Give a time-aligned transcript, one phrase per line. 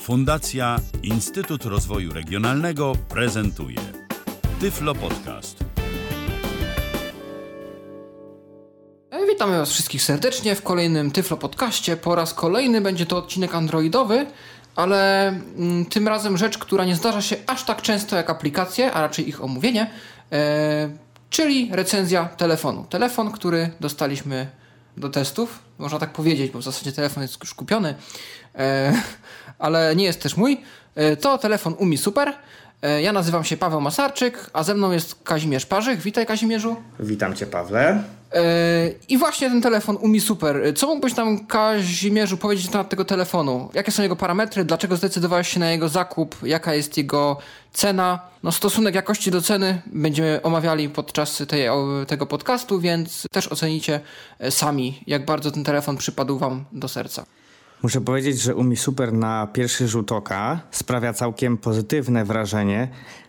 [0.00, 3.80] Fundacja Instytut Rozwoju Regionalnego prezentuje
[4.60, 5.64] Tyflo Podcast.
[9.10, 11.96] E, Witamy Was wszystkich serdecznie w kolejnym Tyflo Podcaście.
[11.96, 14.26] Po raz kolejny będzie to odcinek androidowy,
[14.76, 19.00] ale mm, tym razem rzecz, która nie zdarza się aż tak często jak aplikacje, a
[19.00, 19.90] raczej ich omówienie,
[20.32, 20.90] e,
[21.30, 22.86] czyli recenzja telefonu.
[22.90, 24.59] Telefon, który dostaliśmy
[24.96, 27.94] do testów, można tak powiedzieć, bo w zasadzie telefon jest już kupiony,
[28.54, 28.92] e,
[29.58, 30.60] ale nie jest też mój.
[30.94, 32.32] E, to telefon Umi Super.
[32.82, 36.00] E, ja nazywam się Paweł Masarczyk, a ze mną jest Kazimierz Parzyk.
[36.00, 36.76] Witaj Kazimierzu.
[37.00, 38.02] Witam Cię, Pawle.
[38.32, 38.42] E,
[39.08, 40.56] I właśnie ten telefon Umi Super.
[40.56, 43.70] E, Co mógłbyś nam, Kazimierzu, powiedzieć na temat tego telefonu?
[43.74, 44.64] Jakie są jego parametry?
[44.64, 46.36] Dlaczego zdecydowałeś się na jego zakup?
[46.42, 47.36] Jaka jest jego
[47.72, 48.18] cena?
[48.42, 51.66] No, stosunek jakości do ceny będziemy omawiali podczas tej,
[52.06, 54.00] tego podcastu, więc też ocenicie
[54.50, 57.24] sami, jak bardzo ten telefon przypadł Wam do serca.
[57.82, 62.88] Muszę powiedzieć, że Umi Super na pierwszy rzut oka sprawia całkiem pozytywne wrażenie.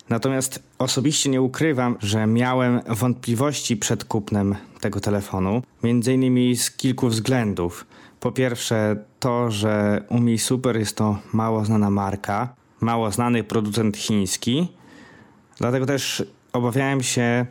[0.10, 7.08] Natomiast osobiście nie ukrywam, że miałem wątpliwości przed kupnem tego telefonu, między innymi z kilku
[7.08, 7.86] względów.
[8.20, 14.68] Po pierwsze, to, że Umi Super jest to mało znana marka, mało znany producent chiński.
[15.58, 16.24] Dlatego też
[16.54, 17.46] obawiałem się,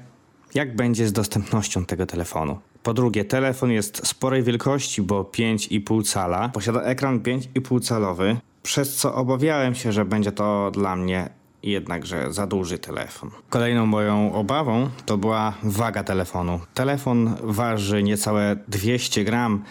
[0.54, 2.58] jak będzie z dostępnością tego telefonu.
[2.82, 6.48] Po drugie, telefon jest sporej wielkości, bo 5,5 cala.
[6.48, 11.28] Posiada ekran 5,5 calowy, przez co obawiałem się, że będzie to dla mnie
[11.62, 13.30] jednakże za duży telefon.
[13.50, 16.60] Kolejną moją obawą to była waga telefonu.
[16.74, 19.64] Telefon waży niecałe 200 gram,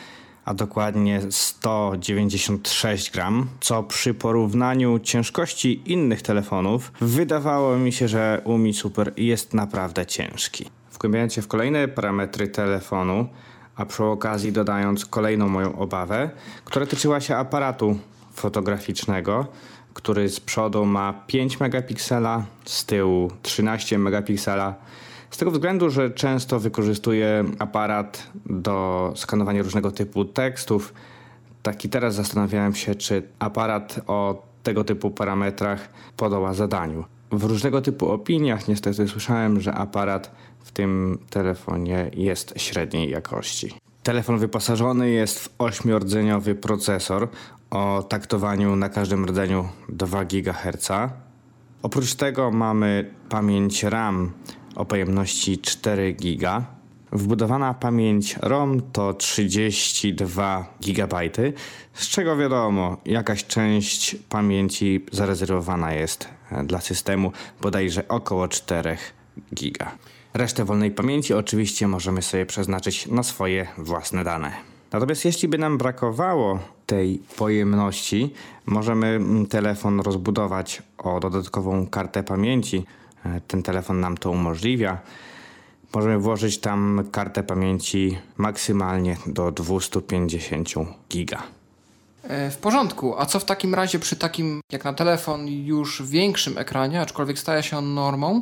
[0.45, 8.73] a dokładnie 196 gram, co przy porównaniu ciężkości innych telefonów wydawało mi się, że Umi
[8.73, 10.65] Super jest naprawdę ciężki.
[10.99, 13.27] Wgłębiając się w kolejne parametry telefonu,
[13.75, 16.29] a przy okazji dodając kolejną moją obawę,
[16.65, 17.99] która tyczyła się aparatu
[18.33, 19.47] fotograficznego,
[19.93, 24.75] który z przodu ma 5 megapiksela, z tyłu 13 megapiksela.
[25.29, 30.93] Z tego względu, że często wykorzystuję aparat do skanowania różnego typu tekstów,
[31.63, 37.05] tak i teraz zastanawiałem się, czy aparat o tego typu parametrach podoła zadaniu.
[37.31, 43.73] W różnego typu opiniach niestety słyszałem, że aparat w tym telefonie jest średniej jakości.
[44.03, 47.27] Telefon wyposażony jest w 8-rdzeniowy procesor
[47.69, 50.89] o taktowaniu na każdym rdzeniu 2 GHz.
[51.81, 54.31] Oprócz tego mamy pamięć RAM
[54.75, 56.78] o pojemności 4 GB.
[57.11, 61.29] Wbudowana pamięć ROM to 32 GB,
[61.93, 66.29] z czego wiadomo, jakaś część pamięci zarezerwowana jest
[66.63, 67.31] dla systemu,
[67.61, 68.97] bodajże około 4
[69.51, 69.85] GB.
[70.33, 74.51] Resztę wolnej pamięci oczywiście możemy sobie przeznaczyć na swoje własne dane.
[74.91, 78.33] Natomiast jeśli by nam brakowało tej pojemności,
[78.65, 82.85] możemy telefon rozbudować o dodatkową kartę pamięci.
[83.47, 84.97] Ten telefon nam to umożliwia.
[85.93, 90.69] Możemy włożyć tam kartę pamięci maksymalnie do 250
[91.09, 91.43] giga.
[92.23, 93.15] E, W porządku.
[93.19, 97.63] A co w takim razie przy takim, jak na telefon, już większym ekranie, aczkolwiek staje
[97.63, 98.41] się on normą,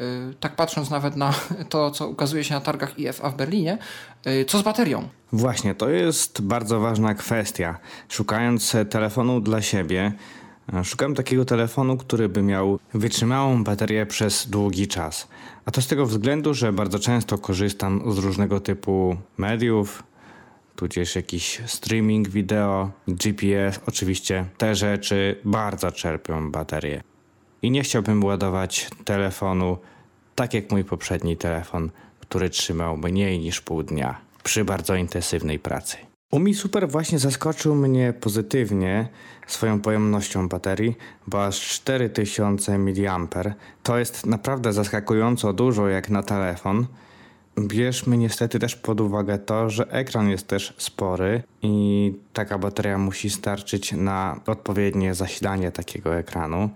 [0.00, 0.04] e,
[0.40, 1.34] tak patrząc nawet na
[1.68, 3.78] to, co ukazuje się na targach IFA w Berlinie,
[4.24, 5.08] e, co z baterią?
[5.32, 7.78] Właśnie, to jest bardzo ważna kwestia.
[8.08, 10.12] Szukając telefonu dla siebie,
[10.84, 15.28] szukam takiego telefonu, który by miał wytrzymałą baterię przez długi czas.
[15.66, 20.02] A to z tego względu, że bardzo często korzystam z różnego typu mediów,
[20.76, 27.02] tudzież jakiś streaming wideo, GPS, oczywiście te rzeczy bardzo czerpią baterię.
[27.62, 29.78] I nie chciałbym ładować telefonu
[30.34, 35.96] tak jak mój poprzedni telefon, który trzymał mniej niż pół dnia przy bardzo intensywnej pracy.
[36.34, 39.08] Umi Super właśnie zaskoczył mnie pozytywnie
[39.46, 40.96] swoją pojemnością baterii,
[41.26, 43.54] bo aż 4000 mAh.
[43.82, 46.86] To jest naprawdę zaskakująco dużo jak na telefon.
[47.58, 53.30] Bierzmy niestety też pod uwagę to, że ekran jest też spory i taka bateria musi
[53.30, 56.70] starczyć na odpowiednie zasilanie takiego ekranu,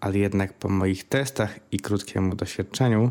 [0.00, 3.10] ale jednak po moich testach i krótkiemu doświadczeniu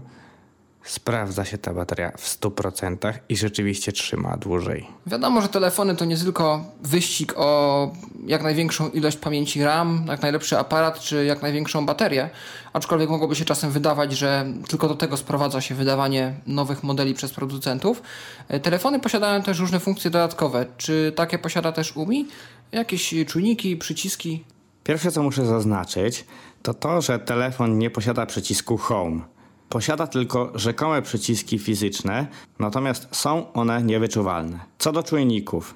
[0.84, 4.88] sprawdza się ta bateria w 100% i rzeczywiście trzyma dłużej.
[5.08, 7.92] Wiadomo, że telefony to nie tylko wyścig o
[8.26, 12.30] jak największą ilość pamięci RAM, jak najlepszy aparat, czy jak największą baterię,
[12.74, 17.32] aczkolwiek mogłoby się czasem wydawać, że tylko do tego sprowadza się wydawanie nowych modeli przez
[17.32, 18.02] producentów.
[18.48, 20.66] E, Telefony posiadają też różne funkcje dodatkowe.
[20.78, 22.28] Czy takie posiada też UMI?
[22.72, 24.44] Jakieś czujniki, przyciski?
[24.84, 26.26] Pierwsze co muszę zaznaczyć,
[26.64, 29.33] to to, że telefon nie posiada przycisku Home.
[29.74, 32.28] Posiada tylko rzekome przyciski fizyczne,
[32.60, 34.60] natomiast są one niewyczuwalne.
[34.78, 35.76] Co do czujników.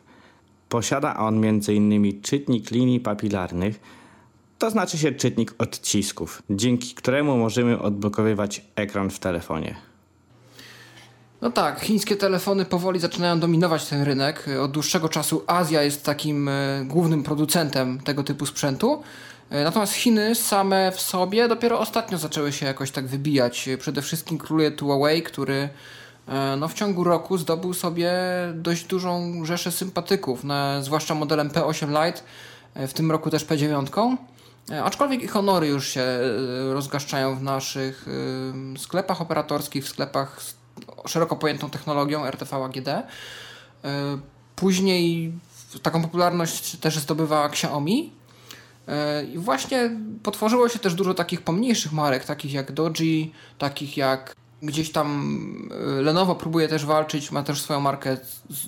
[0.70, 2.22] Posiada on m.in.
[2.22, 3.80] czytnik linii papilarnych,
[4.58, 9.76] to znaczy się czytnik odcisków, dzięki któremu możemy odblokowywać ekran w telefonie.
[11.42, 14.46] No tak, chińskie telefony powoli zaczynają dominować ten rynek.
[14.62, 19.04] Od dłuższego czasu Azja jest takim e, głównym producentem tego typu sprzętu.
[19.50, 23.70] E, natomiast Chiny same w sobie dopiero ostatnio zaczęły się jakoś tak wybijać.
[23.80, 25.70] Przede wszystkim króluje Huawei, który
[26.28, 28.12] e, no, w ciągu roku zdobył sobie
[28.54, 32.22] dość dużą rzeszę sympatyków, no, zwłaszcza modelem P8 Lite,
[32.88, 34.18] w tym roku też P9.
[34.84, 36.06] Aczkolwiek ich honory już się
[36.74, 38.06] rozgaszczają w naszych
[38.78, 40.42] sklepach operatorskich, w sklepach
[41.06, 42.88] szeroko pojętą technologią RTV AGD.
[42.88, 43.04] E,
[44.56, 45.34] później
[45.82, 48.12] taką popularność też zdobywa Xiaomi.
[48.88, 49.92] E, I właśnie
[50.24, 56.02] potworzyło się też dużo takich pomniejszych marek, takich jak Doji, takich jak gdzieś tam e,
[56.02, 58.18] Lenovo próbuje też walczyć, ma też swoją markę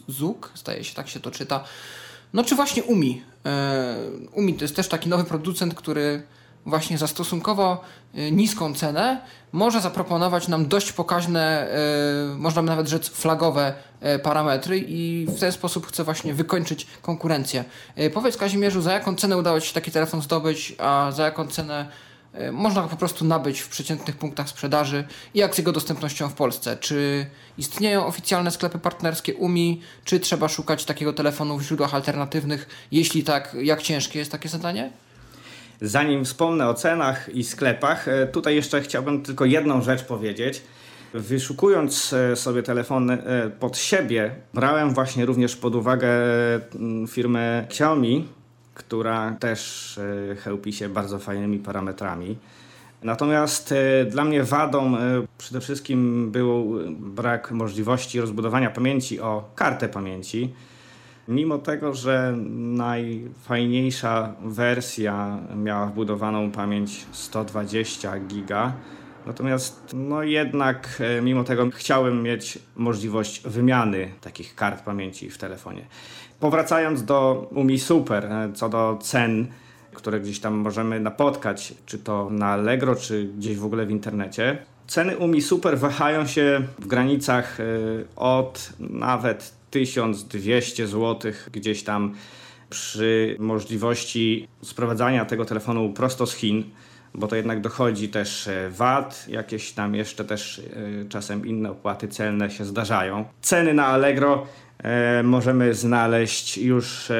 [0.08, 1.64] Zuk, zdaje się, tak się to czyta.
[2.34, 3.24] No czy właśnie Umi.
[4.34, 6.24] Umi to jest też taki nowy producent, który
[6.70, 7.82] właśnie za stosunkowo
[8.18, 9.22] y, niską cenę
[9.52, 11.68] może zaproponować nam dość pokaźne,
[12.34, 13.74] y, można nawet rzec flagowe
[14.16, 17.64] y, parametry i w ten sposób chce właśnie wykończyć konkurencję.
[18.14, 21.86] Powiedz Kazimierzu, za jaką cenę udało Ci się taki telefon zdobyć, a za jaką cenę
[22.52, 26.34] można go po prostu nabyć w przeciętnych punktach sprzedaży i jak z jego dostępnością w
[26.34, 26.78] Polsce?
[26.78, 27.26] Czy
[27.58, 32.88] istnieją oficjalne sklepy partnerskie UMI, czy trzeba szukać takiego telefonu w źródłach alternatywnych?
[32.92, 34.92] Jeśli tak, jak ciężkie jest takie zadanie?
[35.82, 40.64] Zanim wspomnę o cenach i sklepach, e, tutaj jeszcze chciałbym tylko jedną rzecz powiedzieć.
[41.14, 46.10] Wyszukując e, sobie telefony e, pod siebie, brałem właśnie również pod uwagę
[47.08, 48.28] firmę Xiaomi,
[48.74, 50.00] która też
[50.44, 52.38] chełpi się bardzo fajnymi parametrami.
[53.04, 53.74] Natomiast
[54.10, 54.98] dla mnie wadą
[55.38, 60.54] przede wszystkim był brak możliwości rozbudowania pamięci o kartę pamięci.
[61.30, 68.74] Mimo tego, że najfajniejsza wersja miała wbudowaną pamięć 120 giga,
[69.26, 75.86] natomiast no jednak e, mimo tego chciałem mieć możliwość wymiany takich kart pamięci w telefonie.
[76.40, 79.48] Powracając do Umi Super, e, co do cen,
[79.94, 84.58] które gdzieś tam możemy napotkać, czy to na Allegro, czy gdzieś w ogóle w internecie.
[84.88, 87.64] Ceny Umi Super wahają się w granicach e,
[88.16, 92.16] od nawet 1200 zł gdzieś tam
[92.70, 96.64] przy możliwości sprowadzania tego telefonu prosto z Chin,
[97.14, 102.08] bo to jednak dochodzi też e, VAT, jakieś tam jeszcze też e, czasem inne opłaty
[102.08, 103.26] celne się zdarzają.
[103.42, 107.12] Ceny na Allegro e, możemy znaleźć już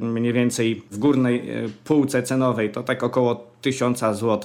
[0.00, 1.42] mniej więcej w górnej
[1.84, 4.40] półce cenowej, to tak około 1000 zł.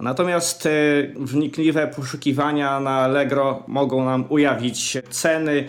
[0.00, 0.68] Natomiast
[1.16, 5.68] wnikliwe poszukiwania na Allegro mogą nam ujawnić ceny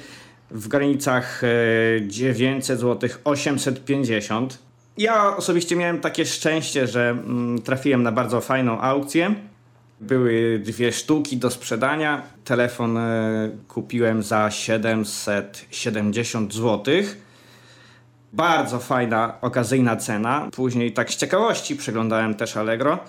[0.53, 1.41] w granicach
[2.07, 4.57] 900 zł 850.
[4.97, 9.35] Ja osobiście miałem takie szczęście, że mm, trafiłem na bardzo fajną aukcję.
[10.01, 12.21] Były dwie sztuki do sprzedania.
[12.43, 16.83] Telefon e, kupiłem za 770 zł.
[18.33, 20.49] Bardzo fajna, okazyjna cena.
[20.51, 22.99] Później tak z ciekawości przeglądałem też Allegro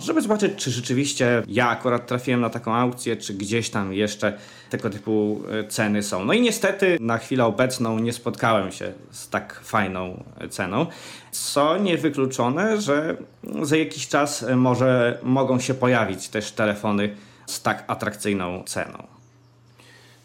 [0.00, 4.38] żeby zobaczyć, czy rzeczywiście ja akurat trafiłem na taką aukcję, czy gdzieś tam jeszcze
[4.70, 6.24] tego typu e, ceny są.
[6.24, 10.86] No i niestety na chwilę obecną nie spotkałem się z tak fajną e, ceną,
[11.30, 13.16] co niewykluczone, że
[13.62, 19.06] za jakiś czas e, może mogą się pojawić też telefony z tak atrakcyjną ceną.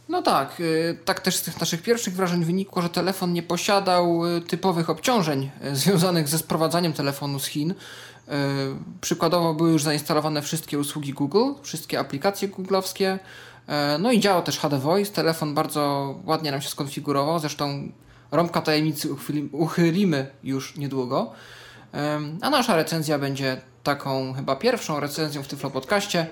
[0.10, 0.62] No tak,
[1.06, 6.28] tak też z tych naszych pierwszych wrażeń wynikło, że telefon nie posiadał typowych obciążeń związanych
[6.28, 7.74] ze sprowadzaniem telefonu z Chin.
[8.28, 8.34] E,
[9.02, 13.20] przykładowo były już zainstalowane wszystkie usługi Google, wszystkie aplikacje googlowskie.
[13.68, 15.12] E, no i działa też HD Voice.
[15.12, 17.40] Telefon bardzo ładnie nam się skonfigurował.
[17.40, 17.92] Zresztą
[18.32, 19.10] rąbka tajemnicy
[19.52, 21.32] uchylimy już niedługo.
[21.94, 26.28] E, a nasza recenzja będzie taką chyba pierwszą recenzją w Tyflo Podcaście,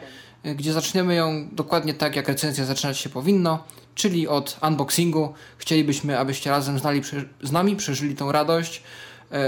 [0.55, 3.63] gdzie zaczniemy ją dokładnie tak, jak recenzja zaczynać się powinno,
[3.95, 5.33] czyli od unboxingu.
[5.57, 7.01] Chcielibyśmy, abyście razem z nami,
[7.41, 8.83] z nami przeżyli tą radość,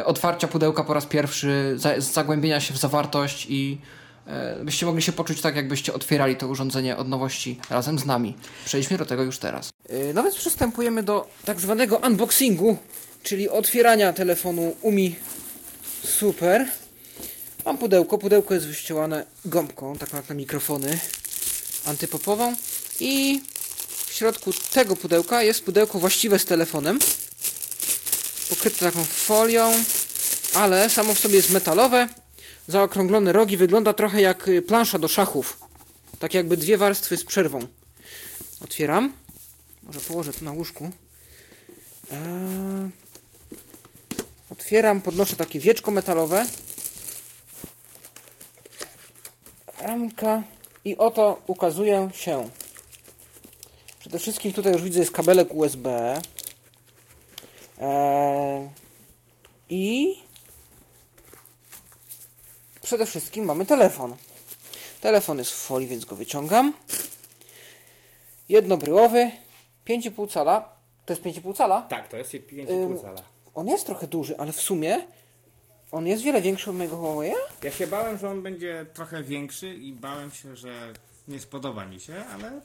[0.06, 3.78] otwarcia pudełka po raz pierwszy, zagłębienia się w zawartość i
[4.28, 8.36] e, byście mogli się poczuć tak, jakbyście otwierali to urządzenie od nowości razem z nami.
[8.66, 9.70] Przejdźmy do tego już teraz.
[9.90, 12.78] E, no więc przystępujemy do tak zwanego unboxingu,
[13.24, 15.16] czyli otwierania telefonu UMI
[16.04, 16.68] Super.
[17.66, 21.00] Mam pudełko, pudełko jest wyścielane gąbką, taką jak na mikrofony,
[21.86, 22.56] antypopową
[23.00, 23.42] i
[24.06, 27.00] w środku tego pudełka jest pudełko właściwe z telefonem
[28.56, 29.74] pokryte taką folią,
[30.54, 32.08] ale samo w sobie jest metalowe.
[32.68, 35.60] Zaokrąglone rogi wygląda trochę jak y, plansza do szachów.
[36.20, 37.60] Tak jakby dwie warstwy z przerwą.
[38.64, 39.14] Otwieram.
[39.84, 40.92] Może położę to na łóżku.
[42.12, 42.90] Eee...
[44.50, 46.46] Otwieram, podnoszę takie wieczko metalowe.
[49.82, 50.44] Ramka.
[50.86, 52.50] I oto ukazuje się.
[54.00, 56.22] Przede wszystkim tutaj już widzę jest kabelek USB.
[57.82, 58.70] Eee,
[59.70, 60.16] I
[62.82, 64.16] przede wszystkim mamy telefon.
[65.02, 66.74] Telefon jest w folii, więc go wyciągam.
[68.50, 69.32] Jednobryłowy,
[69.88, 70.76] 5,5 cala.
[71.06, 71.82] To jest 5,5 cala?
[71.82, 73.22] Tak, to jest 5,5 Ym, cala.
[73.56, 75.08] On jest trochę duży, ale w sumie
[75.92, 77.36] on jest wiele większy od mojego Huawei'a.
[77.64, 80.94] Ja się bałem, że on będzie trochę większy i bałem się, że
[81.28, 82.62] nie spodoba mi się, ale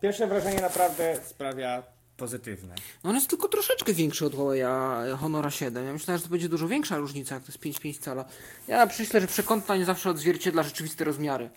[0.00, 1.82] pierwsze wrażenie naprawdę sprawia
[2.18, 2.74] pozytywne.
[3.04, 5.86] No on jest tylko troszeczkę większy od Huawei'a Honora 7.
[5.86, 8.24] Ja myślałem, że to będzie dużo większa różnica, jak to jest 5,5 cala.
[8.68, 11.50] Ja myślę, że przekątna nie zawsze odzwierciedla rzeczywiste rozmiary.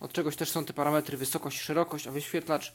[0.00, 2.74] Od czegoś też są te parametry wysokość, szerokość, a wyświetlacz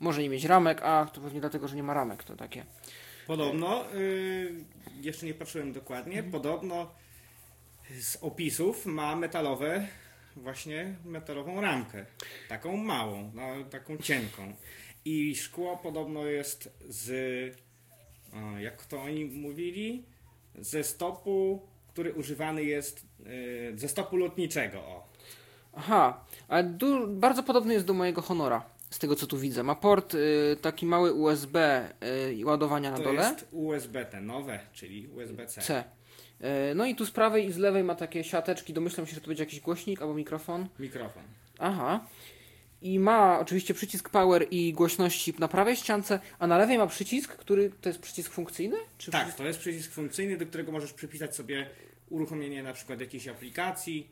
[0.00, 2.64] może nie mieć ramek, a to pewnie dlatego, że nie ma ramek, to takie.
[3.26, 4.64] Podobno, y,
[5.00, 6.90] jeszcze nie patrzyłem dokładnie, podobno
[8.00, 9.86] z opisów ma metalowe,
[10.36, 12.06] właśnie metalową ramkę.
[12.48, 14.54] Taką małą, no, taką cienką.
[15.04, 17.10] I szkło podobno jest z,
[18.58, 20.04] jak to oni mówili,
[20.58, 24.78] ze stopu, który używany jest, y, ze stopu lotniczego.
[24.78, 25.08] O.
[25.72, 26.64] Aha, ale
[27.08, 29.62] bardzo podobny jest do mojego Honora, z tego co tu widzę.
[29.62, 31.88] Ma port y, taki mały USB
[32.28, 33.22] y, i ładowania na To dole.
[33.22, 35.60] jest USB te nowe, czyli USB-C.
[35.60, 35.84] C.
[36.70, 38.72] Y, No i tu z prawej i z lewej ma takie siateczki.
[38.72, 40.68] Domyślam się, że to będzie jakiś głośnik albo mikrofon.
[40.78, 41.22] Mikrofon.
[41.58, 42.06] Aha.
[42.82, 47.36] I ma oczywiście przycisk power i głośności na prawej ściance, a na lewej ma przycisk,
[47.36, 48.76] który to jest przycisk funkcyjny?
[48.98, 49.38] Czy Tak, przycisk...
[49.38, 51.70] to jest przycisk funkcyjny, do którego możesz przypisać sobie
[52.10, 54.10] uruchomienie na przykład jakiejś aplikacji.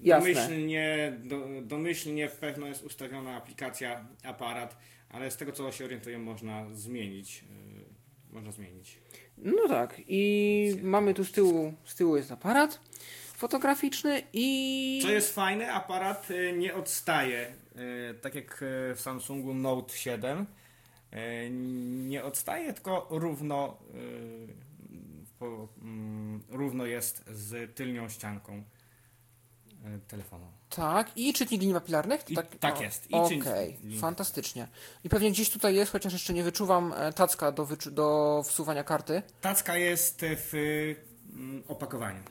[0.00, 0.34] Jasne.
[0.34, 4.76] Domyślnie, do, domyślnie pewno jest ustawiona aplikacja, aparat,
[5.10, 7.42] ale z tego co się orientuję można zmienić.
[7.42, 8.98] Yy, można zmienić.
[9.38, 10.00] No tak.
[10.08, 12.80] I mamy tu z tyłu, z tyłu jest aparat
[13.38, 15.00] fotograficzny i...
[15.02, 20.46] Co jest fajne, aparat y, nie odstaje, y, tak jak y, w Samsungu Note 7.
[21.12, 23.76] y, Nie odstaje, tylko równo,
[25.82, 28.62] mm, równo jest z tylnią ścianką
[30.08, 30.46] telefonu.
[30.70, 32.22] Tak, i czytnik linii papilarnych?
[32.22, 34.68] To I- tak jest, i Okej, linii fantastycznie.
[35.04, 39.22] I pewnie gdzieś tutaj jest, chociaż jeszcze nie wyczuwam e, tacka do, do wsuwania karty.
[39.40, 40.52] Tacka jest w
[41.34, 42.22] mm, opakowaniu.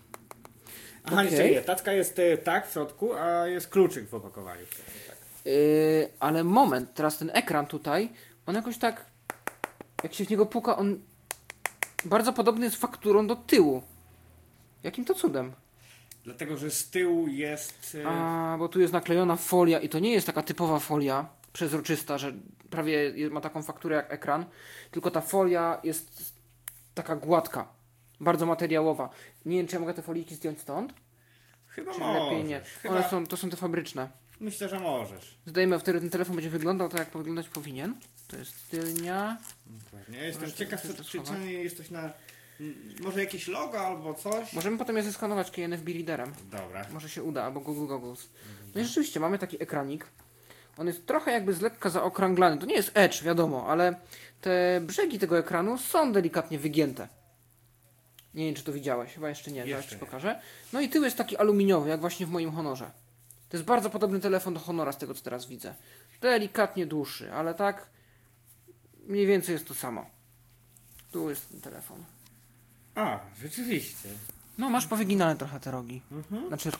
[1.12, 1.62] Aha, jeszcze nie.
[1.62, 4.66] Tacka jest y, tak w środku, a jest kluczyk w opakowaniu.
[5.08, 5.18] Tak.
[5.46, 8.10] Yy, ale moment, teraz ten ekran tutaj,
[8.46, 9.06] on jakoś tak,
[10.04, 11.00] jak się w niego puka, on
[12.06, 13.82] bardzo podobny jest fakturą do tyłu.
[14.84, 15.52] Jakim to cudem?
[16.24, 17.96] Dlatego, że z tyłu jest...
[17.96, 22.18] y, A, bo tu jest naklejona folia i to nie jest taka typowa folia przezroczysta,
[22.18, 22.34] że
[22.70, 24.46] prawie ma taką fakturę jak ekran,
[24.92, 26.34] tylko ta folia jest
[26.94, 27.68] taka gładka,
[28.19, 29.09] bardzo materiałowa.
[29.45, 30.93] Nie wiem, czy ja mogę te foliki zdjąć stąd?
[31.67, 32.24] Chyba Czy możesz.
[32.24, 32.62] lepiej nie?
[32.81, 34.09] Chyba, One są, to są te fabryczne.
[34.39, 35.38] Myślę, że możesz.
[35.45, 37.95] Zdajemy, wtedy ten telefon będzie wyglądał tak, jak wyglądać powinien.
[38.27, 39.38] To jest tylnia.
[39.65, 40.17] Dokładnie.
[40.17, 42.01] Ja jestem Możesz ciekaw, czy, czy, czy jesteś na...
[42.59, 44.53] m, Może jakieś logo albo coś?
[44.53, 46.33] Możemy potem je zeskanować KNFB Readerem.
[46.51, 46.86] Dobra.
[46.93, 48.29] Może się uda, albo Google Goggles.
[48.75, 50.05] No i rzeczywiście, mamy taki ekranik.
[50.77, 52.57] On jest trochę jakby z lekka zaokrąglany.
[52.57, 53.95] To nie jest edge, wiadomo, ale
[54.41, 57.07] te brzegi tego ekranu są delikatnie wygięte.
[58.38, 60.00] Nie wiem, czy to widziałeś, chyba jeszcze nie, zaraz ci nie.
[60.00, 60.39] pokażę.
[60.74, 62.91] No i tył jest taki aluminiowy, jak właśnie w moim Honorze.
[63.50, 65.74] To jest bardzo podobny telefon do Honora, z tego co teraz widzę.
[66.22, 67.89] Delikatnie dłuższy, ale tak
[69.08, 70.06] mniej więcej jest to samo.
[71.12, 72.03] Tu jest ten telefon.
[72.96, 74.10] A, rzeczywiście.
[74.58, 76.01] No, masz powyginane trochę te rogi.
[76.48, 76.72] Znaczy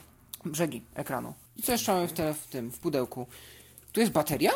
[0.44, 1.34] brzegi ekranu.
[1.56, 3.26] I co jeszcze mamy w, w tym, w pudełku?
[3.92, 4.52] Tu jest bateria?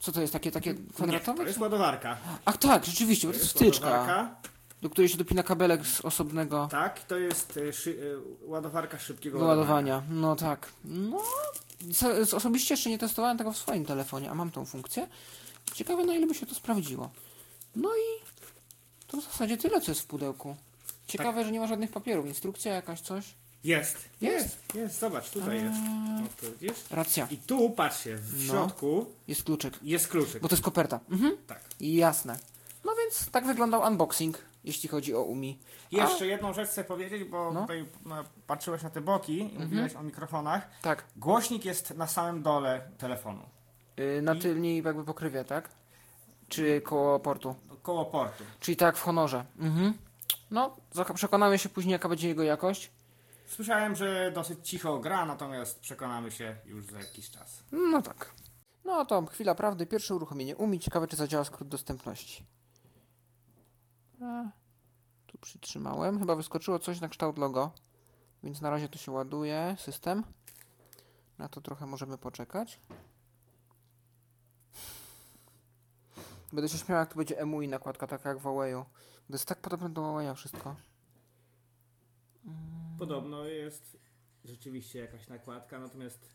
[0.00, 1.38] Co to jest, takie, takie Nie, kwadratowe?
[1.38, 2.16] to jest ładowarka.
[2.44, 4.34] Ach tak, rzeczywiście, bo to jest wtyczka, ładowarka.
[4.82, 8.16] Do której się dopina kabelek z osobnego Tak, to jest y, szy, y,
[8.46, 10.02] ładowarka szybkiego do ładowania.
[10.10, 10.68] No tak.
[10.84, 11.22] No,
[12.36, 15.06] osobiście jeszcze nie testowałem tego w swoim telefonie, a mam tą funkcję.
[15.74, 17.10] Ciekawe na ile by się to sprawdziło.
[17.76, 18.24] No i
[19.06, 20.56] to w zasadzie tyle, co jest w pudełku.
[21.06, 22.26] Ciekawe, że nie ma żadnych papierów.
[22.26, 23.24] Instrukcja jakaś, coś?
[23.64, 23.96] Jest.
[24.20, 24.58] Jest.
[24.74, 25.78] Jest, zobacz, tutaj jest.
[26.20, 26.78] No, tu widzisz?
[26.90, 27.28] Racja.
[27.30, 28.44] I tu, patrzcie, w No.
[28.52, 29.78] środku Jest kluczyk.
[29.82, 30.42] jest kluczyk.
[30.42, 31.00] Bo to jest koperta.
[31.10, 31.36] Mhm.
[31.46, 31.60] Tak.
[31.80, 32.38] Jasne.
[32.84, 35.58] No więc tak wyglądał unboxing, jeśli chodzi o UMI.
[35.92, 37.60] Jeszcze jedną rzecz chcę powiedzieć, bo No.
[37.60, 40.80] tutaj no, patrzyłeś na te boki i mówiłeś o mikrofonach.
[40.82, 41.04] Tak.
[41.16, 43.42] Głośnik jest na samym dole telefonu,
[43.96, 45.68] Yy, na tylniej jakby pokrywie, tak?
[46.48, 47.54] Czy koło portu.
[47.82, 48.44] koło portu.
[48.60, 49.44] Czyli tak w honorze.
[49.58, 49.94] Mhm.
[50.50, 50.76] No,
[51.14, 52.90] przekonamy się później, jaka będzie jego jakość.
[53.46, 57.62] Słyszałem, że dosyć cicho gra, natomiast przekonamy się już za jakiś czas.
[57.72, 58.30] No tak.
[58.84, 59.86] No to chwila prawdy.
[59.86, 60.80] Pierwsze uruchomienie UMI.
[60.80, 62.44] Ciekawe, czy zadziała skrót dostępności.
[64.20, 64.44] A,
[65.26, 66.18] tu Przytrzymałem.
[66.18, 67.70] Chyba wyskoczyło coś na kształt logo.
[68.42, 70.24] Więc na razie to się ładuje system.
[71.38, 72.80] Na to trochę możemy poczekać.
[76.52, 78.84] Będę się śmiał, jak to będzie EMUI nakładka, taka jak w Huawei'u.
[79.26, 80.76] To jest tak podobne do Huawei'a wszystko.
[82.98, 83.98] Podobno jest
[84.44, 86.28] rzeczywiście jakaś nakładka, natomiast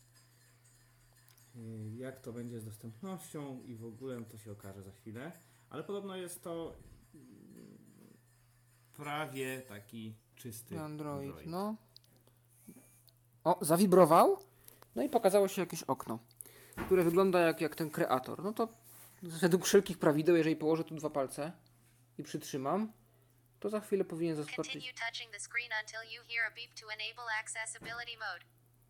[1.56, 5.32] y, jak to będzie z dostępnością i w ogóle to się okaże za chwilę.
[5.70, 6.99] Ale podobno jest to mm,
[9.00, 11.76] prawie taki czysty Android, no.
[13.44, 14.38] O, zawibrował.
[14.94, 16.18] No i pokazało się jakieś okno,
[16.86, 18.44] które wygląda jak, jak ten kreator.
[18.44, 18.68] No to
[19.22, 21.52] według wszelkich prawideł, jeżeli położę tu dwa palce
[22.18, 22.92] i przytrzymam,
[23.60, 24.72] to za chwilę powinien zaskoczyć.
[24.72, 28.44] Continue touching the screen until you hear a beep to enable accessibility mode.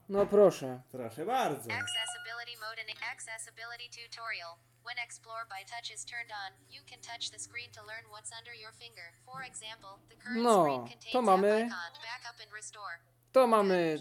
[0.08, 0.82] No proszę.
[0.92, 1.70] Proszę bardzo.
[1.72, 4.56] Accessibility mode and accessibility tutorial.
[4.84, 8.32] When Explore by Touch is turned on, you can touch the screen to learn what's
[8.38, 9.06] under your finger.
[9.26, 12.94] For example, the current No, screen to contains mamy- app icon, backup and restore.
[13.32, 13.98] To mamy,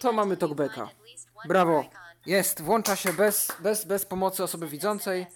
[0.00, 0.88] to mamy talkbacka.
[1.48, 1.84] Brawo.
[2.26, 5.26] Jest, włącza się bez, bez, bez pomocy osoby widzącej.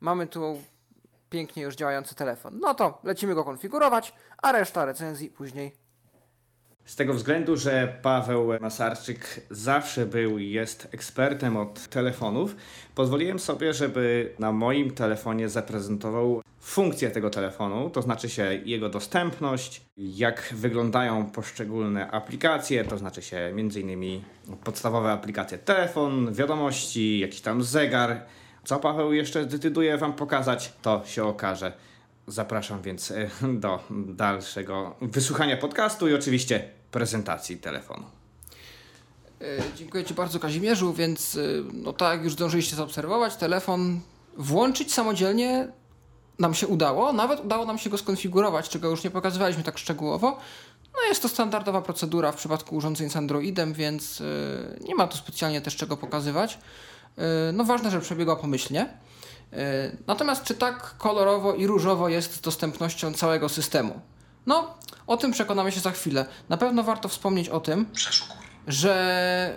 [0.00, 0.62] Mamy tu
[1.30, 2.58] pięknie już działający telefon.
[2.60, 5.76] No to lecimy go konfigurować, a reszta recenzji później.
[6.84, 12.56] Z tego względu, że Paweł Masarczyk zawsze był i jest ekspertem od telefonów,
[12.94, 19.82] pozwoliłem sobie, żeby na moim telefonie zaprezentował funkcję tego telefonu, to znaczy się jego dostępność,
[19.96, 24.22] jak wyglądają poszczególne aplikacje, to znaczy się m.in.
[24.64, 28.22] podstawowe aplikacje telefon, wiadomości, jakiś tam zegar.
[28.64, 31.72] Co Paweł jeszcze zdecyduje Wam pokazać, to się okaże.
[32.26, 38.04] Zapraszam więc e, do dalszego wysłuchania podcastu i oczywiście prezentacji telefonu.
[39.40, 39.44] E,
[39.76, 41.40] Dziękuję Ci bardzo Kazimierzu, więc e,
[41.72, 44.00] no tak jak już zdążyliście zaobserwować, telefon
[44.36, 45.68] włączyć samodzielnie
[46.38, 50.38] nam się udało, nawet udało nam się go skonfigurować, czego już nie pokazywaliśmy tak szczegółowo.
[50.94, 54.22] No jest to standardowa procedura w przypadku urządzeń z Androidem, więc
[54.80, 56.58] nie ma tu specjalnie też czego pokazywać.
[57.52, 58.88] No ważne, że przebiegła pomyślnie.
[59.54, 64.00] E, Natomiast czy tak kolorowo i różowo jest z dostępnością całego systemu?
[64.46, 64.74] No,
[65.06, 66.26] o tym przekonamy się za chwilę.
[66.48, 67.86] Na pewno warto wspomnieć o tym,
[68.66, 69.54] że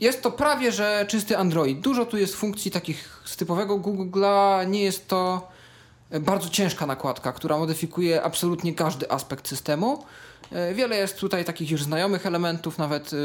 [0.00, 1.80] jest to prawie że czysty Android.
[1.80, 4.66] Dużo tu jest funkcji takich z typowego Google'a.
[4.68, 5.48] Nie jest to
[6.20, 10.04] bardzo ciężka nakładka, która modyfikuje absolutnie każdy aspekt systemu.
[10.52, 13.16] E, Wiele jest tutaj takich już znajomych elementów, nawet e,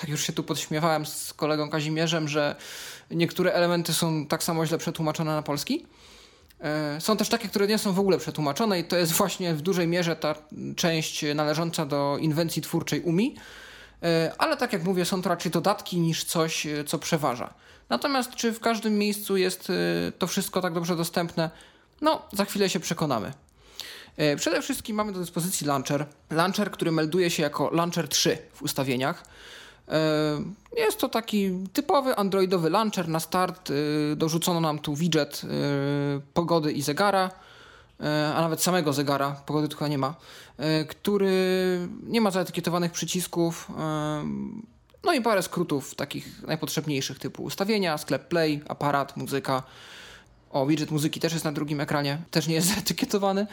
[0.00, 2.56] tak już się tu podśmiewałem z kolegą Kazimierzem, że
[3.10, 5.86] niektóre elementy są tak samo źle przetłumaczone na polski.
[6.60, 9.62] E, Są też takie, które nie są w ogóle przetłumaczone i to jest właśnie w
[9.62, 10.34] dużej mierze ta
[10.76, 13.34] część należąca do inwencji twórczej UMI.
[14.02, 17.54] E, Ale tak jak mówię, są to raczej dodatki niż coś, e, co przeważa.
[17.88, 19.72] Natomiast czy w każdym miejscu jest
[20.18, 21.50] to wszystko tak dobrze dostępne?
[22.00, 23.32] No, za chwilę się przekonamy.
[24.36, 26.06] Przede wszystkim mamy do dyspozycji launcher.
[26.30, 29.24] Launcher, który melduje się jako Launcher 3 w ustawieniach.
[29.88, 33.70] E, Jest to taki typowy androidowy launcher na start.
[33.70, 35.48] E, Dorzucono nam tu widget e,
[36.34, 37.30] pogody i zegara,
[38.34, 40.14] a nawet samego zegara, pogody chyba nie ma,
[40.88, 41.30] który
[42.02, 43.68] nie ma zaetykietowanych przycisków.
[45.04, 49.62] No i parę skrótów takich najpotrzebniejszych typu ustawienia, sklep play, aparat, muzyka.
[50.56, 53.46] O, widget muzyki też jest na drugim ekranie, też nie jest zaetykietowany,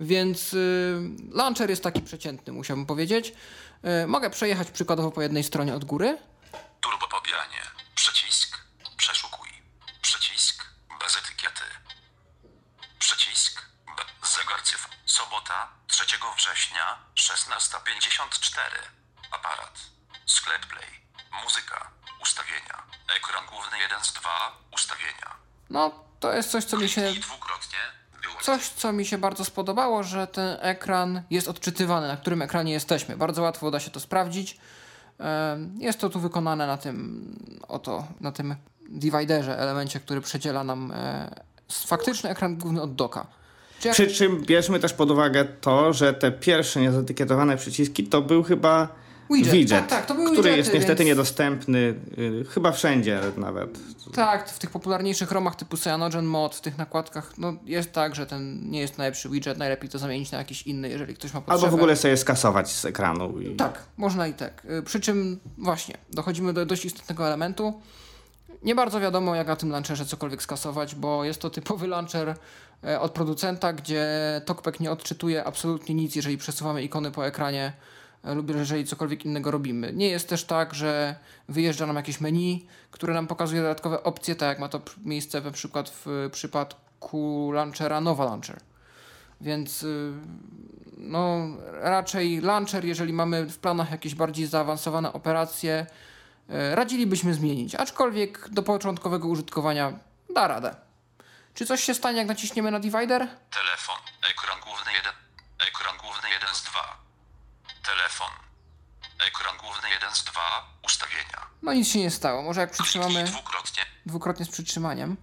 [0.00, 1.00] więc y,
[1.32, 3.32] launcher jest taki przeciętny, musiałbym powiedzieć.
[4.04, 6.18] Y, mogę przejechać przykładowo po jednej stronie od góry.
[6.80, 7.62] Turbo pobieranie.
[7.94, 8.58] Przycisk.
[8.96, 9.48] Przeszukuj.
[10.02, 10.64] Przycisk.
[11.00, 11.64] Bez etykiety.
[12.98, 13.62] Przycisk.
[13.96, 14.88] Be zegar cyfr.
[15.06, 15.68] Sobota.
[15.86, 16.04] 3
[16.36, 16.98] września.
[17.14, 18.60] 16.54.
[19.30, 19.80] Aparat.
[20.26, 20.90] Sklep Play.
[21.44, 21.90] Muzyka.
[22.22, 22.82] Ustawienia.
[23.16, 24.30] Ekran główny 1 z 2.
[24.72, 25.36] Ustawienia.
[25.70, 27.00] No, to jest coś, co mi się.
[27.00, 28.42] Wyłącz.
[28.42, 33.16] coś, co mi się bardzo spodobało, że ten ekran jest odczytywany, na którym ekranie jesteśmy.
[33.16, 34.58] Bardzo łatwo da się to sprawdzić.
[35.78, 37.24] Jest to tu wykonane na tym
[37.68, 38.54] oto, na tym
[38.88, 41.30] dividerze, elemencie, który przedziela nam e,
[41.86, 43.26] faktyczny ekran główny od doka.
[43.92, 48.88] Przy czym bierzmy też pod uwagę to, że te pierwsze niezatykietowane przyciski to był chyba
[49.36, 49.52] Widget.
[49.54, 51.78] widget, Tak, tak, to były który widgety, jest niestety więc- niedostępny
[52.18, 53.78] y, chyba wszędzie nawet.
[54.14, 58.26] Tak, w tych popularniejszych romach typu Cyanogen Mod, w tych nakładkach, no jest tak, że
[58.26, 61.64] ten nie jest najlepszy widget, najlepiej to zamienić na jakiś inny, jeżeli ktoś ma potrzebę.
[61.64, 63.40] Albo w ogóle sobie skasować z ekranu.
[63.40, 63.56] I...
[63.56, 64.64] Tak, można i tak.
[64.78, 67.80] Y, Przy czym właśnie, dochodzimy do dość istotnego elementu.
[68.62, 72.34] Nie bardzo wiadomo, jak na tym launcherze cokolwiek skasować, bo jest to typowy launcher
[72.84, 74.06] e, od producenta, gdzie
[74.46, 77.72] TalkBack nie odczytuje absolutnie nic, jeżeli przesuwamy ikony po ekranie
[78.24, 79.92] lub jeżeli cokolwiek innego robimy.
[79.92, 81.14] Nie jest też tak, że
[81.48, 85.50] wyjeżdża nam jakieś menu, które nam pokazuje dodatkowe opcje, tak jak ma to miejsce na
[85.50, 88.60] przykład w przypadku launchera Nova Launcher.
[89.40, 90.12] Więc y,
[90.96, 95.86] no, raczej launcher, jeżeli mamy w planach jakieś bardziej zaawansowane operacje,
[96.74, 97.74] radzilibyśmy zmienić.
[97.74, 99.98] Aczkolwiek do początkowego użytkowania
[100.34, 100.76] da radę.
[101.54, 103.28] Czy coś się stanie, jak naciśniemy na divider?
[103.50, 103.96] Telefon.
[104.30, 105.12] Ekran główny 1.
[105.68, 106.99] Ekran główny 1 z 2.
[107.90, 108.30] Telefon.
[109.28, 110.40] Ekran główny 1 z 2.
[110.86, 111.46] Ustawienia.
[111.62, 112.42] No nic się nie stało.
[112.42, 113.82] Może jak przytrzymamy Kliknij dwukrotnie.
[114.06, 115.16] dwukrotnie z przytrzymaniem.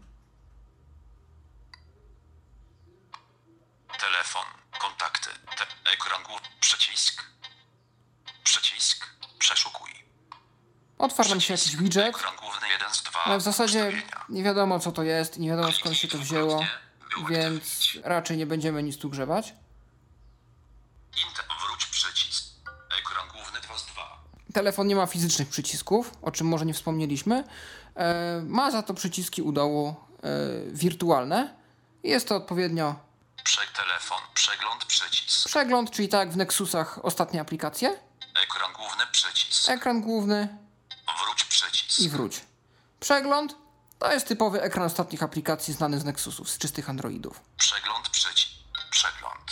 [4.00, 4.46] Telefon.
[4.80, 5.30] Kontakty.
[5.58, 6.48] Te ekran główny.
[6.60, 7.24] Przycisk.
[8.44, 9.06] Przycisk.
[9.40, 9.92] Przeszukuj.
[10.98, 13.20] Otwarł nam się jakiś widget, Ekran główny 1 z 2.
[13.24, 16.66] ale w zasadzie nie wiadomo co to jest, nie wiadomo skąd się to wzięło,
[17.30, 19.54] więc raczej nie będziemy nic tu grzebać.
[21.28, 21.46] Inter.
[24.58, 27.44] Telefon nie ma fizycznych przycisków, o czym może nie wspomnieliśmy.
[27.96, 30.30] E, ma za to przyciski u dołu e,
[30.72, 31.56] wirtualne.
[32.04, 32.96] Jest to odpowiednio
[33.44, 34.18] Prze telefon.
[34.34, 35.48] Przegląd przycisk.
[35.50, 38.00] przegląd, czyli tak jak w Nexusach ostatnie aplikacje,
[38.44, 39.70] Ekran główny przycisk.
[39.70, 40.58] ekran główny
[41.26, 42.00] Wróć przycisk.
[42.00, 42.42] i wróć.
[43.00, 43.56] Przegląd
[44.00, 47.42] to jest typowy ekran ostatnich aplikacji znany z Nexusów, z czystych Androidów.
[47.58, 48.50] Przegląd przycisk.
[48.92, 49.47] Przegląd.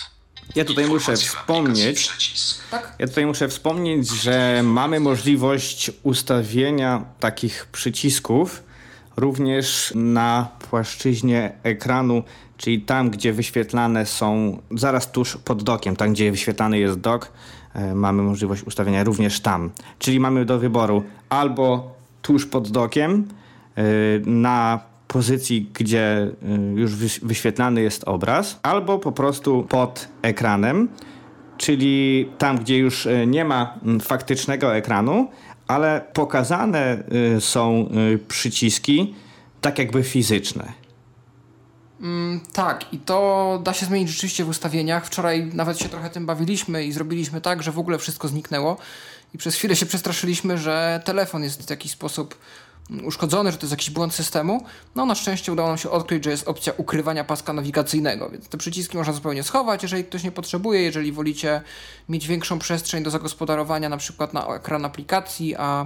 [0.55, 2.09] Ja tutaj muszę wspomnieć.
[2.71, 2.95] Tak?
[2.99, 8.63] Ja tutaj muszę wspomnieć, że mamy możliwość ustawienia takich przycisków
[9.17, 12.23] również na płaszczyźnie ekranu,
[12.57, 17.31] czyli tam, gdzie wyświetlane są, zaraz tuż pod dokiem, tam, gdzie wyświetlany jest dok,
[17.73, 19.71] e, mamy możliwość ustawienia również tam.
[19.99, 23.27] Czyli mamy do wyboru albo tuż pod dokiem,
[23.75, 23.83] e,
[24.25, 26.33] na pozycji, gdzie e,
[26.75, 30.89] już wyś- wyświetlany jest obraz, albo po prostu pod ekranem,
[31.57, 35.29] czyli tam, gdzie już e, nie ma mm, faktycznego ekranu,
[35.67, 37.03] ale pokazane
[37.37, 39.15] y, są y, przyciski
[39.61, 40.73] tak jakby fizyczne.
[42.53, 45.05] Tak, i to da się zmienić rzeczywiście w ustawieniach.
[45.05, 48.77] Wczoraj nawet się trochę tym bawiliśmy i zrobiliśmy tak, że w ogóle wszystko zniknęło.
[49.33, 52.41] I przez chwilę się przestraszyliśmy, że telefon jest w jakiś sposób mm,
[53.03, 54.65] uszkodzony, że to jest jakiś błąd systemu.
[54.95, 58.57] No na szczęście udało nam się odkryć, że jest opcja ukrywania paska nawigacyjnego, więc te
[58.57, 61.61] przyciski można zupełnie schować, jeżeli ktoś nie potrzebuje, jeżeli wolicie
[62.09, 65.85] mieć większą przestrzeń do zagospodarowania na przykład na ekran aplikacji, a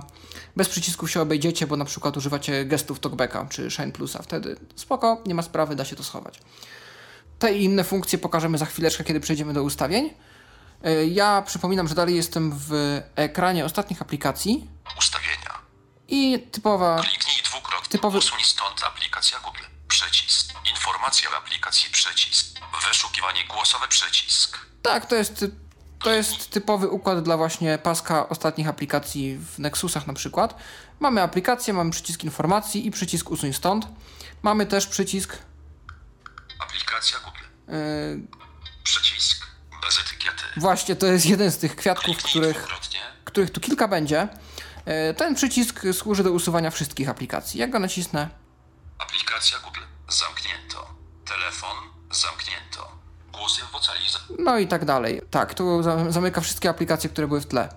[0.55, 5.21] bez przycisków się obejdziecie, bo na przykład używacie gestów TalkBacka czy Shine Plusa, wtedy spoko,
[5.25, 6.39] nie ma sprawy, da się to schować.
[7.39, 10.09] Te i inne funkcje pokażemy za chwileczkę, kiedy przejdziemy do ustawień.
[10.83, 14.67] E, Ja przypominam, że dalej jestem w ekranie ostatnich aplikacji
[14.99, 15.28] Ustawienia.
[16.09, 17.89] I typowa Kliknij dwukrotnie.
[17.89, 19.63] Typowy- Usuń stąd aplikacja Google.
[19.87, 20.53] Przycisk.
[20.71, 22.59] Informacja w aplikacji przycisk.
[22.87, 24.57] Wyszukiwanie głosowe przycisk.
[24.81, 25.45] Tak, to jest,
[26.03, 30.55] to jest typowy układ dla właśnie paska ostatnich aplikacji w Nexusach na przykład.
[30.99, 33.87] Mamy aplikację, mamy przycisk informacji i przycisk usuń stąd.
[34.41, 35.37] Mamy też przycisk
[36.59, 37.43] Aplikacja Google.
[37.67, 38.27] yy,
[38.83, 39.47] Przycisk.
[39.81, 40.43] Bez etykiety.
[40.57, 42.67] właśnie to jest jeden z tych kwiatków, Kliknij których,
[43.25, 44.27] których tu kilka będzie.
[44.85, 47.59] Yy, Ten przycisk służy do usuwania wszystkich aplikacji.
[47.59, 48.29] Jak go nacisnę,
[48.97, 49.79] Aplikacja Google.
[50.09, 50.87] Zamknięto.
[51.25, 51.77] Telefon.
[52.11, 52.91] Zamknięto.
[53.33, 54.19] Głosy vocaliza.
[54.39, 55.21] no i tak dalej.
[55.31, 57.69] Tak, tu za- zamyka wszystkie aplikacje, które były w tle.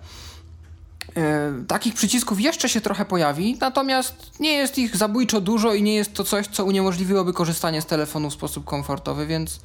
[1.17, 5.95] Yy, takich przycisków jeszcze się trochę pojawi, natomiast nie jest ich zabójczo dużo i nie
[5.95, 9.61] jest to coś, co uniemożliwiłoby korzystanie z telefonu w sposób komfortowy, więc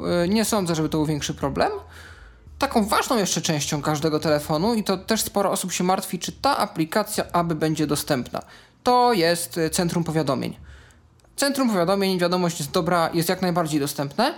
[0.00, 1.72] yy, nie sądzę, żeby to był większy problem.
[2.62, 6.58] Taką ważną jeszcze częścią każdego telefonu, i to też sporo osób się martwi, czy ta
[6.58, 8.42] aplikacja aby będzie dostępna,
[8.82, 10.56] to jest yy, centrum powiadomień.
[11.36, 14.34] Centrum powiadomień, wiadomość jest dobra, jest jak najbardziej dostępne.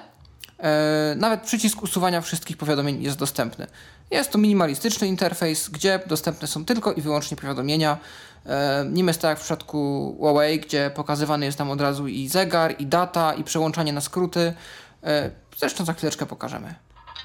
[0.58, 3.66] E, nawet przycisk usuwania wszystkich powiadomień jest dostępny.
[4.10, 7.98] Jest to minimalistyczny interfejs, gdzie dostępne są tylko i wyłącznie powiadomienia.
[8.46, 12.28] E, nie jest tak jak w przypadku Huawei, gdzie pokazywany jest nam od razu i
[12.28, 14.54] zegar, i data, i przełączanie na skróty.
[15.02, 16.83] E, zresztą za chwileczkę pokażemy.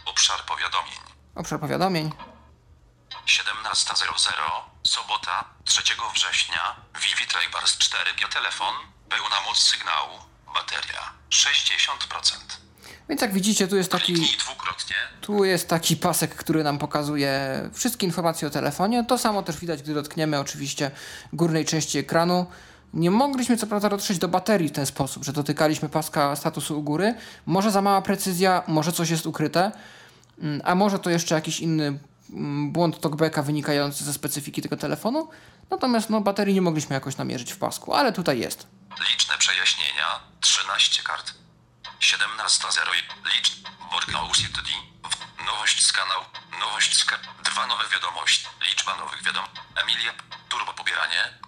[0.10, 1.00] Obszar powiadomień.
[1.36, 2.12] Obszar powiadomień.
[3.28, 4.34] 17.00.
[4.84, 5.46] Sobota.
[5.66, 5.82] 3
[6.16, 6.76] września.
[7.02, 8.74] Vivi Traybars 4 biotelefon.
[9.10, 10.20] Pełna moc sygnału.
[10.54, 11.14] Bateria.
[11.30, 12.60] 60%.
[13.10, 14.38] Więc jak widzicie, tu jest taki.
[15.22, 19.06] Tu jest taki pasek, który nam pokazuje wszystkie informacje o telefonie.
[19.06, 20.92] To samo też widać, gdy dotkniemy oczywiście
[21.34, 22.46] górnej części ekranu.
[22.94, 26.84] Nie mogliśmy co prawda dotrzeć do baterii w ten sposób, że dotykaliśmy paska statusu u
[26.84, 27.16] góry.
[27.46, 29.72] Może za mała precyzja, może coś jest ukryte,
[30.64, 32.00] a może to jeszcze jakiś inny
[32.30, 35.30] mm, błąd talkbacka wynikający ze specyfiki tego telefonu.
[35.70, 38.68] Natomiast no, baterii nie mogliśmy jakoś namierzyć w pasku, ale tutaj jest.
[39.12, 40.20] Liczne przejaśnienia.
[40.42, 41.34] 13 kart.
[42.00, 42.80] 17.0.
[43.36, 43.62] Licz.
[43.92, 44.70] Workhouse UCTD.
[45.46, 46.22] Nowość z kanał.
[46.60, 47.20] Nowość z ka-
[47.52, 48.48] Dwa nowe wiadomości.
[48.70, 49.58] Liczba nowych wiadomości.
[49.84, 50.12] Emilia.
[50.50, 51.40] Turbo pobieranie.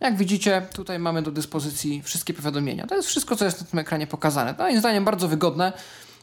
[0.00, 2.86] Jak widzicie, tutaj mamy do dyspozycji wszystkie powiadomienia.
[2.86, 4.54] To jest wszystko, co jest na tym ekranie pokazane.
[4.54, 5.72] To moim zdaniem bardzo wygodne.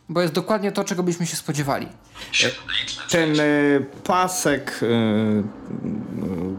[0.09, 1.87] Bo jest dokładnie to, czego byśmy się spodziewali.
[3.09, 5.43] Ten y, pasek, y, y,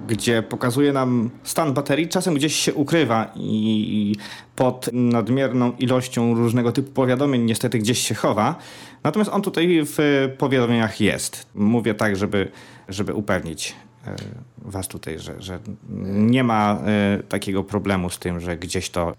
[0.09, 4.15] gdzie pokazuje nam stan baterii, czasem gdzieś się ukrywa i
[4.57, 8.59] pod nadmierną ilością różnego typu powiadomień niestety gdzieś się chowa.
[9.05, 11.47] Natomiast on tutaj w powiadomieniach jest.
[11.55, 12.51] Mówię tak, żeby,
[12.89, 13.75] żeby upewnić
[14.59, 15.59] was tutaj, że, że
[16.09, 16.79] nie ma
[17.19, 19.15] y, takiego problemu z tym, że gdzieś to,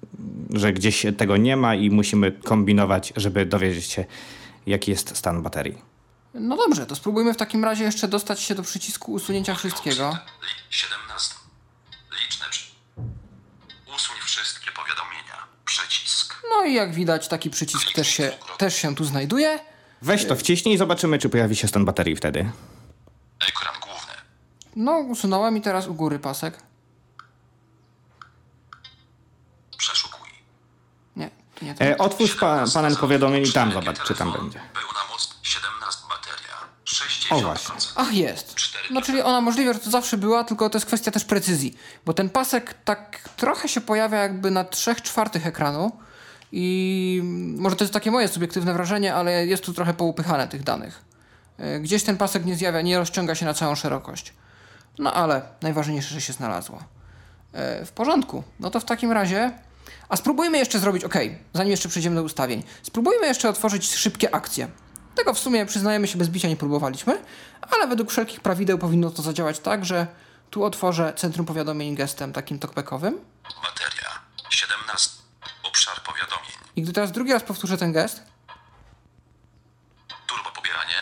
[0.54, 4.06] że gdzieś tego nie ma i musimy kombinować, żeby dowiedzieć się,
[4.66, 5.82] jaki jest stan baterii.
[6.34, 10.10] No dobrze, to spróbujmy w takim razie jeszcze dostać się do przycisku usunięcia wszystkiego.
[10.10, 11.36] Li- 17.
[12.24, 12.46] Liczne.
[13.96, 15.36] Usuń wszystkie powiadomienia.
[15.66, 16.42] Przycisk.
[16.50, 19.60] No i jak widać, taki przycisk też się, też się tu znajduje.
[20.02, 22.40] Weź to wciśnij i zobaczymy, czy pojawi się stan baterii wtedy.
[23.50, 23.79] Ekran.
[24.76, 26.60] No, usunąłem i teraz u góry pasek.
[29.78, 30.30] Przeszukuj.
[31.16, 31.30] Nie,
[31.60, 31.88] to nie ten.
[31.88, 34.60] E, otwórz pa, panel powiadomień i tam zobacz, czy tam będzie.
[34.74, 36.56] Pełna moc 17 bateria.
[36.86, 37.36] 60%.
[37.36, 37.76] O, właśnie.
[37.96, 38.56] Ach, jest.
[38.92, 41.78] No, czyli ona możliwe, że to zawsze była, tylko to jest kwestia też precyzji.
[42.06, 45.92] Bo ten pasek tak trochę się pojawia jakby na 3 czwartych ekranu.
[46.52, 47.22] I
[47.58, 51.02] może to jest takie moje subiektywne wrażenie, ale jest tu trochę poupychane tych danych.
[51.58, 54.34] E, Gdzieś ten pasek nie zjawia, nie rozciąga się na całą szerokość.
[55.00, 56.84] No ale najważniejsze, że się znalazło.
[57.54, 58.44] E, W porządku.
[58.60, 59.52] No to w takim razie.
[60.10, 61.14] A spróbujmy jeszcze zrobić, ok,
[61.54, 64.68] zanim jeszcze przejdziemy do ustawień, spróbujmy jeszcze otworzyć szybkie akcje.
[65.16, 67.24] Tego w sumie przyznajemy się bez bicia nie próbowaliśmy,
[67.72, 70.08] ale według wszelkich prawideł powinno to zadziałać tak, że
[70.50, 73.20] tu otworzę centrum powiadomień gestem takim talkbackowym
[73.64, 74.10] Bateria
[74.50, 75.10] 17.
[75.64, 76.52] Obszar powiadomień.
[76.76, 78.24] i gdy teraz drugi raz powtórzę ten gest,
[80.28, 80.96] Turbo pobieranie.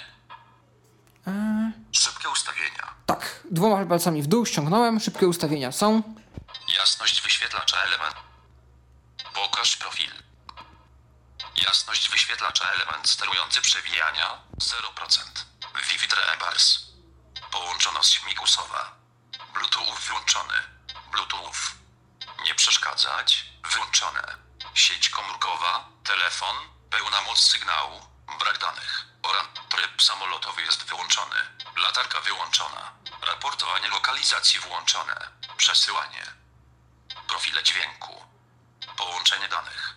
[1.92, 2.84] Szybkie ustawienia.
[3.06, 6.04] tak, dwoma palcami w dół ściągnąłem, szybkie ustawienia są,
[6.78, 8.16] Jasność wyświetlacza element.
[9.34, 10.12] Pokaż profil.
[11.56, 15.22] Jasność wyświetlacza element sterujący przewijania 0%.
[15.90, 16.80] Vivid Rebars.
[17.52, 18.96] Połączono śmigusowa.
[19.54, 20.54] Bluetooth włączony.
[21.12, 21.60] Bluetooth.
[22.46, 23.46] Nie przeszkadzać.
[23.72, 24.36] Wyłączone.
[24.74, 25.90] Sieć komórkowa.
[26.04, 26.56] Telefon.
[26.90, 28.02] Pełna moc sygnału.
[28.40, 29.06] Brak danych.
[29.24, 29.46] Oran.
[29.70, 31.36] Tryb samolotowy jest wyłączony.
[31.78, 32.92] Latarka wyłączona.
[33.28, 35.16] Raportowanie lokalizacji włączone.
[35.58, 36.24] Przesyłanie.
[37.28, 38.24] Profile dźwięku.
[38.98, 39.96] Połączenie danych.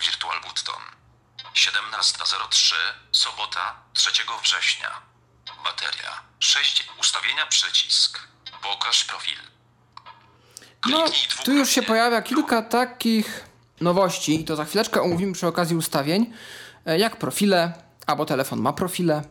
[0.00, 0.82] Virtual Button.
[1.54, 2.74] 17.03,
[3.12, 4.10] sobota, 3
[4.42, 5.02] września.
[5.64, 6.22] Bateria.
[6.38, 6.88] 6.
[7.00, 8.20] Ustawienia przycisk.
[8.62, 9.38] Pokaż profil.
[10.86, 11.04] No,
[11.44, 13.44] tu już się pojawia kilka takich
[13.80, 16.34] nowości i to za chwileczkę omówimy przy okazji ustawień,
[16.96, 17.72] jak profile,
[18.06, 19.22] albo telefon ma profile,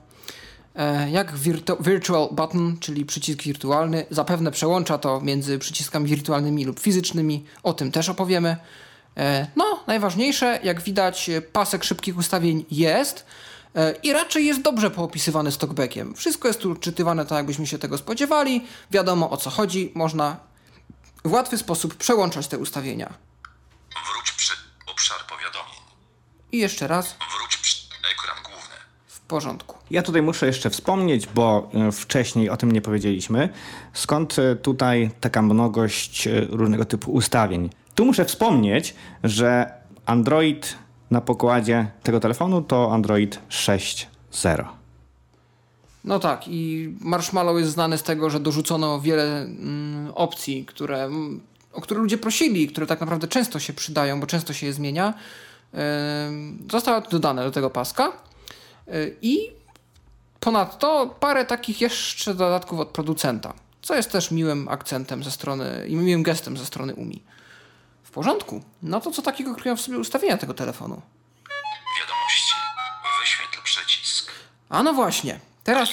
[0.75, 6.79] e, jak virtu virtual button, czyli przycisk wirtualny, zapewne przełącza to między przyciskami wirtualnymi lub
[6.79, 8.57] fizycznymi, o tym też opowiemy.
[9.17, 13.25] E, No, najważniejsze, jak widać, e, pasek szybkich ustawień jest
[13.75, 16.15] e, i raczej jest dobrze poopisywany z talkbackiem.
[16.15, 20.37] Wszystko jest tu czytywane tak, jakbyśmy się tego spodziewali, wiadomo o co chodzi, można
[21.25, 23.13] w łatwy sposób przełączać te ustawienia.
[23.93, 24.36] Wróć.
[26.51, 28.75] I jeszcze raz Wróć przy ekran główny.
[29.07, 29.77] w porządku.
[29.91, 33.49] Ja tutaj muszę jeszcze wspomnieć, bo e, wcześniej o tym nie powiedzieliśmy,
[33.93, 37.69] skąd e, tutaj taka mnogość e, różnego typu ustawień.
[37.95, 39.71] Tu muszę wspomnieć, że
[40.05, 40.77] Android
[41.11, 44.65] na pokładzie tego telefonu to Android 6.0.
[46.03, 51.41] No tak, i Marshmallow jest znany z tego, że dorzucono wiele mm, opcji, które, mm,
[51.73, 55.13] o które ludzie prosili, które tak naprawdę często się przydają, bo często się je zmienia.
[56.27, 58.11] Ym, zostały dodane do tego paska.
[58.87, 59.51] Y, I
[60.39, 65.95] ponadto parę takich jeszcze dodatków od producenta, co jest też miłym akcentem ze strony i
[65.95, 67.23] miłym gestem ze strony UMI.
[68.03, 68.61] W porządku.
[68.83, 71.01] No to co takiego kryją w sobie ustawienia tego telefonu?
[71.99, 72.53] Wiadomości.
[73.21, 74.31] Wyświetl przycisk.
[74.69, 75.39] A no właśnie.
[75.63, 75.89] Teraz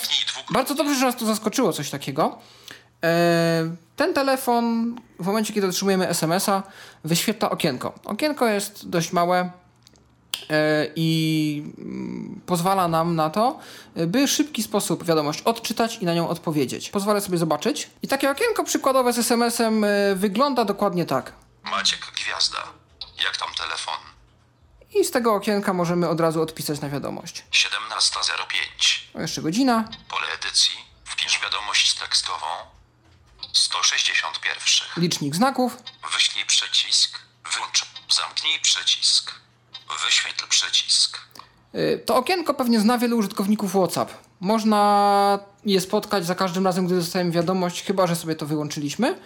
[0.51, 2.39] bardzo dobrze, że nas tu zaskoczyło coś takiego.
[3.05, 6.63] E, Ten telefon w momencie, kiedy otrzymujemy SMS-a,
[7.05, 7.95] wyświetla okienko.
[8.05, 9.51] Okienko jest dość małe e,
[10.97, 13.59] i mm, pozwala nam na to,
[14.07, 16.91] by w szybki sposób wiadomość odczytać i na nią odpowiedzieć.
[16.91, 17.91] Pozwolę sobie zobaczyć.
[18.03, 21.33] I takie okienko przykładowe z SMS-em e, wygląda dokładnie tak.
[21.63, 22.59] Maciek Gwiazda.
[23.25, 23.95] Jak tam telefon?
[24.95, 27.45] I z tego okienka możemy od razu odpisać na wiadomość.
[27.53, 29.19] 17.05.
[29.19, 29.89] O, jeszcze godzina.
[30.09, 30.75] Pole edycji.
[31.05, 32.47] Wpisz wiadomość tekstową.
[33.53, 35.03] 161.
[35.03, 35.77] Licznik znaków.
[36.15, 37.19] Wyślij przycisk.
[37.53, 37.87] Wyłącz.
[38.09, 39.35] Zamknij przycisk.
[40.07, 41.19] Wyświetl przycisk.
[41.75, 44.11] Y, To okienko pewnie zna wielu użytkowników WhatsApp.
[44.41, 49.19] Można je spotkać za każdym razem, gdy dostajemy wiadomość, chyba że sobie to wyłączyliśmy.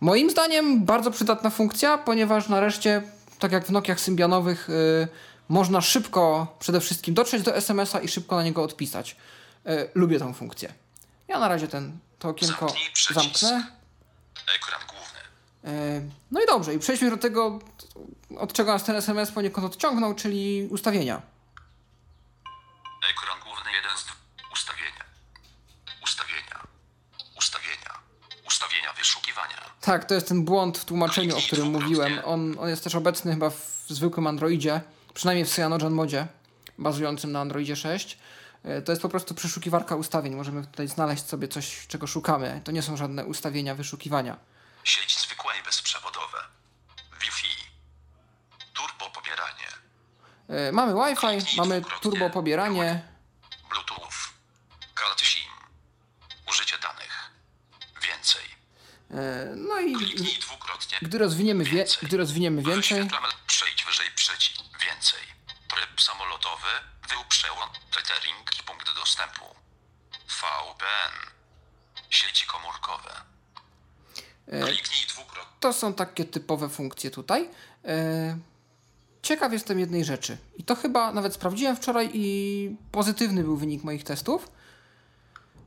[0.00, 3.02] Moim zdaniem bardzo przydatna funkcja, ponieważ nareszcie,
[3.38, 5.08] tak jak w Nokiach Symbianowych, y,
[5.48, 9.16] można szybko przede wszystkim dotrzeć do SMS-a i szybko na niego odpisać.
[9.66, 10.72] E, lubię tą funkcję.
[11.28, 12.72] Ja na razie ten, to okienko
[13.14, 13.66] zamknę.
[14.56, 14.85] Ekran
[16.30, 17.58] No i dobrze, i przejdźmy do tego,
[18.38, 21.22] od czego nas ten SMS poniekąd odciągnął, czyli ustawienia.
[23.10, 24.04] Ekran główny 1 z
[24.52, 25.04] ustawienia.
[26.04, 26.60] Ustawienia.
[27.38, 27.90] Ustawienia.
[28.46, 29.56] Ustawienia wyszukiwania.
[29.80, 32.18] Tak, to jest ten błąd w tłumaczeniu, o którym mówiłem.
[32.24, 34.80] On, on jest też obecny chyba w zwykłym Androidzie,
[35.14, 36.26] przynajmniej w Cyanogen modzie,
[36.78, 38.18] bazującym na Androidzie 6.
[38.64, 40.34] E, To jest po prostu przeszukiwarka ustawień.
[40.34, 42.60] Możemy tutaj znaleźć sobie coś, czego szukamy.
[42.64, 44.36] To nie są żadne ustawienia wyszukiwania.
[44.86, 46.44] Sieć zwykła i bezprzewodowe.
[47.20, 47.48] Wi-Fi.
[48.74, 49.68] Turbo pobieranie.
[50.48, 53.02] E, Mamy Wi-Fi, mamy turbo pobieranie.
[53.70, 54.18] Bluetooth.
[54.94, 55.50] Karty SIM.
[56.48, 57.30] Użycie danych.
[58.02, 58.44] Więcej.
[59.10, 60.98] E, No i Kliknij dwukrotnie.
[61.02, 61.98] gdy rozwiniemy, wie, Więcej.
[62.02, 63.08] gdy rozwiniemy więcej.
[63.46, 64.62] Przejdź wyżej przycisk.
[64.86, 65.20] Więcej.
[65.68, 66.68] Tryb samolotowy.
[67.08, 67.72] Wył przełącz.
[67.90, 69.56] Tethering i punkt dostępu.
[70.28, 71.30] VPN.
[72.10, 73.22] Sieci komórkowe.
[74.46, 75.52] Kliknij dwukrotnie.
[75.60, 77.48] to są takie typowe funkcje tutaj.
[77.84, 78.38] E,
[79.22, 80.36] Ciekaw jestem jednej rzeczy.
[80.56, 84.50] I to chyba nawet sprawdziłem wczoraj i pozytywny był wynik moich testów.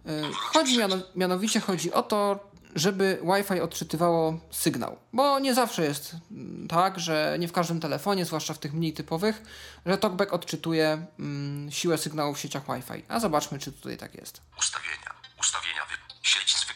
[0.06, 4.98] E, Chodzi miano, mianowicie chodzi o to, żeby Wi-Fi odczytywało sygnał.
[5.14, 8.94] Bo nie zawsze jest mm, tak, że nie w każdym telefonie, zwłaszcza w tych mniej
[8.94, 9.42] typowych,
[9.86, 13.04] że TalkBack odczytuje mm, siłę sygnału w sieciach Wi-Fi.
[13.08, 14.42] A zobaczmy, czy tutaj tak jest.
[14.60, 15.14] Ustawienia.
[15.40, 15.82] Ustawienia.
[16.22, 16.76] Sieć zwyk...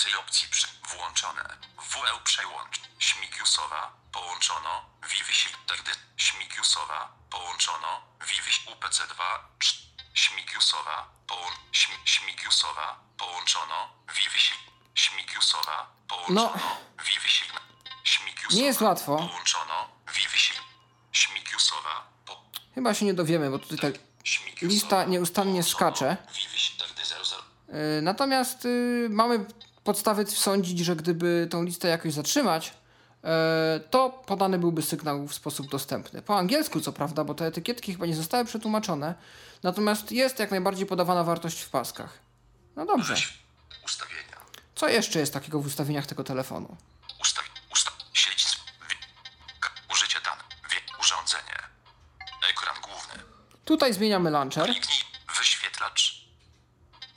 [0.00, 0.66] Więcej opcji przy...
[0.96, 1.42] Włączone.
[1.92, 2.80] WL przełącz.
[2.98, 3.92] Śmigiusowa.
[4.12, 4.84] Połączono.
[5.02, 5.48] Wi-Fi.
[5.66, 5.90] Tegdy.
[6.16, 7.12] Śmigiusowa.
[7.30, 8.02] Połączono.
[8.26, 8.70] Wi-Fi.
[8.70, 9.20] UPC2.
[9.60, 9.82] Cz-
[10.14, 11.08] Śmigiusowa.
[11.26, 11.46] Połą...
[11.72, 11.92] Śm...
[12.04, 13.00] Śmigiusowa.
[13.18, 13.88] Połączono.
[14.14, 14.54] Wi-Fi.
[14.94, 15.86] Śmigiusowa.
[16.08, 16.52] Połączono.
[17.04, 17.44] Wi-Fi.
[18.04, 18.54] Śmigiusowa.
[18.56, 19.16] Nie jest łatwo.
[19.16, 19.88] Połączono.
[20.14, 20.54] Wi-Fi.
[21.12, 22.06] Śmigiusowa.
[22.26, 22.42] Po...
[22.74, 24.02] Chyba się nie dowiemy, bo tutaj tak
[24.62, 26.16] lista nieustannie skacze.
[26.34, 26.78] Wi-Fi.
[26.78, 27.42] Tegdy 00.
[27.68, 29.46] Yy, Natomiast y, mamy
[29.84, 32.72] podstawy sądzić, że gdyby tą listę jakoś zatrzymać,
[33.24, 36.22] e, to podany byłby sygnał w sposób dostępny.
[36.22, 39.14] Po angielsku, co prawda, bo te etykietki chyba nie zostały przetłumaczone,
[39.62, 42.18] natomiast jest jak najbardziej podawana wartość w paskach.
[42.76, 43.14] No dobrze.
[43.84, 44.36] Ustawienia.
[44.74, 46.76] Co jeszcze jest takiego w ustawieniach tego telefonu?
[47.20, 47.44] Ustaw...
[47.72, 47.94] Ustaw...
[48.12, 48.46] Sieć...
[48.46, 48.96] z- Wi...
[49.60, 49.70] K...
[49.92, 50.44] Użycie danych.
[50.70, 50.76] Wie...
[51.00, 51.58] Urządzenie.
[52.50, 53.22] Ekran główny.
[53.64, 54.64] Tutaj zmieniamy launcher.
[54.64, 54.98] Kliknij
[55.38, 56.24] wyświetlacz.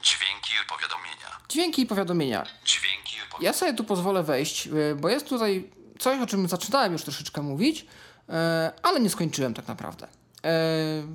[0.02, 1.38] Dźwięki i powiadomienia.
[1.54, 2.46] Dźwięki i powiadomienia.
[2.66, 3.50] Dźwięki i powiadomienia.
[3.50, 7.42] Ja sobie tu pozwolę wejść, y, bo jest tutaj coś, o czym zaczynałem już troszeczkę
[7.42, 7.86] mówić,
[8.30, 10.08] e, ale nie skończyłem tak naprawdę.
[10.44, 10.52] E,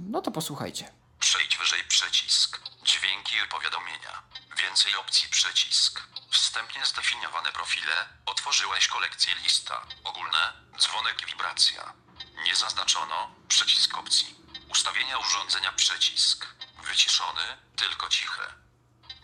[0.08, 0.92] No to posłuchajcie.
[1.20, 2.60] Przejdź wyżej przycisk.
[2.84, 4.22] Dźwięki i powiadomienia.
[4.62, 6.02] Więcej opcji przycisk.
[6.30, 7.92] Wstępnie zdefiniowane profile.
[8.26, 9.86] Otworzyłeś kolekcję lista.
[10.04, 10.42] Ogólne.
[10.78, 11.92] Dzwonek i wibracja.
[12.44, 13.30] Nie zaznaczono.
[13.48, 14.34] Przycisk opcji.
[14.70, 16.46] Ustawienia urządzenia przycisk.
[16.90, 17.42] Wyciszony.
[17.76, 18.42] Tylko ciche.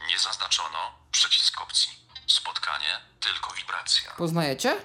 [0.08, 0.78] Nie zaznaczono.
[1.10, 1.92] Przycisk opcji.
[2.26, 3.00] Spotkanie.
[3.20, 4.10] Tylko wibracja.
[4.16, 4.76] Poznajecie?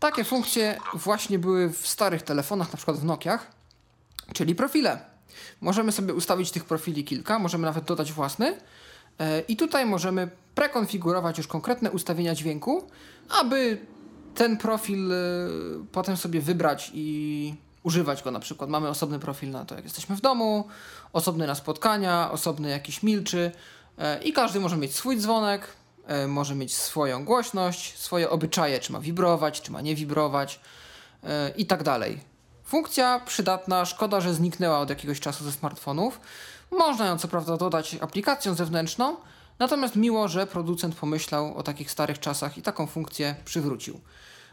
[0.00, 3.46] Takie funkcje właśnie były w starych telefonach, na przykład w Nokiach,
[4.32, 5.00] czyli profile.
[5.60, 8.58] Możemy sobie ustawić tych profili kilka, możemy nawet dodać własny.
[9.18, 12.90] e, I tutaj możemy prekonfigurować już konkretne ustawienia dźwięku,
[13.28, 13.86] aby
[14.34, 15.16] ten profil e,
[15.92, 18.70] potem sobie wybrać i używać go na przykład.
[18.70, 20.68] Mamy osobny profil na to, jak jesteśmy w domu,
[21.12, 23.52] osobny na spotkania, osobny jakiś milczy
[24.24, 25.68] i każdy może mieć swój dzwonek,
[26.06, 30.60] e, może mieć swoją głośność, swoje obyczaje, czy ma wibrować, czy ma nie wibrować
[31.24, 32.20] e, i tak dalej.
[32.64, 36.20] Funkcja przydatna, szkoda, że zniknęła od jakiegoś czasu ze smartfonów.
[36.70, 39.16] Można ją co prawda dodać aplikacją zewnętrzną,
[39.58, 44.00] natomiast miło, że producent pomyślał o takich starych czasach i taką funkcję przywrócił.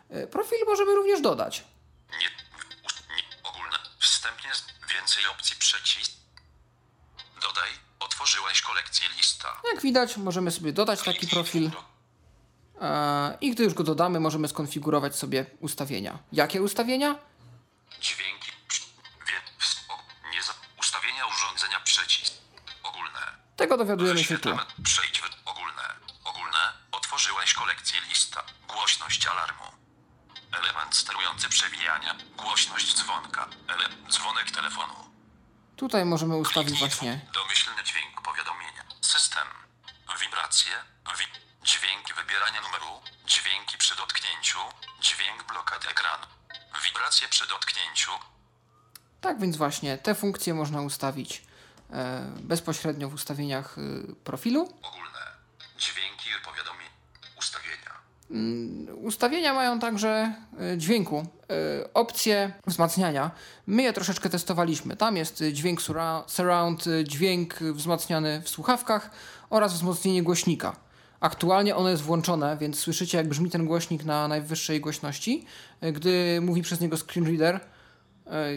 [0.09, 1.63] E, Profil możemy również dodać.
[2.11, 3.77] Nie, nie, ogólne.
[3.99, 4.49] Wstępnie
[4.89, 6.11] więcej opcji przycisk.
[7.41, 7.82] Dodaj.
[8.13, 9.61] Otworzyłeś kolekcję lista.
[9.73, 11.71] Jak widać, możemy sobie dodać taki profil
[12.81, 16.19] e, i gdy już go dodamy, możemy skonfigurować sobie ustawienia.
[16.31, 17.15] Jakie ustawienia?
[18.01, 18.51] Dźwięki.
[20.79, 22.33] ustawienia urządzenia przycisk.
[22.83, 23.19] Ogólne.
[23.55, 24.57] Tego dowiadujemy się tu.
[24.83, 25.83] Przejdź w ogólne.
[26.23, 26.73] Ogólne.
[26.91, 28.43] Otworzyłeś kolekcję lista.
[28.67, 29.65] Głośność alarmu.
[30.51, 32.15] Element sterujący przewijania.
[32.37, 33.47] Głośność dzwonka.
[33.67, 34.93] Ele, dzwonek telefonu.
[35.75, 38.83] Tutaj możemy ustawić właśnie Domyślny dźwięk powiadomienia.
[39.01, 39.47] System.
[40.21, 40.71] Wibracje.
[41.19, 41.25] Wi
[41.63, 43.01] dźwięki wybierania numeru.
[43.25, 44.59] Dźwięki przy dotknięciu.
[45.01, 46.25] Dźwięk blokady ekranu.
[46.85, 48.11] Wibracje przy dotknięciu.
[49.21, 51.43] Tak więc właśnie te funkcje można ustawić
[51.91, 54.61] e, bezpośrednio w ustawieniach y, profilu.
[54.81, 55.19] Ogólne.
[55.77, 56.82] Dźwięki i powiadomienia.
[58.29, 58.91] Ustawienia.
[58.91, 60.35] Mm, Ustawienia mają także
[60.73, 63.31] y, dźwięku y, opcje wzmacniania.
[63.67, 64.95] My je troszeczkę testowaliśmy.
[64.97, 65.81] Tam jest y, dźwięk
[66.27, 69.11] surround, dźwięk wzmacniany w słuchawkach
[69.49, 70.75] oraz wzmocnienie głośnika.
[71.19, 75.45] Aktualnie ono jest włączone, więc słyszycie jak brzmi ten głośnik na najwyższej głośności.
[75.93, 77.59] Gdy mówi przez niego screenreader,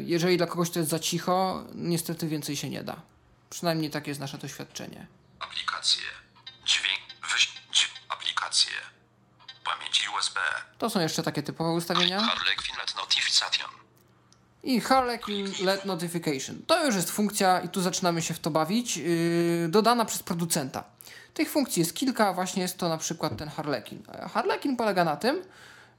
[0.05, 2.97] jeżeli dla kogoś to jest za cicho, niestety więcej się nie da.
[3.51, 5.07] Przynajmniej takie jest nasze doświadczenie.
[5.41, 6.03] Aplikacje.
[6.64, 7.01] Dźwięk.
[7.33, 7.53] Wyś...
[8.09, 8.86] Aplikacje.
[10.16, 10.40] USB.
[10.78, 12.20] To są jeszcze takie typowe ustawienia.
[12.20, 13.70] Harlequin Let Notification.
[14.62, 16.62] I Harlequin LED Notification.
[16.66, 20.84] To już jest funkcja, i tu zaczynamy się w to bawić, yy, dodana przez producenta.
[21.34, 24.03] Tych funkcji jest kilka, właśnie jest to na przykład ten Harlequin.
[24.34, 25.42] Harlequin polega na tym,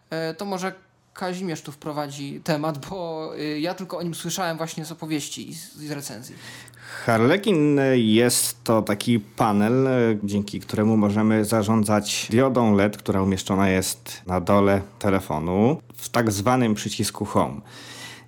[0.09, 0.73] e, to może
[1.17, 5.53] Kazimierz tu wprowadzi temat, bo y, ja tylko o nim słyszałem właśnie z opowieści i
[5.55, 6.35] z, z recenzji.
[7.05, 9.91] Harlequin jest to taki panel, e,
[10.23, 16.75] dzięki któremu możemy zarządzać diodą LED, która umieszczona jest na dole telefonu w tak zwanym
[16.75, 17.61] przycisku Home.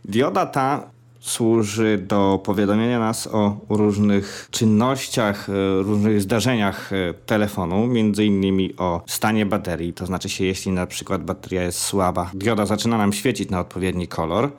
[0.06, 8.26] Dioda ta służy do powiadomienia nas o różnych czynnościach, e, różnych zdarzeniach e, telefonu, między
[8.26, 12.97] innymi o stanie baterii, to znaczy się jeśli na przykład bateria jest słaba, dioda zaczyna
[12.97, 14.51] nam świecić na odpowiedni kolor.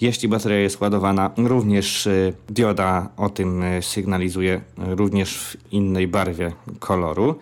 [0.00, 7.34] Jeśli bateria jest ładowana, również y, dioda o tym sygnalizuje, również w innej barwie koloru.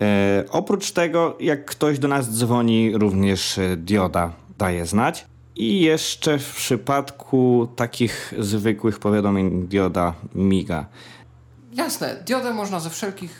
[0.00, 5.26] E, oprócz tego, jak ktoś do nas dzwoni, również dioda daje znać.
[5.56, 10.86] I jeszcze w przypadku takich zwykłych powiadomień dioda miga.
[11.72, 13.30] Jasne, diodę można ze wszelkich,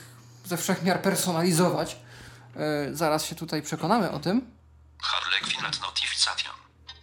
[0.45, 1.97] ze wszechmiar personalizować.
[2.55, 4.51] Yy, zaraz się tutaj przekonamy o tym.
[5.01, 6.53] Harlequin Let Notification.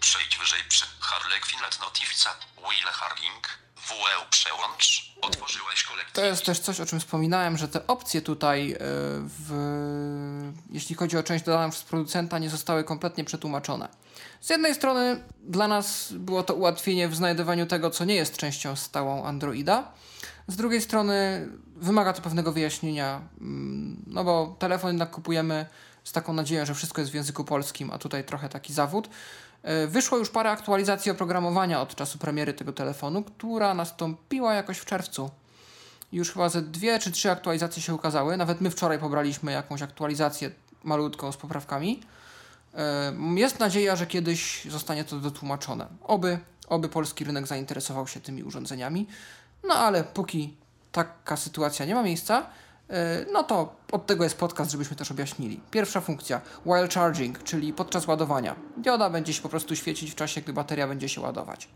[0.00, 2.32] Przejdź wyżej przy Harlequin Let Notification.
[2.56, 3.48] Wheel Harling.
[3.88, 5.14] WE przełącz.
[5.22, 6.14] Otworzyłeś kolekcję.
[6.14, 8.76] To jest też coś, o czym wspominałem, że te opcje tutaj, e,
[9.38, 13.88] w, jeśli chodzi o część dodaną przez producenta, nie zostały kompletnie przetłumaczone.
[14.44, 18.76] Z jednej strony dla nas było to ułatwienie w znajdowaniu tego, co nie jest częścią
[18.76, 19.92] stałą Androida.
[20.46, 25.66] Z drugiej strony wymaga to pewnego wyjaśnienia, mm, no bo telefon jednak kupujemy
[26.04, 29.08] z taką nadzieją, że wszystko jest w języku polskim, a tutaj trochę taki zawód.
[29.62, 34.84] E, Wyszło już parę aktualizacji oprogramowania od czasu premiery tego telefonu, która nastąpiła jakoś w
[34.84, 35.30] czerwcu.
[36.12, 38.36] Już chyba ze dwie czy trzy aktualizacje się ukazały.
[38.36, 40.50] Nawet my wczoraj pobraliśmy jakąś aktualizację
[40.82, 42.00] malutką z poprawkami.
[42.76, 45.86] E, Jest nadzieja, że kiedyś zostanie to dotłumaczone.
[46.02, 49.06] Oby, oby polski rynek zainteresował się tymi urządzeniami.
[49.64, 50.56] No ale póki
[50.92, 52.46] taka sytuacja nie ma miejsca,
[52.88, 55.60] e, no to od tego jest podcast, żebyśmy też objaśnili.
[55.70, 58.56] Pierwsza funkcja, while charging, czyli podczas ładowania.
[58.76, 61.68] Dioda będzie się po prostu świecić w czasie, gdy bateria będzie się ładować.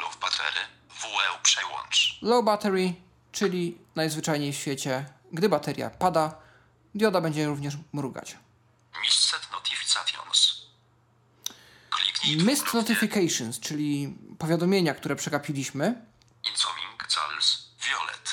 [0.00, 0.60] Low battery.
[0.88, 2.18] WE przełącz.
[2.22, 2.94] Low battery,
[3.32, 6.34] czyli najzwyczajniej w świecie, gdy bateria pada,
[6.94, 8.36] dioda będzie również mrugać.
[9.02, 9.81] Misset Notifications.
[12.24, 12.74] Dwukrotnie.
[12.74, 16.06] notifications, czyli powiadomienia, które przegapiliśmy,
[16.44, 17.68] Incoming Charles.
[17.88, 18.32] Violet.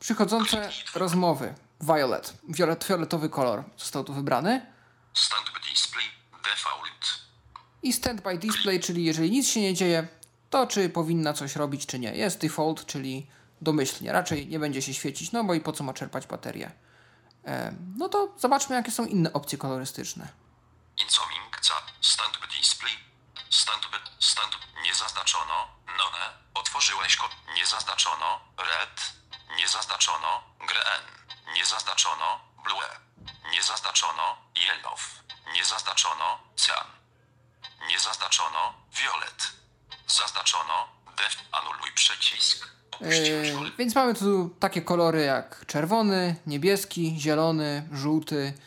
[0.00, 1.54] przychodzące rozmowy.
[1.80, 4.66] Violet, Violet, fioletowy kolor został tu wybrany.
[5.14, 6.04] Standby display.
[6.44, 7.18] Default.
[7.82, 10.08] I standby display, czyli jeżeli nic się nie dzieje,
[10.50, 12.14] to czy powinna coś robić, czy nie.
[12.14, 13.26] Jest default, czyli
[13.60, 14.12] domyślnie.
[14.12, 16.72] Raczej nie będzie się świecić, no bo i po co ma czerpać baterię.
[17.44, 20.28] E, no to zobaczmy, jakie są inne opcje kolorystyczne.
[20.98, 21.27] Incoming
[22.08, 22.92] ca standby display.
[23.50, 24.52] Standby stand
[24.84, 25.68] nie zaznaczono.
[25.86, 26.24] None.
[26.54, 27.28] Otworzyłeś ko.
[27.54, 28.40] Nie zaznaczono.
[28.58, 29.12] Red.
[29.56, 30.42] Nie zaznaczono.
[30.58, 31.04] Green.
[31.54, 32.40] Nie zaznaczono.
[32.64, 32.88] Blue.
[33.52, 34.36] Nie zaznaczono.
[34.56, 35.00] Yellow.
[35.54, 36.38] Nie zaznaczono.
[36.56, 36.86] Cyan.
[37.88, 38.74] Nie zaznaczono.
[38.92, 39.40] Violet.
[40.06, 40.88] Zaznaczono.
[41.16, 41.36] Def.
[41.52, 42.68] Anuluj przycisk.
[42.98, 48.58] Kole- więc mamy tu takie kolory jak czerwony, niebieski, zielony, żółty,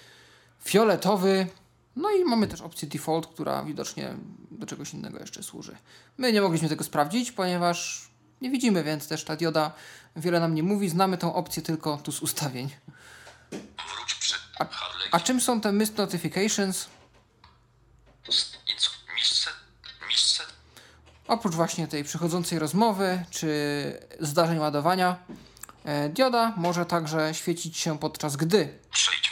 [0.65, 1.47] fioletowy.
[1.95, 4.15] No i mamy też opcję default, która widocznie
[4.51, 5.77] do czegoś innego jeszcze służy.
[6.17, 8.09] My nie mogliśmy tego sprawdzić, ponieważ
[8.41, 9.71] nie widzimy, więc też ta dioda
[10.15, 10.89] wiele nam nie mówi.
[10.89, 12.69] Znamy tą opcję tylko tu z ustawień.
[14.69, 15.09] Harley.
[15.11, 16.87] A czym są te mist notifications?
[21.27, 23.49] Oprócz właśnie tej przychodzącej rozmowy czy
[24.19, 25.15] zdarzeń ładowania,
[25.85, 29.30] e, dioda może także świecić się podczas gdy Przejdź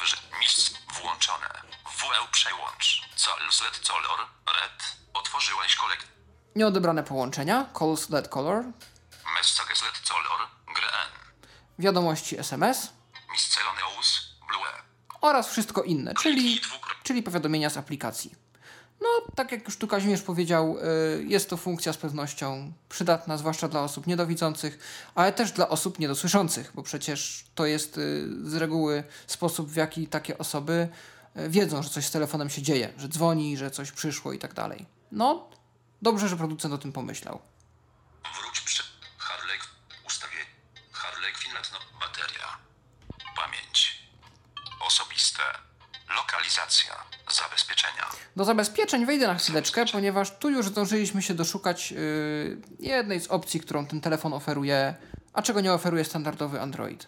[3.62, 4.20] LED color.
[4.45, 4.97] Red.
[5.14, 6.07] Otworzyłeś kolekt.
[6.55, 10.47] nieodebrane połączenia, calls LED color, color.
[10.66, 11.10] Green.
[11.80, 12.93] wiadomości SMS
[13.32, 14.30] Miscellaneous.
[14.47, 14.68] Blue.
[15.22, 16.62] oraz wszystko inne, czyli,
[17.03, 18.36] czyli powiadomienia z aplikacji.
[19.01, 23.68] No, tak jak już tu Kazimierz powiedział, y, jest to funkcja z pewnością przydatna, zwłaszcza
[23.68, 24.80] dla osób niedowidzących,
[25.16, 30.07] ale też dla osób niedosłyszących, bo przecież to jest y, z reguły sposób, w jaki
[30.07, 30.89] takie osoby e,
[31.47, 34.85] wiedzą, że coś z telefonem się dzieje, że dzwoni, że coś przyszło i tak dalej.
[35.11, 35.49] No,
[36.01, 37.41] dobrze, że producent o tym pomyślał.
[38.41, 38.83] Wróć przy...
[39.17, 39.59] Harley...
[40.07, 40.45] Ustawienie.
[40.91, 41.77] Harley Quinletno.
[41.99, 42.57] Bateria.
[43.35, 44.03] Pamięć.
[44.79, 45.43] Osobiste.
[46.15, 46.95] Lokalizacja.
[47.31, 48.05] Zabezpieczenia.
[48.35, 53.59] Do zabezpieczeń wejdę na chwileczkę, ponieważ tu już zdążyliśmy się doszukać yy, jednej z opcji,
[53.59, 54.95] którą ten telefon oferuje,
[55.33, 57.07] a czego nie oferuje standardowy Android.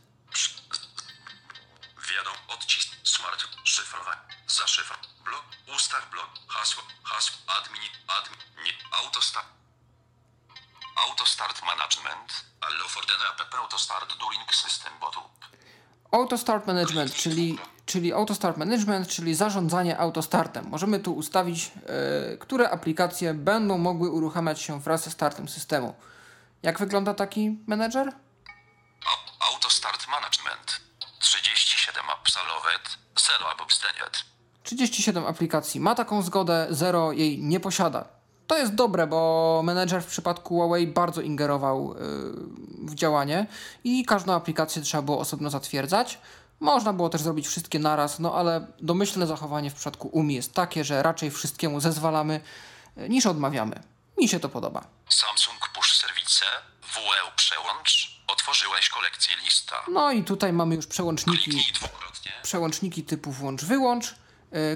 [13.72, 15.32] Autostart during system bootloop.
[16.12, 20.66] Auto Start Management, czyli, czyli Auto Start Management, czyli zarządzanie autostartem.
[20.70, 21.72] Możemy tu ustawić,
[22.32, 25.96] yy, które aplikacje będą mogły uruchamiać się wraz ze startem systemu.
[26.64, 28.08] Jak wygląda taki menedżer?
[28.08, 30.82] Au- Autostart Management.
[31.20, 32.98] 37 Absolvet.
[33.38, 34.26] 0 Abobstenet.
[34.64, 38.06] 37 aplikacji ma taką zgodę, 0 jej nie posiada.
[38.52, 43.48] To jest dobre, bo menedżer w przypadku Huawei bardzo ingerował yy, w działanie
[43.84, 46.18] i każdą aplikację trzeba było osobno zatwierdzać.
[46.60, 50.84] Można było też zrobić wszystkie naraz, no ale domyślne zachowanie w przypadku UMI jest takie,
[50.84, 52.42] że raczej wszystkiemu zezwalamy
[52.98, 53.84] yy, niż odmawiamy.
[54.18, 54.88] Mi się to podoba.
[55.10, 56.46] Samsung Push Service.
[56.82, 58.22] WE Przełącz.
[58.28, 59.76] Otworzyłeś kolekcję lista.
[59.92, 61.62] No i tutaj mamy już przełączniki
[62.44, 64.16] przełączniki typu włącz-wyłącz, y,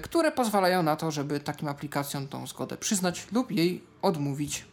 [0.04, 4.66] które pozwalają na to, żeby takim aplikacjom tą zgodę przyznać lub jej odmówić.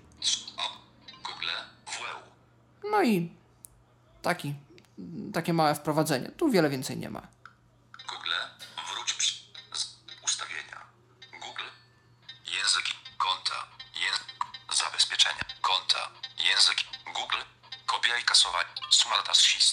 [2.90, 3.32] No i
[4.22, 4.54] taki,
[5.32, 6.28] takie małe wprowadzenie.
[6.28, 7.28] Tu wiele więcej nie ma.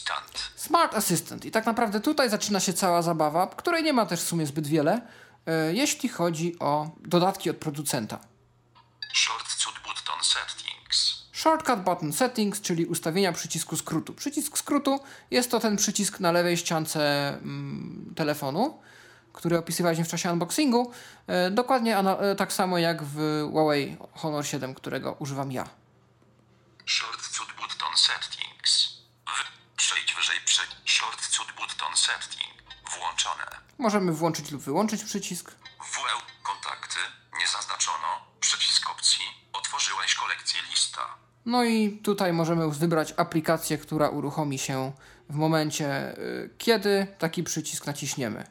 [0.10, 0.52] Assistant.
[0.56, 1.46] Smart Assistant.
[1.46, 4.68] I tak naprawdę tutaj zaczyna się cała zabawa, której nie ma też w sumie zbyt
[4.68, 5.02] wiele,
[5.70, 8.20] y, jeśli chodzi o dodatki od producenta.
[9.14, 11.20] Shortcut button settings.
[11.32, 14.14] Shortcut Button Settings, czyli ustawienia przycisku skrótu.
[14.14, 15.00] Przycisk skrótu
[15.32, 18.80] jest to ten przycisk na lewej ściance mm, telefonu,
[19.34, 20.92] który opisywaliśmy w czasie unboxingu.
[21.28, 25.70] E, dokładnie e, tak samo jak w Huawei Honor 7, którego używam ja.
[26.86, 28.29] Shortcut button settings.
[30.30, 30.62] Wyżej przy...
[30.86, 32.54] Shortcut button setting.
[32.98, 33.44] Włączone.
[33.78, 35.52] Możemy włączyć lub wyłączyć przycisk.
[35.80, 36.22] WE.
[36.44, 37.00] Kontakty.
[37.40, 38.08] Nie zaznaczono.
[38.40, 39.26] Przycisk opcji.
[39.54, 41.02] Otworzyłeś kolekcję lista.
[41.46, 44.92] No i tutaj możemy wybrać aplikację, która uruchomi się
[45.30, 48.48] w momencie, y, kiedy taki przycisk naciśniemy.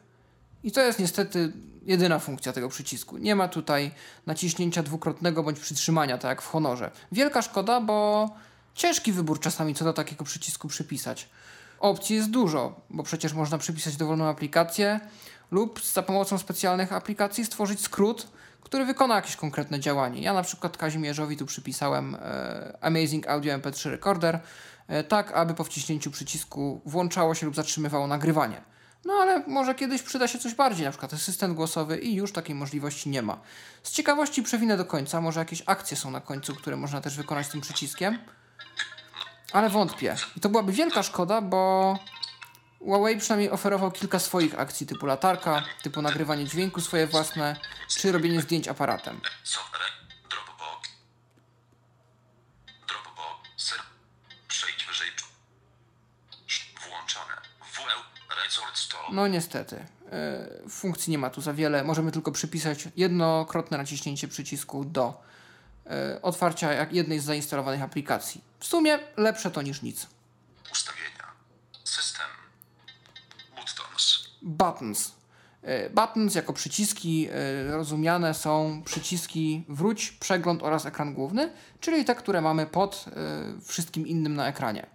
[0.62, 1.52] I to jest niestety
[1.82, 3.18] jedyna funkcja tego przycisku.
[3.18, 3.90] Nie ma tutaj
[4.26, 6.90] naciśnięcia dwukrotnego bądź przytrzymania, tak jak w Honorze.
[7.12, 8.28] Wielka szkoda, bo
[8.74, 11.28] ciężki wybór czasami co do takiego przycisku przypisać.
[11.80, 15.00] Opcji jest dużo, bo przecież można przypisać dowolną aplikację
[15.50, 18.28] lub za pomocą specjalnych aplikacji stworzyć skrót,
[18.62, 20.22] który wykona jakieś konkretne działanie.
[20.22, 24.40] Ja na przykład Kazimierzowi tu przypisałem e, Amazing Audio MP3 Recorder,
[24.88, 28.60] e, tak aby po wciśnięciu przycisku włączało się lub zatrzymywało nagrywanie.
[29.04, 32.54] No ale może kiedyś przyda się coś bardziej, na przykład asystent głosowy i już takiej
[32.54, 33.40] możliwości nie ma.
[33.82, 37.48] Z ciekawości przewinę do końca, może jakieś akcje są na końcu, które można też wykonać
[37.48, 38.18] tym przyciskiem.
[39.52, 40.16] Ale wątpię.
[40.36, 41.94] I to byłaby wielka szkoda, bo
[42.78, 47.56] Huawei przynajmniej oferował kilka swoich akcji, typu latarka, typu nagrywanie dźwięku swoje własne,
[47.88, 49.20] czy robienie zdjęć aparatem.
[59.12, 59.86] No niestety,
[60.62, 61.84] yy, funkcji nie ma tu za wiele.
[61.84, 65.27] Możemy tylko przypisać jednokrotne naciśnięcie przycisku do
[66.22, 68.40] otwarcia jak jednej z zainstalowanych aplikacji.
[68.60, 70.06] W sumie lepsze to niż nic.
[70.72, 71.26] Ustawienia.
[71.84, 72.26] System.
[73.56, 74.28] Buttons.
[74.42, 75.12] Buttons.
[75.64, 82.14] Y, Buttons jako przyciski y, rozumiane są przyciski wróć, przegląd oraz ekran główny, czyli te,
[82.14, 83.04] które mamy pod
[83.68, 84.86] wszystkim innym na ekranie.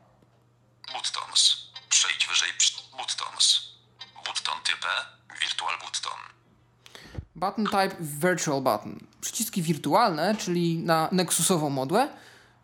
[0.94, 1.58] Buttons.
[1.89, 2.50] Przejdź wyżej.
[2.58, 3.62] przy- Buttons.
[4.16, 4.88] Button type.
[5.41, 6.20] Virtual button.
[7.44, 9.00] Button type virtual button.
[9.22, 12.08] Przyciski wirtualne, czyli na Nexusową modłę.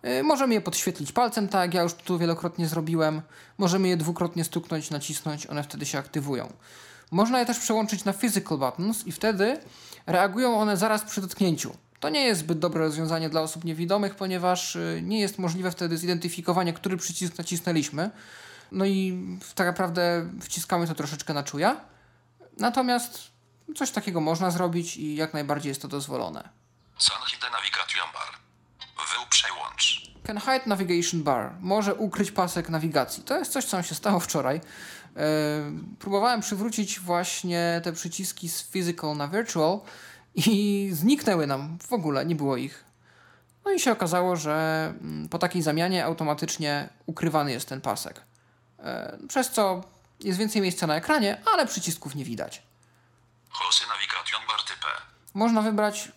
[0.05, 3.21] y, Możemy je podświetlić palcem, tak jak ja już tu wielokrotnie zrobiłem.
[3.57, 6.53] Możemy je dwukrotnie stuknąć, nacisnąć, one wtedy się aktywują.
[7.11, 9.57] Można je też przełączyć na physical buttons i wtedy
[10.07, 11.73] reagują one zaraz przy dotknięciu.
[11.99, 15.97] To nie jest zbyt dobre rozwiązanie dla osób niewidomych, ponieważ y, nie jest możliwe wtedy
[15.97, 18.09] zidentyfikowanie, który przycisk nacisnęliśmy.
[18.71, 21.81] No i tak naprawdę wciskamy to troszeczkę na czuja.
[22.57, 23.38] Natomiast
[23.75, 26.49] coś takiego można zrobić i jak najbardziej jest to dozwolone.
[26.97, 28.39] Sanhide Navigation Bar.
[29.13, 30.09] Wył przełącz.
[30.29, 31.51] Can hide navigation bar.
[31.59, 33.23] Może ukryć pasek nawigacji.
[33.23, 34.57] To jest coś, co nam się stało wczoraj.
[34.57, 34.61] E,
[35.99, 39.79] próbowałem przywrócić właśnie te przyciski z physical na virtual
[40.35, 42.83] i zniknęły nam w ogóle, nie było ich.
[43.65, 48.21] No i się okazało, że mm, po takiej zamianie automatycznie ukrywany jest ten pasek.
[48.79, 49.83] E, przez co
[50.19, 52.68] jest więcej miejsca na ekranie, ale przycisków nie widać.
[53.61, 54.87] Jose Navigation bar type.
[55.33, 56.11] Można wybrać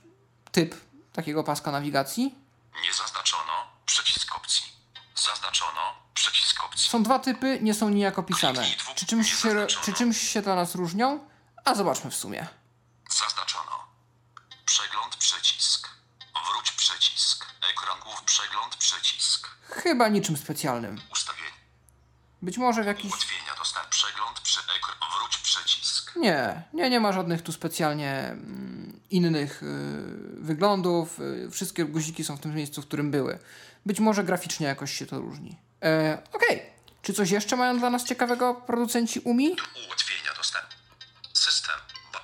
[0.53, 0.75] typ
[1.13, 2.35] takiego paska nawigacji.
[2.83, 3.53] Nie zaznaczono.
[3.87, 4.73] Przycisk opcji.
[5.15, 5.95] Zaznaczono.
[6.15, 6.89] Przycisk opcji.
[6.91, 8.67] Są dwa typy, nie są nijak opisane.
[8.95, 11.29] Czy czymś się, czy czymś się dla nas różnią?
[11.65, 12.47] A zobaczmy w sumie.
[13.11, 13.85] Zaznaczono.
[14.67, 15.89] Przegląd przycisk.
[16.53, 17.47] Wróć przycisk.
[17.71, 19.49] Ekran głów przegląd przycisk.
[19.71, 21.01] Chyba niczym specjalnym.
[21.13, 21.53] Ustawienie.
[22.43, 23.11] Być może w jakiś...
[23.13, 23.89] Ułatwienia dostęp.
[23.89, 24.97] Przegląd przy ekran.
[25.19, 26.02] Wróć przycisk.
[26.17, 29.67] Nie, nie, nie ma żadnych tu specjalnie mm, innych y,
[30.37, 31.21] wyglądów.
[31.21, 33.39] Y, wszystkie guziki są w tym miejscu, w którym były.
[33.87, 35.59] Być może graficznie jakoś się to różni.
[35.83, 36.63] E, Okej.
[37.03, 39.49] Czy coś jeszcze mają dla nas ciekawego producenci UMI?
[39.87, 40.67] Ułatwienia dostęp.
[41.33, 41.75] System.
[42.13, 42.21] Ba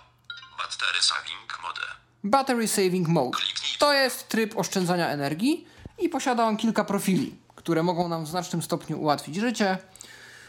[0.58, 1.80] battery saving mode.
[2.24, 3.38] Battery Saving Mode.
[3.78, 5.66] To jest tryb oszczędzania energii
[5.98, 9.78] i posiada on kilka profili, które mogą nam w znacznym stopniu ułatwić życie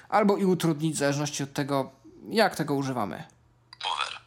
[0.09, 1.91] albo i utrudnić w zależności od tego,
[2.29, 3.27] jak tego używamy.
[3.83, 4.21] Power.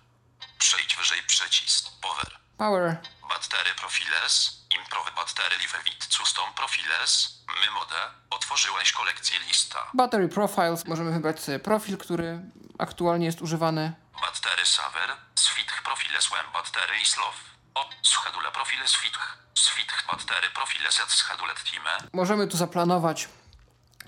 [0.59, 1.88] Przejdź wyżej przycisk.
[2.03, 2.38] Power.
[2.57, 2.97] Power,
[3.28, 4.62] Battery profiles.
[4.70, 5.72] Improve battery live
[6.09, 7.43] custom profiles.
[7.61, 8.01] My mode.
[8.30, 9.78] Otworzyłeś kolekcję lista.
[9.95, 12.40] Battery Profiles, możemy wybrać sobie profil, który
[12.78, 13.93] aktualnie jest używany.
[14.20, 15.11] Battery saver.
[15.34, 17.34] Switch profiles łem battery i slow.
[17.74, 17.90] O.
[18.03, 19.36] Schedule profile switch.
[19.55, 21.90] Switch battery profile z schedule time.
[22.12, 23.28] Możemy tu zaplanować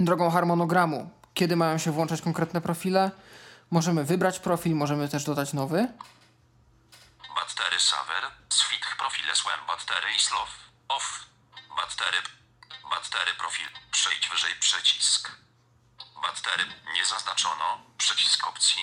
[0.01, 3.11] drogą harmonogramu, kiedy mają się włączać konkretne profile.
[3.75, 5.79] Możemy wybrać profil, możemy też dodać nowy.
[7.35, 8.25] Battery saver.
[8.49, 10.49] Switch profiles łem battery i slow.
[10.89, 11.07] Off.
[11.77, 12.19] Battery.
[12.91, 13.67] Battery profil.
[13.91, 15.31] Przejdź wyżej przycisk.
[16.23, 16.65] Battery.
[16.95, 17.65] Nie zaznaczono.
[17.99, 18.83] Przycisk opcji.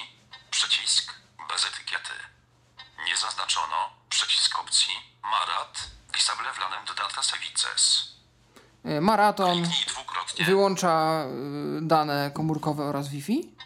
[0.52, 1.14] Przycisk.
[1.50, 2.16] Bez etykiety.
[3.06, 3.90] Nie zaznaczono.
[4.10, 4.94] Przycisk opcji.
[5.24, 5.74] Marat.
[6.14, 8.12] Disable wlanem do data services.
[8.86, 9.70] E, Maraton
[10.46, 13.62] wyłącza y, dane komórkowe oraz Wi-Fi.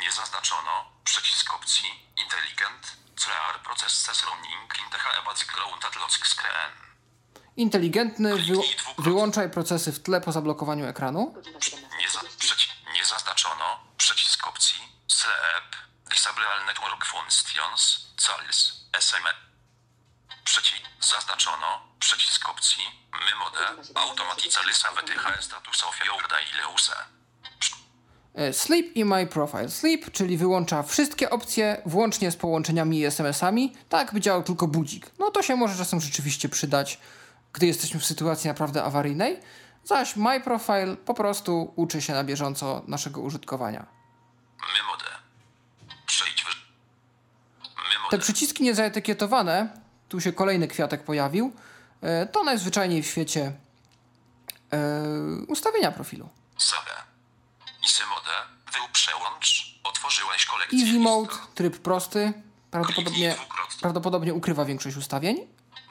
[0.00, 0.84] Nie zaznaczono.
[1.04, 2.08] Przycisk opcji.
[2.16, 2.96] Intelligent.
[3.16, 6.72] CR processes running in the background at lock screen.
[7.56, 8.30] Inteligentny
[8.98, 11.34] wyłączaj procesy w tle po zablokowaniu ekranu.
[12.00, 12.20] Nie, za,
[12.94, 13.80] nie zaznaczono.
[13.96, 14.78] Przycisk opcji.
[15.08, 15.76] Sleep.
[16.10, 18.06] Disable all network functions.
[18.16, 18.72] Cals.
[18.92, 19.34] SMS.
[20.44, 20.82] Przycisk.
[21.00, 21.82] Zaznaczono.
[21.98, 22.82] Przycisk opcji.
[23.12, 23.66] My mode.
[23.94, 27.15] Automatically save the status of your daily use.
[28.36, 29.68] E, Sleep in my profile.
[29.68, 35.10] Sleep, czyli wyłącza wszystkie opcje, włącznie z połączeniami i SMS-ami, tak by działał tylko budzik.
[35.18, 37.00] No to się może czasem rzeczywiście przydać,
[37.52, 39.40] gdy jesteśmy w sytuacji naprawdę awaryjnej.
[39.84, 43.86] Zaś my profile po prostu uczy się na bieżąco naszego użytkowania.
[46.06, 46.56] Przejdź w...
[48.10, 49.68] Te przyciski niezaetykietowane,
[50.08, 51.52] tu się kolejny kwiatek pojawił,
[52.02, 53.52] e, to najzwyczajniej w świecie
[54.72, 54.78] e,
[55.48, 56.28] ustawienia profilu.
[56.58, 57.15] Save.
[57.86, 58.30] Isy mode.
[58.72, 59.74] Wył przełącz.
[59.84, 62.32] Otworzyłeś kolekcję Easy mode, tryb prosty,
[62.70, 63.36] prawdopodobnie,
[63.80, 65.36] prawdopodobnie ukrywa większość ustawień.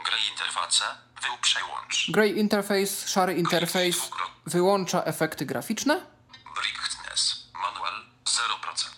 [0.06, 0.84] Grey interface.
[1.22, 2.12] Wył przełącz.
[2.12, 4.00] Grey interface, szary interface
[4.46, 6.06] wyłącza efekty graficzne.
[6.56, 7.50] Brightness.
[7.54, 7.94] Manual.
[8.26, 8.90] 0%.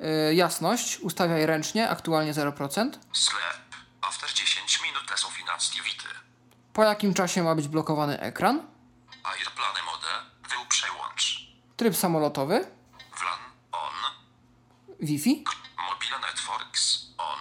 [0.00, 2.90] E, jasność ustawiaj ręcznie, aktualnie 0%.
[3.12, 3.42] Sleep.
[4.00, 6.08] After 10 minut of inactivity.
[6.72, 8.66] Po jakim czasie ma być blokowany ekran?
[9.24, 9.81] Airplane.
[11.76, 12.60] Tryb samolotowy,
[13.20, 13.38] WLAN.
[13.72, 13.90] On.
[15.00, 15.44] Wi-Fi,
[15.90, 17.06] Mobile networks.
[17.18, 17.38] On.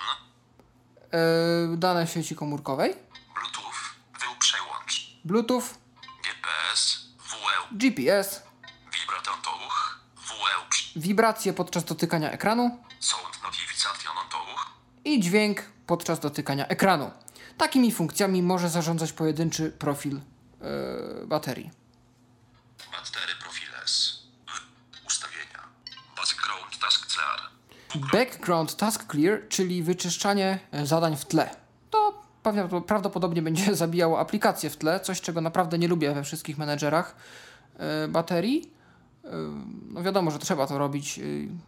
[1.73, 2.95] e, dane sieci komórkowej,
[3.35, 3.79] Bluetooth.
[4.19, 5.11] Wył przełącz.
[5.25, 5.63] Bluetooth,
[6.23, 6.99] GPS.
[7.17, 7.77] WL.
[7.77, 8.41] GPS,
[8.93, 9.99] Vibraton touch.
[10.15, 10.99] WL.
[10.99, 14.65] wibracje podczas dotykania ekranu Sound notification on touch.
[15.05, 17.11] i dźwięk podczas dotykania ekranu.
[17.57, 20.19] Takimi funkcjami może zarządzać pojedynczy profil
[20.61, 21.71] e, baterii.
[27.95, 31.49] Background Task Clear, czyli wyczyszczanie e, zadań w tle.
[31.89, 32.21] To
[32.87, 37.15] prawdopodobnie będzie zabijało aplikacje w tle, coś czego naprawdę nie lubię we wszystkich menedżerach
[37.77, 38.71] e, baterii.
[39.25, 39.29] E,
[39.89, 41.19] No wiadomo, że trzeba to robić,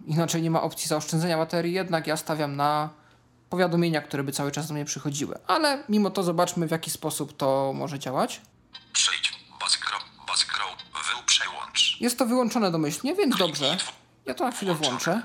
[0.05, 2.89] inaczej nie ma opcji zaoszczędzenia baterii, jednak ja stawiam na
[3.49, 5.35] powiadomienia, które by cały czas do mnie przychodziły.
[5.47, 8.41] Ale mimo to zobaczmy w jaki sposób to może działać.
[8.93, 9.33] Przejdź.
[9.59, 10.05] Background.
[10.27, 10.77] Background.
[10.93, 11.97] Wył przełącz.
[12.01, 13.77] Jest to wyłączone domyślnie, więc dobrze.
[14.25, 15.21] Ja to na chwilę włączę.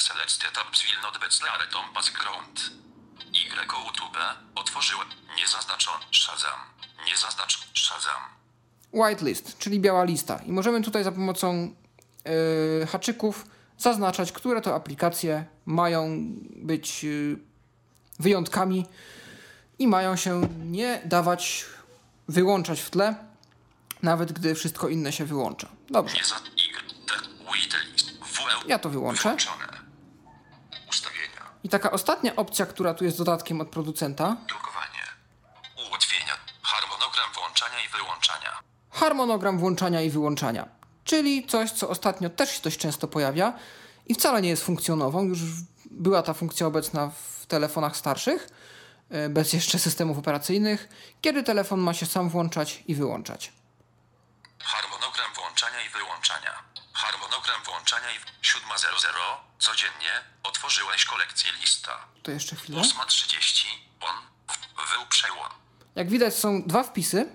[0.00, 1.26] Select Tabs will not be
[1.94, 2.70] Background.
[3.32, 4.18] YouTube.
[4.54, 5.08] Otworzyłem.
[5.38, 6.04] Niezaznaczony.
[6.12, 6.60] Shazam.
[7.06, 7.68] Nie zaznacz.
[7.74, 8.22] Shazam.
[8.92, 10.40] whitelist, czyli biała lista.
[10.46, 11.74] I możemy tutaj za pomocą
[12.80, 13.46] yy, haczyków
[13.78, 16.08] zaznaczać, które to aplikacje mają
[16.56, 17.38] być yy,
[18.18, 18.86] wyjątkami
[19.78, 21.64] i mają się nie dawać
[22.28, 23.14] wyłączać w tle,
[24.02, 25.68] nawet gdy wszystko inne się wyłącza.
[25.90, 26.22] Dobrze, Nie.
[26.22, 26.50] Y.
[28.66, 29.36] Ja to wyłączę.
[31.64, 35.02] I taka ostatnia opcja, która tu jest dodatkiem od producenta, Drukowanie.
[35.88, 36.34] Ułatwienia.
[36.62, 38.58] Harmonogram włączania i wyłączania.
[38.90, 40.68] harmonogram włączania i wyłączania,
[41.04, 43.52] czyli coś, co ostatnio też się dość często pojawia
[44.06, 45.22] i wcale nie jest funkcją nową.
[45.24, 45.38] Już
[45.90, 48.48] była ta funkcja obecna w telefonach starszych,
[49.10, 50.88] e, bez jeszcze systemów operacyjnych,
[51.20, 53.52] kiedy telefon ma się sam włączać i wyłączać.
[54.62, 56.50] Harmonogram włączania i wyłączania.
[57.50, 58.18] Harmonogram włączania i...
[58.42, 59.08] 7.00.
[59.58, 60.12] Codziennie.
[60.42, 61.98] Otworzyłeś kolekcję lista.
[62.22, 62.80] To jeszcze chwilę.
[62.80, 63.66] 8.30.
[64.00, 64.16] On.
[64.76, 65.48] Wył przełom.
[65.94, 67.34] Jak widać, są dwa wpisy: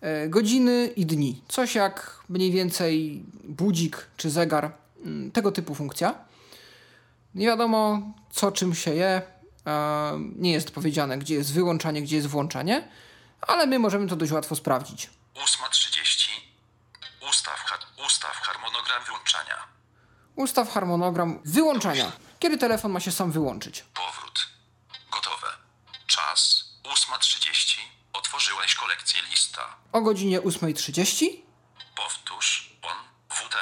[0.00, 1.42] e, godziny i dni.
[1.48, 4.72] Coś jak mniej więcej budzik czy zegar,
[5.04, 6.14] mm, tego typu funkcja.
[7.34, 8.00] Nie wiadomo,
[8.32, 9.22] co czym się je.
[10.36, 12.88] Nie jest powiedziane, gdzie jest wyłączanie, gdzie jest włączanie,
[13.40, 15.10] ale my możemy to dość łatwo sprawdzić.
[15.34, 16.29] 8.30.
[17.30, 19.56] Ustaw, ha- ustaw harmonogram wyłączania.
[20.36, 22.12] Ustaw harmonogram wyłączania.
[22.38, 23.84] Kiedy telefon ma się sam wyłączyć?
[23.94, 24.46] Powrót.
[25.12, 25.46] Gotowe.
[26.06, 26.64] Czas.
[26.84, 27.78] 8.30.
[28.12, 29.76] Otworzyłeś kolekcję lista.
[29.92, 31.26] O godzinie 8.30
[31.96, 32.70] Powtórz.
[32.82, 32.96] On.
[33.28, 33.54] WT.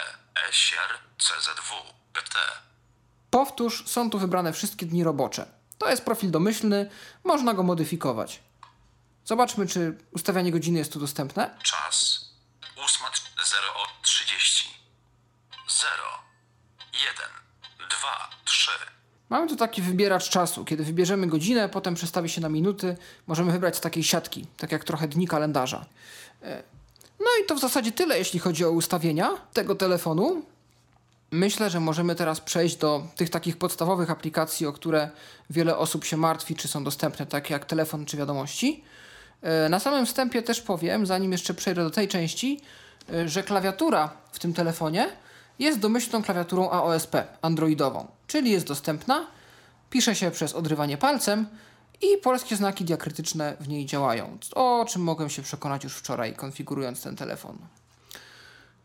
[0.52, 0.98] SR.
[1.18, 1.74] CZW.
[2.12, 2.38] PT.
[3.30, 5.46] powtórz, są tu wybrane wszystkie dni robocze.
[5.78, 6.90] To jest profil domyślny,
[7.24, 8.40] można go modyfikować.
[9.24, 11.58] Zobaczmy, czy ustawianie godziny jest tu dostępne.
[11.62, 12.24] Czas.
[12.76, 13.27] 8.30.
[13.49, 13.62] 0.
[16.92, 17.14] 1.
[17.90, 18.28] 2.
[18.44, 18.70] 3.
[19.30, 20.64] Mamy tu taki wybieracz czasu.
[20.64, 22.96] Kiedy wybierzemy godzinę, potem przestawi się na minuty,
[23.26, 25.86] możemy wybrać z takiej siatki, tak jak trochę dni kalendarza.
[26.42, 26.62] E,
[27.20, 30.42] No i to w zasadzie tyle, jeśli chodzi o ustawienia tego telefonu.
[31.30, 35.11] Myślę, że możemy teraz przejść do tych takich podstawowych aplikacji, o które
[35.51, 38.84] wiele osób się martwi, czy są dostępne, takie jak telefon czy wiadomości.
[39.42, 42.61] E, Na samym wstępie też powiem, zanim jeszcze przejdę do tej części,
[43.26, 45.09] że klawiatura w tym telefonie
[45.59, 49.26] jest domyślną klawiaturą AOSP, androidową, czyli jest dostępna,
[49.90, 51.46] pisze się przez odrywanie palcem
[52.00, 57.02] i polskie znaki diakrytyczne w niej działają, o czym mogłem się przekonać już wczoraj, konfigurując
[57.02, 57.59] ten telefon.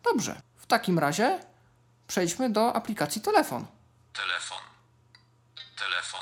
[0.03, 1.39] Dobrze, w takim razie
[2.07, 3.65] przejdźmy do aplikacji telefon.
[4.13, 4.57] Telefon.
[5.80, 6.21] Telefon.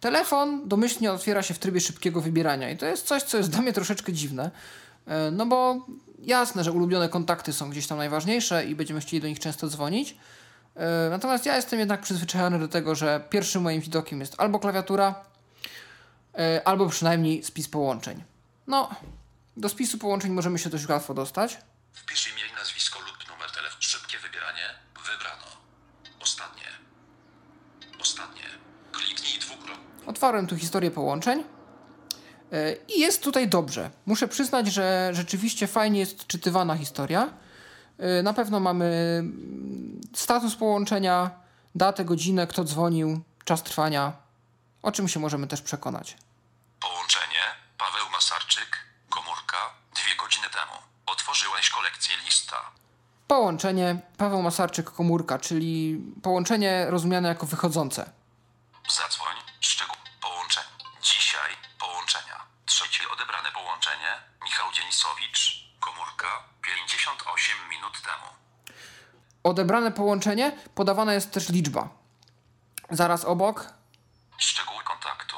[0.00, 3.62] Telefon domyślnie otwiera się w trybie szybkiego wybierania i to jest coś, co jest dla
[3.62, 4.50] mnie troszeczkę dziwne,
[5.06, 5.86] e, no bo
[6.20, 10.16] jasne, że ulubione kontakty są gdzieś tam najważniejsze i będziemy chcieli do nich często dzwonić,
[10.74, 15.24] e, natomiast ja jestem jednak przyzwyczajony do tego, że pierwszym moim widokiem jest albo klawiatura,
[16.38, 18.24] e, albo przynajmniej spis połączeń.
[18.66, 18.90] No,
[19.56, 21.58] do spisu połączeń możemy się dość łatwo dostać.
[21.92, 23.82] Wpisz imię i nazwisko lub numer telefonu.
[23.82, 24.62] Szybkie wybieranie.
[24.94, 25.46] Wybrano.
[26.20, 26.64] Ostatnie.
[28.00, 28.42] Ostatnie.
[28.92, 30.06] Kliknij dwukrotnie.
[30.06, 31.44] Otwarłem tu historię połączeń
[32.88, 33.90] i jest tutaj dobrze.
[34.06, 37.28] Muszę przyznać, że rzeczywiście fajnie jest czytywana historia.
[37.98, 41.30] E, Na pewno mamy mm, status połączenia,
[41.74, 44.12] datę, godzinę, kto dzwonił, czas trwania,
[44.82, 46.16] o czym się możemy też przekonać.
[46.80, 47.44] Połączenie.
[47.78, 48.76] Paweł Masarczyk.
[49.10, 49.56] Komórka.
[49.94, 50.72] Dwie godziny temu.
[51.06, 52.56] Otworzyłeś kolekcję lista.
[53.26, 58.10] Połączenie Paweł Masarczyk komórka, czyli połączenie rozumiane jako wychodzące.
[58.88, 59.29] Zadzwoń.
[69.42, 71.88] Odebrane połączenie podawana jest też liczba.
[72.90, 73.74] Zaraz obok
[74.38, 75.36] Szczegóły kontaktu.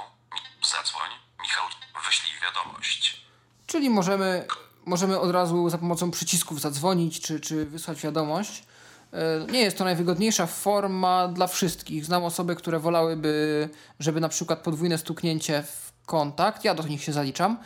[0.62, 1.10] Zadzwoń.
[1.42, 1.64] Michał.
[2.06, 3.26] Wyślij wiadomość.
[3.66, 4.46] Czyli możemy,
[4.86, 8.64] możemy od razu za pomocą przycisków zadzwonić czy, czy wysłać wiadomość.
[9.12, 12.04] E, Nie jest to najwygodniejsza forma dla wszystkich.
[12.04, 13.68] Znam osoby, które wolałyby,
[14.00, 17.58] żeby na przykład podwójne stuknięcie w kontakt, ja do nich się zaliczam,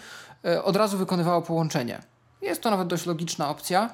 [0.44, 2.02] e, od razu wykonywało połączenie.
[2.42, 3.90] Jest to nawet dość logiczna opcja.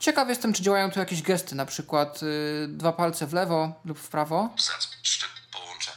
[0.00, 3.98] Ciekaw jestem, czy działają tu jakieś gesty, na przykład y, dwa palce w lewo lub
[3.98, 4.50] w prawo.
[5.52, 5.96] Połączenie.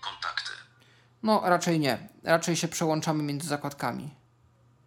[0.00, 0.50] Kontakty.
[1.22, 2.08] No, raczej nie.
[2.24, 4.14] Raczej się przełączamy między zakładkami.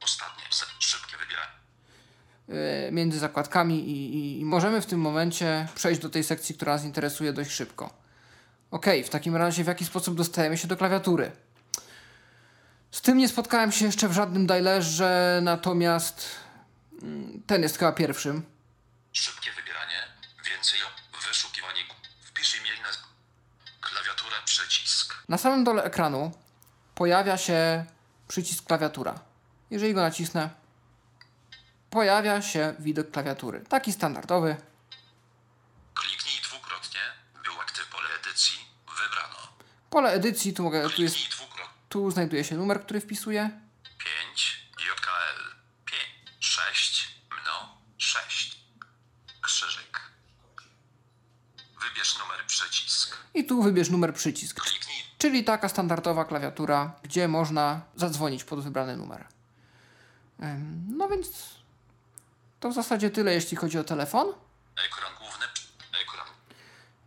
[0.03, 0.43] Ostatnie.
[0.79, 2.87] Szybkie wybieranie.
[2.87, 6.73] y, między zakładkami i, i, i możemy w tym momencie przejść do tej sekcji, która
[6.73, 7.93] nas interesuje dość szybko.
[8.71, 11.31] Ok, w takim razie w jaki sposób dostajemy się do klawiatury?
[12.91, 16.46] Z tym nie spotkałem się jeszcze w żadnym dialerze, natomiast
[17.47, 18.45] ten jest chyba pierwszym.
[19.13, 20.07] Szybkie wybieranie.
[20.45, 20.79] Więcej
[21.27, 21.81] wyszukiwanie.
[22.21, 22.99] Wpisz imię i nazw...
[23.81, 25.15] Klawiatura przycisk.
[25.29, 26.31] Na samym dole ekranu
[26.95, 27.85] pojawia się
[28.27, 29.19] przycisk klawiatura.
[29.69, 30.49] Jeżeli go nacisnę,
[31.89, 33.63] pojawia się widok klawiatury.
[33.69, 34.57] Taki standardowy.
[35.93, 36.99] Kliknij dwukrotnie,
[37.43, 38.59] by aktyw pole edycji
[39.01, 39.47] wybrano.
[39.89, 41.15] Pole edycji, tu, mogę, tu, jest,
[41.89, 43.59] tu znajduje się numer, który wpisuję.
[43.97, 46.01] 5, JKL, 5,
[46.39, 48.57] 6, mno, 6.
[49.41, 50.01] Krzyżyk.
[51.81, 53.17] Wybierz numer przycisk.
[53.33, 54.61] I tu wybierz numer przycisk.
[54.61, 59.25] Kliknij Czyli taka standardowa klawiatura, gdzie można zadzwonić pod wybrany numer.
[60.97, 61.29] No więc
[62.59, 64.27] to w zasadzie tyle, jeśli chodzi o telefon.
[64.87, 65.45] ekran główny,
[66.03, 66.27] ekran.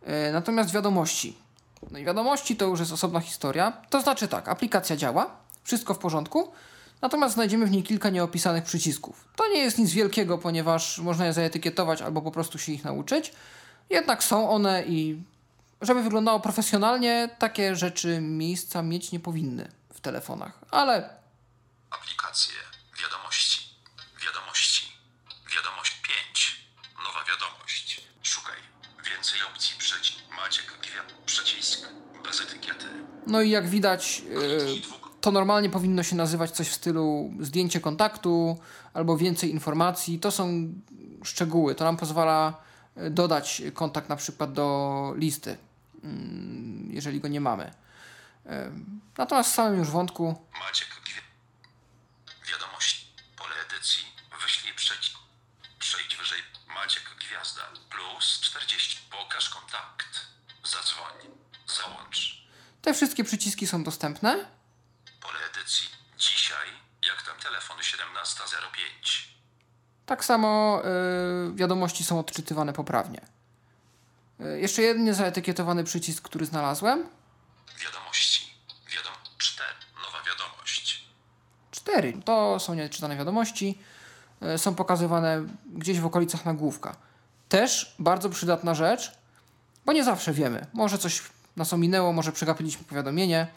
[0.05, 1.37] E, Natomiast wiadomości.
[1.91, 3.71] No i wiadomości to już jest osobna historia.
[3.89, 6.51] To znaczy tak, aplikacja działa, wszystko w porządku,
[7.01, 9.27] natomiast znajdziemy w niej kilka nieopisanych przycisków.
[9.35, 13.33] To nie jest nic wielkiego, ponieważ można je zaetykietować albo po prostu się ich nauczyć.
[13.89, 15.23] Jednak są one i
[15.81, 20.59] żeby wyglądało profesjonalnie, takie rzeczy miejsca mieć nie powinny w telefonach.
[20.71, 21.09] Ale
[21.89, 22.53] Aplikacje,
[23.03, 23.59] wiadomości,
[24.25, 24.87] wiadomości,
[25.55, 26.01] wiadomość
[26.31, 26.65] 5,
[26.97, 28.01] nowa wiadomość.
[28.23, 28.55] Szukaj,
[29.11, 31.87] więcej opcji przycisk, Maciek, kwiat, przycisk,
[32.23, 32.85] bez etykiety.
[33.27, 38.59] no i jak widać, e, to normalnie powinno się nazywać coś w stylu zdjęcie kontaktu
[38.93, 40.19] albo więcej informacji.
[40.19, 40.73] To są
[41.23, 41.75] szczegóły.
[41.75, 42.53] To nam pozwala
[42.95, 45.57] e, dodać kontakt na przykład do listy,
[46.87, 47.73] jeżeli go nie mamy.
[49.17, 51.01] Natomiast w samym już wątku Maciek.
[52.51, 54.03] Wiadomość, pole edycji,
[54.43, 55.17] wyślij przycisk.
[55.79, 60.07] Przejdź wyżej, Maciek, gwiazda, plus 40, pokaż kontakt.
[60.63, 61.13] Zadzwoń,
[61.67, 62.45] załącz.
[62.81, 64.45] te wszystkie przyciski są dostępne.
[65.21, 65.87] Pole edycji,
[66.17, 66.67] dzisiaj,
[67.09, 69.35] jak tam telefon 1705.
[70.05, 70.81] Tak samo
[71.51, 73.21] y, wiadomości są odczytywane poprawnie.
[74.41, 77.09] Y, jeszcze jeden niezaetykietowany przycisk, który znalazłem.
[77.83, 78.53] Wiadomości,
[78.95, 81.05] wiadom, 4, nowa wiadomość.
[81.71, 82.13] Cztery.
[82.25, 83.77] To są nieczytane wiadomości.
[84.55, 86.95] y, Są pokazywane gdzieś w okolicach nagłówka.
[87.49, 89.11] Też bardzo przydatna rzecz,
[89.85, 90.67] bo nie zawsze wiemy.
[90.73, 91.21] Może coś
[91.55, 93.47] nas ominęło, może przegapiliśmy powiadomienie.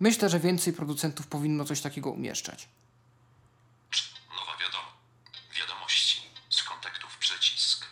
[0.00, 2.68] Myślę, że więcej producentów powinno coś takiego umieszczać.
[4.30, 4.84] Nowa wiadom,
[5.60, 7.86] wiadomości, z kontaktów przycisk.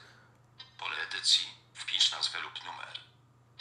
[0.79, 3.01] Pole edycji, wpisz nazwę lub numer.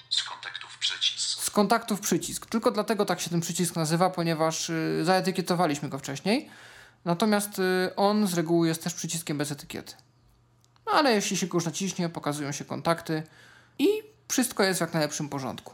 [0.09, 1.40] Z kontaktów przycisk.
[1.51, 2.45] Z kontaktów przycisk.
[2.45, 6.49] Tylko dlatego tak się ten przycisk nazywa, ponieważ y, zaetykietowaliśmy go wcześniej.
[7.05, 9.93] Natomiast y, on z reguły jest też przyciskiem bez etykiety.
[10.85, 13.23] No ale jeśli się go już naciśnie, pokazują się kontakty
[13.79, 13.87] i
[14.27, 15.73] wszystko jest w jak najlepszym porządku.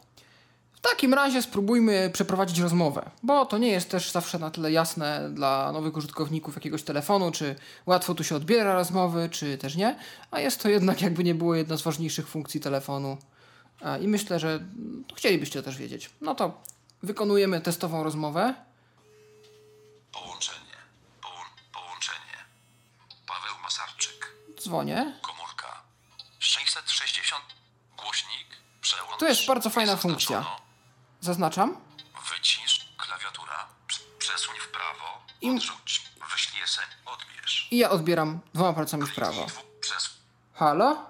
[0.73, 5.29] W takim razie spróbujmy przeprowadzić rozmowę, bo to nie jest też zawsze na tyle jasne
[5.33, 7.55] dla nowych użytkowników jakiegoś telefonu, czy
[7.85, 9.95] łatwo tu się odbiera rozmowy, czy też nie,
[10.31, 13.17] a jest to jednak jakby nie było jedna z ważniejszych funkcji telefonu.
[13.85, 14.59] A, I myślę, że
[15.15, 16.09] chcielibyście też wiedzieć.
[16.21, 16.61] No to
[17.03, 18.53] wykonujemy testową rozmowę.
[20.11, 20.77] Połączenie.
[21.21, 21.39] Połą
[21.73, 22.37] połączenie.
[23.27, 24.33] Paweł Masarczyk.
[24.61, 25.19] Dzwonię.
[25.21, 25.81] Komórka.
[26.39, 27.43] 660.
[27.97, 28.47] Głośnik.
[28.81, 29.19] Przełącz.
[29.19, 30.45] Tu jest bardzo fajna funkcja.
[31.21, 31.77] Zaznaczam.
[32.33, 32.89] Wycisz.
[32.97, 33.67] Klawiatura.
[33.87, 35.21] Prz- Przesuń w prawo.
[35.41, 36.09] I- Odrzuć.
[36.31, 36.81] Wyślij SN.
[37.05, 37.67] Odbierz.
[37.71, 39.45] I ja odbieram dwoma palcami w prawo.
[40.53, 41.05] Halo?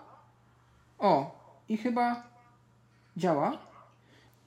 [1.00, 1.40] O,
[1.70, 2.24] i chyba
[3.18, 3.58] działa.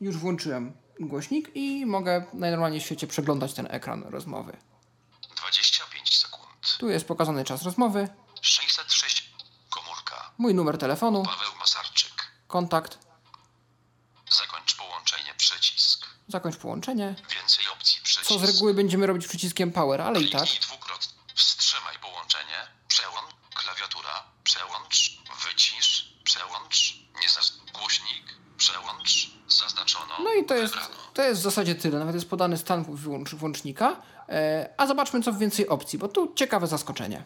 [0.00, 4.56] Już włączyłem głośnik i mogę najnormalniej w świecie przeglądać ten ekran rozmowy.
[5.36, 6.76] 25 sekund.
[6.78, 8.08] Tu jest pokazany czas rozmowy,
[8.40, 9.30] 606.
[9.70, 10.30] Komórka.
[10.38, 12.12] mój numer telefonu, Paweł Masarczyk.
[12.48, 12.98] kontakt,
[14.30, 16.06] Zakończ połączenie przycisk.
[16.28, 17.14] zakończ połączenie.
[17.30, 18.28] Więcej opcji przycisk.
[18.28, 20.42] Co z reguły będziemy robić przyciskiem power, ale i tak.
[20.42, 21.12] Kliknij dwukrotnie.
[21.34, 22.66] Wstrzymaj połączenie.
[22.88, 23.30] Przełącz.
[23.54, 24.24] Klawiatura.
[24.44, 25.18] Przełącz.
[25.46, 26.14] Wycisz.
[26.24, 26.94] Przełącz.
[27.22, 27.52] Nie zaz...
[27.72, 28.24] Głośnik.
[28.56, 29.30] Przełącz.
[29.48, 30.14] Zaznaczono.
[30.18, 31.09] No i to jest, Wybrano.
[31.20, 31.98] To jest w zasadzie tyle.
[31.98, 33.96] Nawet jest podany stan wyłącz, włącznika.
[34.28, 37.24] E, a zobaczmy co w więcej opcji, bo tu ciekawe zaskoczenie.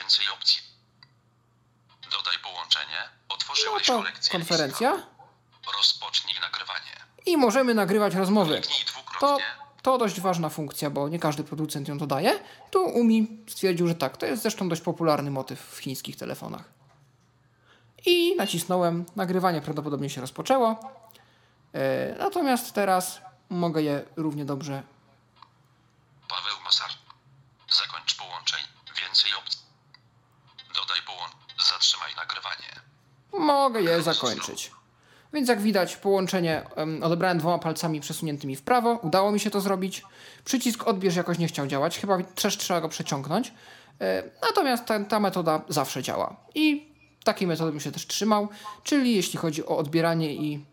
[0.00, 0.62] Więcej opcji.
[2.02, 3.00] Dodaj połączenie.
[3.28, 5.10] No Otworzyłeś to kolekcję konferencja listów.
[5.76, 6.92] Rozpocznij nagrywanie.
[7.26, 8.60] i możemy nagrywać rozmowy.
[9.20, 9.38] To,
[9.82, 12.38] to dość ważna funkcja, bo nie każdy producent ją dodaje.
[12.70, 14.16] Tu Umi stwierdził, że tak.
[14.16, 16.64] To jest zresztą dość popularny motyw w chińskich telefonach.
[18.06, 19.06] I nacisnąłem.
[19.16, 20.78] Nagrywanie prawdopodobnie się rozpoczęło.
[21.74, 24.82] E, natomiast teraz mogę je równie dobrze.
[26.28, 26.90] Paweł Masar.
[27.70, 28.64] Zakończ połączenie.
[29.02, 29.60] Więcej opcji.
[30.74, 31.54] Dodaj połączenie.
[31.72, 32.80] Zatrzymaj nagrywanie.
[33.32, 34.70] Mogę je zakończyć.
[35.32, 38.92] Więc jak widać, połączenie em, odebrałem dwoma palcami przesuniętymi w prawo.
[39.02, 40.02] Udało mi się to zrobić.
[40.44, 41.98] Przycisk odbierz jakoś nie chciał działać.
[41.98, 43.52] Chyba też trzeba go przeciągnąć.
[44.00, 46.36] E, natomiast ta, ta metoda zawsze działa.
[46.54, 46.92] I
[47.24, 48.48] takiej metody bym się też trzymał.
[48.82, 50.64] Czyli jeśli chodzi o odbieranie i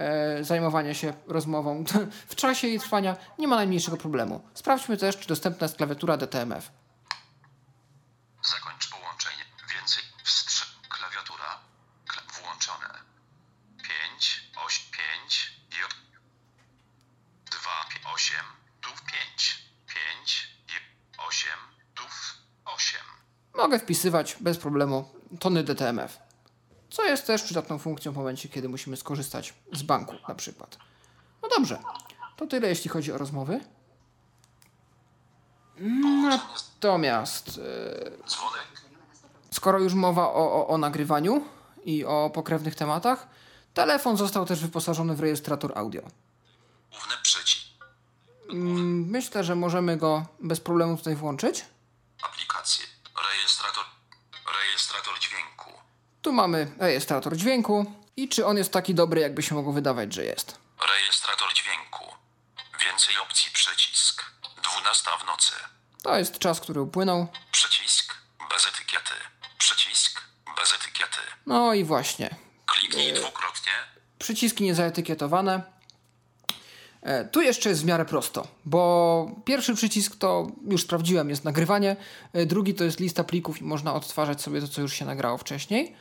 [0.00, 1.84] e, zajmowanie się rozmową
[2.32, 4.48] w czasie jej trwania, nie ma najmniejszego problemu.
[4.54, 6.70] Sprawdźmy też, czy dostępna jest klawiatura DTMF.
[8.42, 9.44] Zakończ połączenie.
[9.74, 10.80] Więcej wstrz...
[10.88, 11.58] Klawiatura.
[12.08, 12.22] Kla...
[12.42, 12.88] Włączone.
[14.12, 14.84] 5, 8,
[15.26, 15.88] 5, J.
[17.50, 17.58] 2,
[18.14, 18.36] 8,
[18.80, 20.48] tu 5, 5,
[21.18, 21.50] 8,
[21.94, 22.02] tu
[22.64, 23.00] 8.
[23.54, 26.18] Mogę wpisywać bez problemu tony DTMF,
[26.90, 30.78] co jest też przydatną funkcją w momencie, kiedy musimy skorzystać z banku na przykład.
[31.42, 31.78] No dobrze,
[32.36, 33.60] to tyle jeśli chodzi o rozmowy.
[36.22, 38.10] Natomiast e,
[39.50, 41.44] skoro już mowa o, o, o nagrywaniu
[41.84, 43.28] i o pokrewnych tematach,
[43.74, 46.02] telefon został też wyposażony w rejestrator audio.
[46.90, 47.66] Główny przycisk.
[48.50, 51.64] Mm, Myślę, że możemy go bez problemu tutaj włączyć.
[52.22, 52.84] Aplikacje.
[53.30, 53.84] Rejestrator.
[54.60, 55.70] Rejestrator dźwięku.
[56.22, 60.24] Tu mamy rejestrator dźwięku i czy on jest taki dobry, jakby się mogło wydawać, że
[60.24, 60.58] jest.
[60.94, 62.04] Rejestrator dźwięku.
[62.86, 64.24] Więcej opcji przycisk.
[64.62, 65.52] 12 w nocy.
[66.02, 67.26] To jest czas, który upłynął.
[67.52, 68.14] Przycisk.
[68.50, 69.14] Bez etykiety.
[69.58, 70.20] Przycisk.
[70.56, 71.18] Bez etykiety.
[71.46, 72.36] No i właśnie.
[72.66, 73.72] Kliknij dwukrotnie.
[74.18, 75.62] Przyciski niezaetykietowane.
[77.02, 81.96] E, tu jeszcze jest w miarę prosto, bo pierwszy przycisk to już sprawdziłem, jest nagrywanie.
[82.32, 85.38] E, drugi to jest lista plików i można odtwarzać sobie to, co już się nagrało
[85.38, 85.96] wcześniej.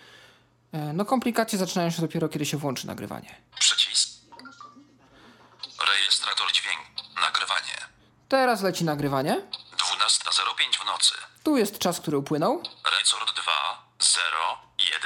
[0.71, 3.41] E, no komplikacje zaczynają się dopiero, kiedy się włączy nagrywanie.
[3.59, 4.09] Przycisk.
[5.87, 6.83] Rejestrator dźwięku.
[7.21, 7.77] Nagrywanie.
[8.29, 9.41] Teraz leci nagrywanie.
[9.77, 11.13] 12.05 w nocy.
[11.43, 12.63] Tu jest czas, który upłynął.
[12.99, 13.51] Resort 2,
[13.99, 14.23] 0,
[14.79, 14.99] 1,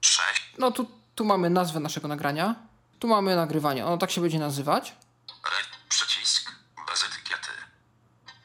[0.00, 0.42] 6.
[0.58, 2.54] No tu, tu mamy nazwę naszego nagrania.
[2.98, 3.86] Tu mamy nagrywanie.
[3.86, 4.94] Ono tak się będzie nazywać.
[5.44, 5.78] Re...
[5.88, 6.52] Przycisk.
[6.88, 7.50] Bez etykiety.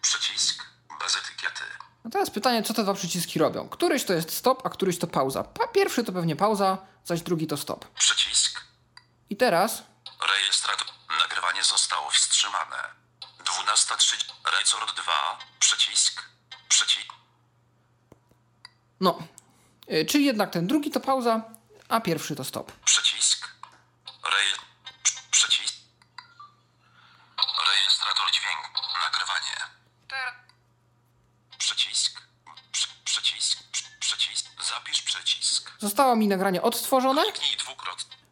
[0.02, 0.66] Przycisk.
[1.00, 1.64] Bez etykiety.
[2.03, 3.70] No teraz pytanie, co te dwa przyciski robią?
[3.70, 5.44] Któryś to jest stop, a któryś to pauza.
[5.44, 7.86] Pa pierwszy to pewnie pauza, zaś drugi to stop.
[7.94, 8.62] Przycisk.
[9.30, 9.84] I teraz
[10.38, 10.88] Rejestrator.
[11.20, 12.78] Nagrywanie zostało wstrzymane.
[13.44, 14.26] 12.30.
[14.60, 15.40] Resort 2.
[15.60, 16.22] Przycisk.
[16.70, 17.08] Przycisk.
[19.00, 19.18] No,
[19.92, 21.42] y, czyli jednak ten drugi to pauza,
[21.90, 22.72] a pierwszy to stop.
[22.72, 23.48] Przycisk.
[24.24, 24.54] Reje...
[25.04, 25.74] przy- Przycisk.
[27.68, 28.82] Rejestrator dźwięku.
[29.06, 29.58] Nagrywanie.
[31.58, 32.22] Przycisk.
[32.72, 32.88] Przy...
[33.06, 33.64] Przycisk.
[33.72, 33.84] Przy...
[34.00, 34.46] Przycisk.
[34.70, 35.72] Zapisz przycisk.
[35.84, 37.22] Zostało mi nagranie odtworzone,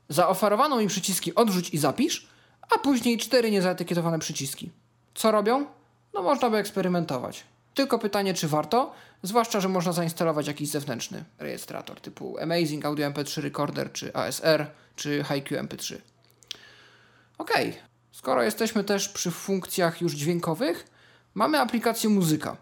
[0.10, 2.28] zaoferowano mi przyciski odrzuć i zapisz,
[2.76, 4.72] a później cztery niezaetykietowane przyciski.
[5.16, 5.66] Co robią?
[6.14, 7.43] No można by eksperymentować.
[7.74, 8.93] Tylko pytanie, czy warto?
[9.24, 15.24] Zwłaszcza, że można zainstalować jakiś zewnętrzny rejestrator typu Amazing Audio MP3 Recorder, czy ASR, czy
[15.24, 15.95] HiQ MP3.
[17.38, 17.78] Okej,
[18.12, 20.88] skoro jesteśmy też przy funkcjach już dźwiękowych,
[21.34, 22.58] mamy aplikację Muzyka.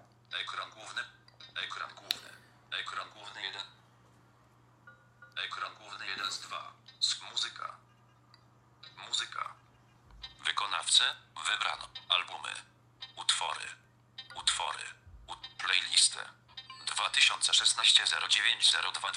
[18.60, 19.12] 09 02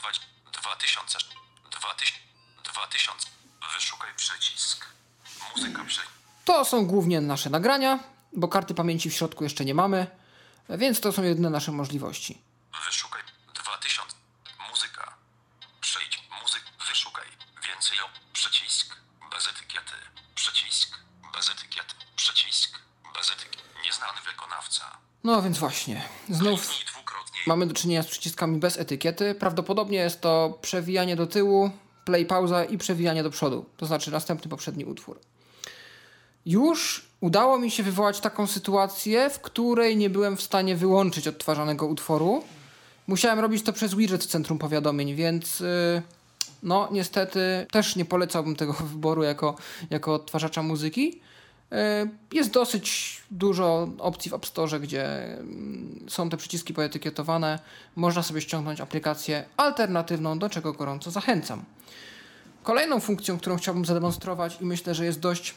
[0.53, 1.19] 2000
[1.71, 2.13] 2000
[2.65, 3.27] 2000
[3.75, 4.87] Wyszukaj przycisk.
[5.57, 6.01] Muzyka przy...
[6.45, 7.99] To są głównie nasze nagrania,
[8.33, 10.07] bo karty pamięci w środku jeszcze nie mamy,
[10.69, 12.43] więc to są jedyne nasze możliwości.
[12.87, 13.23] Wyszukaj
[13.55, 14.17] 2000.
[14.71, 15.15] Muzyka.
[15.81, 16.63] Przejdź muzyk.
[16.89, 17.27] Wyszukaj.
[17.69, 18.97] Więcej o przycisk.
[19.31, 19.93] Bez etykiety.
[20.35, 20.99] Przycisk.
[21.33, 21.95] Bez etykiety.
[22.17, 22.79] Przycisk.
[23.15, 23.63] Bez etykiety.
[23.85, 24.99] Nieznany wykonawca.
[25.25, 26.92] No więc właśnie, znów.
[27.47, 29.35] Mamy do czynienia z przyciskami bez etykiety.
[29.35, 31.71] Prawdopodobnie jest to przewijanie do tyłu,
[32.05, 35.19] play pauza i przewijanie do przodu, to znaczy następny poprzedni utwór.
[36.47, 41.87] Już udało mi się wywołać taką sytuację, w której nie byłem w stanie wyłączyć odtwarzanego
[41.87, 42.45] utworu.
[43.07, 46.03] Musiałem robić to przez widget w centrum powiadomień, więc yy,
[46.63, 49.57] no niestety też nie polecałbym tego wyboru jako,
[49.91, 51.21] jako odtwarzacza muzyki.
[51.73, 51.79] Yy,
[52.33, 57.59] Jest dosyć dużo opcji w App Store, gdzie mm, są te przyciski poetykietowane.
[57.97, 61.65] Można sobie ściągnąć aplikację alternatywną, do czego gorąco zachęcam.
[62.63, 65.55] Kolejną funkcją, którą chciałbym zademonstrować i myślę, że jest dość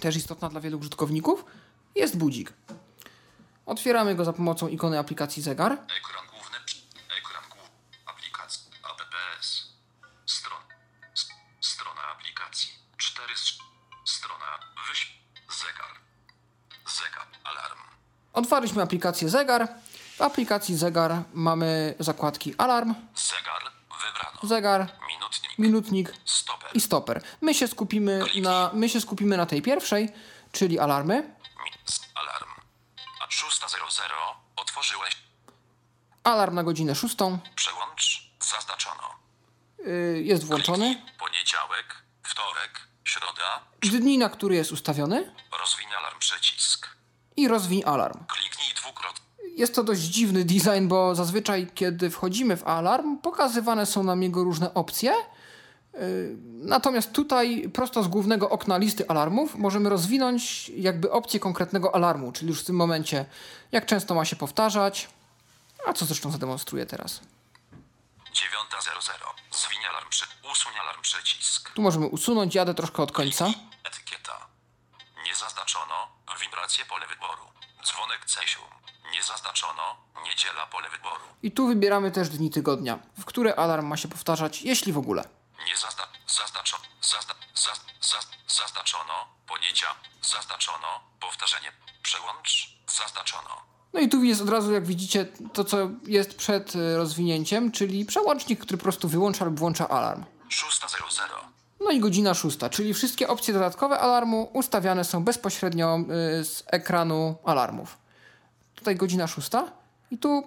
[0.00, 1.44] też istotna dla wielu użytkowników,
[1.94, 2.52] jest budzik.
[3.66, 5.72] Otwieramy go za pomocą ikony aplikacji zegar.
[5.72, 6.29] Ekran
[18.32, 19.68] Otwarliśmy aplikację zegar.
[20.16, 23.62] W aplikacji zegar mamy zakładki alarm, Zegar.
[24.06, 24.38] Wybrano.
[24.48, 25.58] zegar, Minutnik.
[25.58, 26.70] minutnik Stoper.
[26.74, 27.22] i stoper.
[27.40, 30.08] My się skupimy na, my się skupimy na tej pierwszej,
[30.52, 31.34] czyli alarmy.
[32.14, 32.48] Alarm.
[33.20, 34.02] A 6.00
[34.56, 35.16] otworzyłeś.
[36.24, 37.16] Alarm na godzinę 6
[37.56, 38.30] Przełącz.
[38.40, 39.02] Zaznaczono.
[39.78, 40.94] yy, jest włączony.
[40.94, 43.60] Kliknij Poniedziałek, wtorek, Środa.
[43.82, 46.59] dni, na który jest ustawiony Rozwiń alarm przycisk.
[47.40, 48.24] I rozwiń alarm.
[48.26, 49.20] Kliknij dwukrotnie.
[49.56, 54.44] Jest to dość dziwny design, bo zazwyczaj, kiedy wchodzimy w alarm, pokazywane są nam jego
[54.44, 55.14] różne opcje.
[55.94, 56.00] Yy,
[56.62, 62.48] Natomiast tutaj, prosto z głównego okna listy alarmów, możemy rozwinąć jakby opcję konkretnego alarmu, czyli
[62.48, 63.24] już w tym momencie,
[63.72, 65.08] jak często ma się powtarzać,
[65.86, 67.20] a co zresztą zademonstruję teraz.
[67.20, 67.24] 9.00.
[69.52, 70.24] Zwiń alarm przy...
[70.52, 71.70] Usuń alarm przycisk.
[71.70, 73.46] Tu możemy usunąć, jadę troszkę od końca.
[73.84, 74.46] Etykieta.
[75.24, 75.94] Nie zaznaczono.
[76.70, 77.42] Wibracje pole wyboru.
[77.84, 78.70] Dzwonek Cesium.
[79.12, 79.96] Nie zaznaczono.
[80.24, 81.24] Niedziela pole wyboru.
[81.42, 85.24] I tu wybieramy też dni tygodnia, w które alarm ma się powtarzać, jeśli w ogóle.
[85.66, 86.02] Nie zazna...
[86.26, 86.84] Zaznaczono.
[87.02, 87.34] Zazna...
[87.54, 87.80] Zaz...
[88.00, 88.28] Zaz...
[88.48, 89.14] Zaznaczono.
[89.46, 89.86] Poniecia...
[90.22, 91.00] Zaznaczono.
[91.20, 91.72] Powtarzanie.
[92.02, 92.76] Przełącz.
[92.86, 93.50] Zaznaczono.
[93.92, 98.04] No i tu jest od razu, jak widzicie, to co jest przed e, rozwinięciem, czyli
[98.04, 100.24] przełącznik, który po prostu wyłącza lub włącza alarm.
[100.50, 101.49] 6.00.
[101.90, 105.98] No i godzina szósta, czyli wszystkie opcje dodatkowe alarmu ustawiane są bezpośrednio
[106.40, 107.98] y, z ekranu alarmów.
[108.74, 109.72] Tutaj godzina szósta
[110.10, 110.42] i tu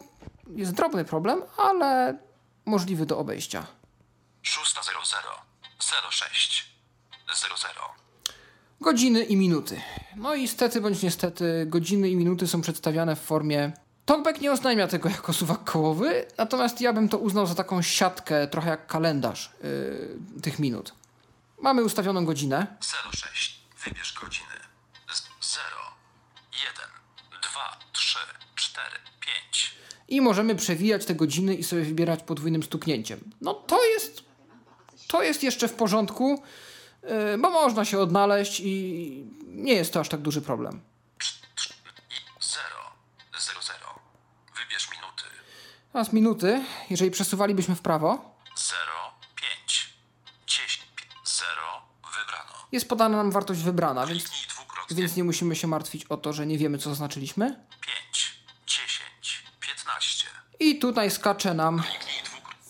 [0.47, 2.17] jest drobny problem, ale
[2.65, 3.67] możliwy do obejścia.
[4.43, 6.09] 6.00.
[6.09, 6.65] 06.
[7.35, 7.81] 00.
[8.81, 9.81] Godziny i minuty.
[10.15, 13.71] No i niestety bądź niestety godziny i minuty są przedstawiane w formie...
[14.05, 18.47] Talkback nie oznajmia tego jako suwak kołowy, natomiast ja bym to uznał za taką siatkę,
[18.47, 21.02] trochę jak kalendarz y, tych minut.
[21.63, 22.77] Mamy ustawioną godzinę,
[23.11, 23.59] 06.
[23.85, 24.55] Wybierz godziny.
[25.13, 25.65] Z 0.
[26.53, 26.85] 1.
[27.41, 27.79] 2.
[27.93, 28.19] 3.
[28.55, 28.87] 4.
[29.19, 29.75] 5.
[30.07, 33.31] i możemy przewijać te godziny i sobie wybierać podwójnym stuknięciem.
[33.41, 34.23] No to jest
[35.07, 36.43] to jest jeszcze w porządku,
[37.03, 40.81] yy, bo można się odnaleźć i nie jest to aż tak duży problem.
[42.41, 42.65] 0.
[43.39, 43.99] 00.
[44.55, 45.23] Wybierz minuty.
[45.93, 48.81] Teraz minuty, jeżeli przesuwalibyśmy w prawo, 0.
[49.35, 49.93] 5.
[50.47, 50.93] 10.
[51.25, 51.51] 0.
[52.03, 52.62] Wybrano.
[52.73, 54.23] Jest podana nam wartość wybrana, więc,
[54.91, 57.45] więc nie musimy się martwić o to, że nie wiemy co zaznaczyliśmy.
[57.81, 58.35] 5.
[58.67, 59.43] 10.
[59.59, 60.27] 15.
[60.59, 61.83] I tutaj skacze nam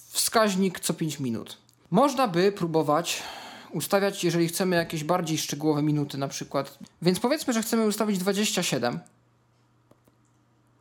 [0.09, 1.57] wskaźnik co 5 minut.
[1.91, 3.23] Można by próbować
[3.71, 6.77] ustawiać, jeżeli chcemy jakieś bardziej szczegółowe minuty na przykład.
[7.01, 8.99] Więc powiedzmy, że chcemy ustawić 27.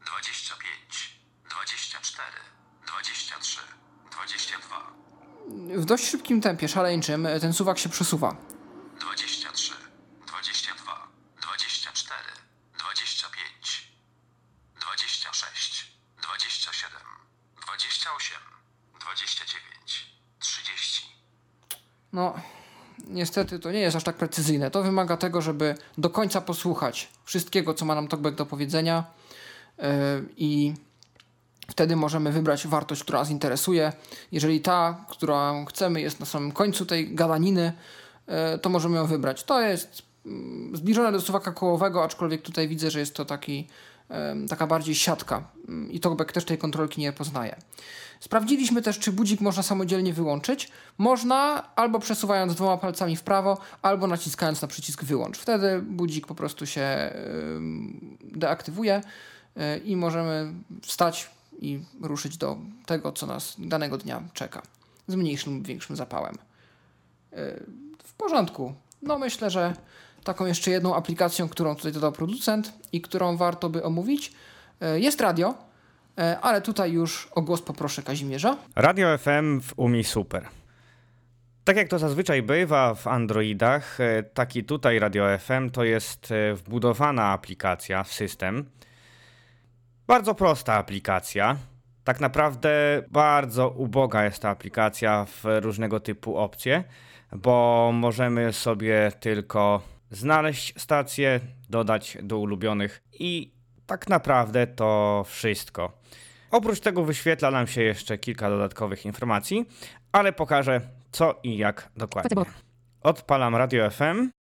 [0.07, 1.17] 25.
[1.51, 2.29] 24.
[2.87, 3.61] 23.
[4.11, 4.93] 22.
[5.77, 8.37] W dość szybkim tempie, szaleńczym, ten suwak się przesuwa.
[9.03, 9.73] 23,
[10.27, 11.09] 22,
[11.43, 12.19] 24,
[12.79, 13.93] 25,
[14.81, 16.93] 26, 27,
[17.63, 18.39] 28,
[19.01, 20.07] 29,
[20.39, 21.07] 30.
[22.13, 22.35] No,
[23.09, 24.71] niestety to nie jest aż tak precyzyjne.
[24.71, 29.05] To wymaga tego, żeby do końca posłuchać wszystkiego, co ma nam Talkback do powiedzenia
[29.79, 29.85] yy,
[30.37, 30.75] i
[31.69, 33.93] wtedy możemy wybrać wartość, która nas interesuje.
[34.33, 37.73] Jeżeli ta, którą chcemy, jest na samym końcu tej gadaniny,
[38.29, 39.45] yy, to możemy ją wybrać.
[39.45, 43.69] To jest mm, zbliżone do suwaka kołowego, aczkolwiek tutaj widzę, że jest to taki,
[44.49, 47.57] taka bardziej siatka Yy, i Talkback też tej kontrolki nie poznaje.
[48.21, 50.71] Sprawdziliśmy też, czy budzik można samodzielnie wyłączyć.
[50.99, 55.39] Można albo przesuwając dwoma palcami w prawo, albo naciskając na przycisk wyłącz.
[55.39, 57.13] Wtedy budzik po prostu się
[58.21, 59.03] deaktywuje
[59.57, 60.53] yy, i możemy
[60.83, 62.57] wstać i ruszyć do
[62.87, 64.63] tego, co nas danego dnia czeka.
[65.07, 66.35] Z mniejszym lub większym zapałem.
[67.33, 67.39] Yy,
[68.05, 68.75] w porządku.
[69.03, 69.77] No myślę, że
[70.25, 74.33] taką jeszcze jedną aplikacją, którą tutaj dodał producent i którą warto by omówić,
[74.81, 75.55] yy, jest radio.
[76.19, 78.57] E, Ale tutaj już o głos poproszę Kazimierza.
[78.77, 80.49] Radio FM w Umi Super.
[81.65, 86.33] Tak jak to zazwyczaj bywa w Androidach, e, tak i tutaj Radio FM to jest
[86.33, 88.65] e, wbudowana aplikacja w system.
[90.07, 91.57] Bardzo prosta aplikacja.
[92.05, 96.85] Tak naprawdę bardzo uboga jest ta aplikacja w różnego typu opcje,
[97.33, 99.83] bo możemy sobie tylko
[100.13, 103.53] znaleźć stację, dodać do ulubionych i
[103.87, 105.93] tak naprawdę to wszystko.
[106.51, 109.69] Oprócz tego wyświetla nam się jeszcze kilka dodatkowych informacji,
[110.13, 110.81] ale pokażę
[111.13, 112.43] co i jak dokładnie.
[113.03, 114.31] Odpalam Radio FM.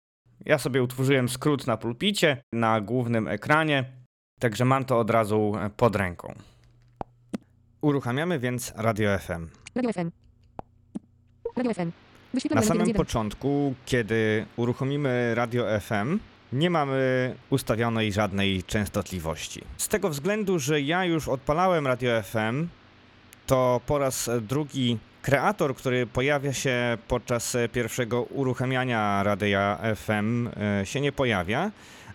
[0.46, 3.84] Ja sobie utworzyłem skrót na pulpicie, na głównym ekranie,
[4.40, 6.34] także mam to od razu pod ręką.
[7.80, 9.48] Uruchamiamy więc Radio FM.
[9.74, 10.10] Radio FM.
[11.56, 12.11] Radio FM.
[12.54, 12.96] Na samym 1.
[12.96, 16.18] początku, kiedy uruchomimy Radio FM,
[16.52, 19.60] nie mamy ustawionej żadnej częstotliwości.
[19.76, 22.68] Z tego względu, że ja już odpalałem Radio FM,
[23.46, 30.48] to po raz drugi kreator, który pojawia się podczas pierwszego uruchamiania radia FM,
[30.80, 31.70] e, się nie pojawia,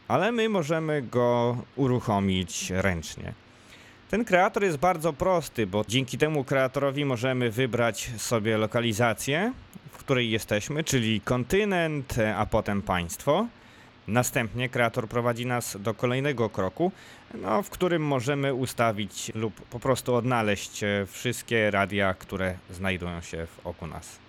[0.08, 3.34] ale my możemy go uruchomić ręcznie.
[4.10, 9.54] Ten kreator jest bardzo prosty, bo dzięki temu kreatorowi możemy wybrać sobie lokalizację
[9.92, 13.48] w której jesteśmy, czyli kontynent, e, a potem państwo.
[14.08, 16.92] Następnie kreator prowadzi nas do kolejnego kroku,
[17.34, 23.48] no, w którym możemy ustawić lub po prostu odnaleźć e, wszystkie radia, które znajdują się
[23.64, 24.27] wokół nas.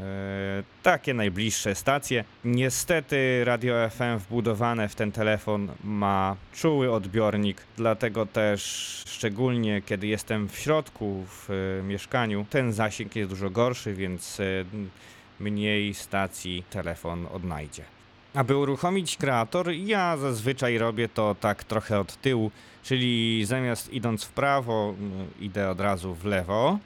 [0.00, 2.24] E, takie najbliższe stacje.
[2.44, 8.62] Niestety radio FM wbudowane w ten telefon ma czuły odbiornik, dlatego też
[9.06, 14.44] szczególnie kiedy jestem w środku w e, mieszkaniu, ten zasięg jest dużo gorszy, więc e,
[15.40, 17.82] mniej stacji telefon odnajdzie.
[18.34, 22.50] Aby uruchomić kreator, ja zazwyczaj robię to tak trochę od tyłu,
[22.82, 24.94] czyli zamiast idąc w prawo,
[25.40, 26.78] idę od razu w lewo.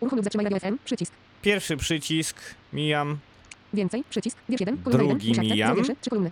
[0.00, 0.78] Uruchom lub zatrzymaj radio FM.
[0.84, 1.23] Przycisk.
[1.44, 2.40] Pierwszy przycisk
[2.72, 3.18] mijam,
[3.74, 4.04] Więcej.
[4.10, 4.38] Przycisk.
[4.48, 4.78] Wiersz 1.
[4.78, 5.44] Kolumna Drugi 1.
[5.44, 5.76] mijam.
[5.76, 5.96] Wiersze.
[6.00, 6.30] 3 kolumny.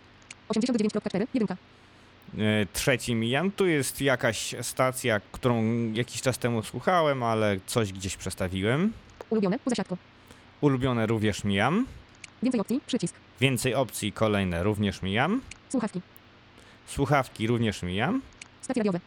[0.48, 1.26] 89.4.
[1.34, 1.56] 1.
[2.38, 3.50] e, trzeci mijam.
[3.50, 8.92] Tu jest jakaś stacja, którą jakiś czas temu słuchałem, ale coś gdzieś przestawiłem.
[9.30, 9.58] Ulubione.
[9.58, 9.96] Poza siatką.
[10.60, 11.86] Ulubione również mijam.
[12.42, 12.80] Więcej opcji.
[12.86, 13.14] Przycisk.
[13.40, 15.40] Więcej opcji kolejne również mijam.
[15.68, 16.00] Słuchawki.
[16.86, 18.22] Słuchawki również mijam.
[18.60, 19.00] Stacje radiowe.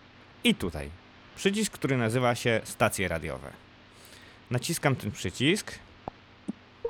[0.44, 0.90] I tutaj
[1.36, 3.52] przycisk, który nazywa się stacje radiowe.
[4.52, 5.72] Naciskam ten przycisk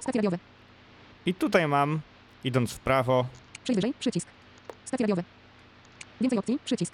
[0.01, 0.37] Stacje radiowe.
[1.25, 1.99] i tutaj mam,
[2.43, 3.25] idąc w prawo,
[3.63, 3.93] Przejdź wyżej.
[3.99, 4.27] Przycisk.
[4.85, 5.23] Stacje radiowe.
[6.21, 6.59] Więcej opcji.
[6.65, 6.93] Przycisk.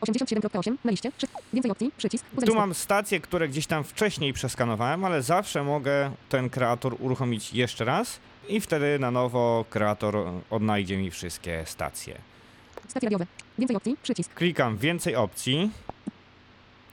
[0.00, 1.12] 87.8 na liście.
[1.12, 1.26] Przy...
[1.52, 1.92] Więcej opcji.
[1.96, 2.24] Przycisk.
[2.34, 7.54] Poza Tu mam stacje, które gdzieś tam wcześniej przeskanowałem, ale zawsze mogę ten kreator uruchomić
[7.54, 10.16] jeszcze raz i wtedy na nowo kreator
[10.50, 12.18] odnajdzie mi wszystkie stacje.
[12.88, 13.26] Stacje radiowe.
[13.58, 13.96] Więcej opcji.
[14.02, 14.34] Przycisk.
[14.34, 15.70] Klikam więcej opcji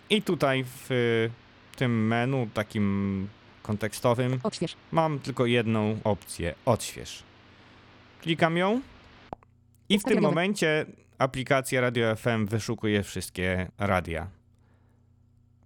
[0.09, 1.29] i tutaj w
[1.75, 3.27] tym menu takim
[3.69, 4.75] kontekstowym Odśwież.
[4.91, 7.23] mam tylko jedną opcję odśwież.
[8.21, 8.81] Klikam ją
[9.89, 10.85] i w tym momencie
[11.17, 14.27] aplikacja Radio FM wyszukuje wszystkie radia.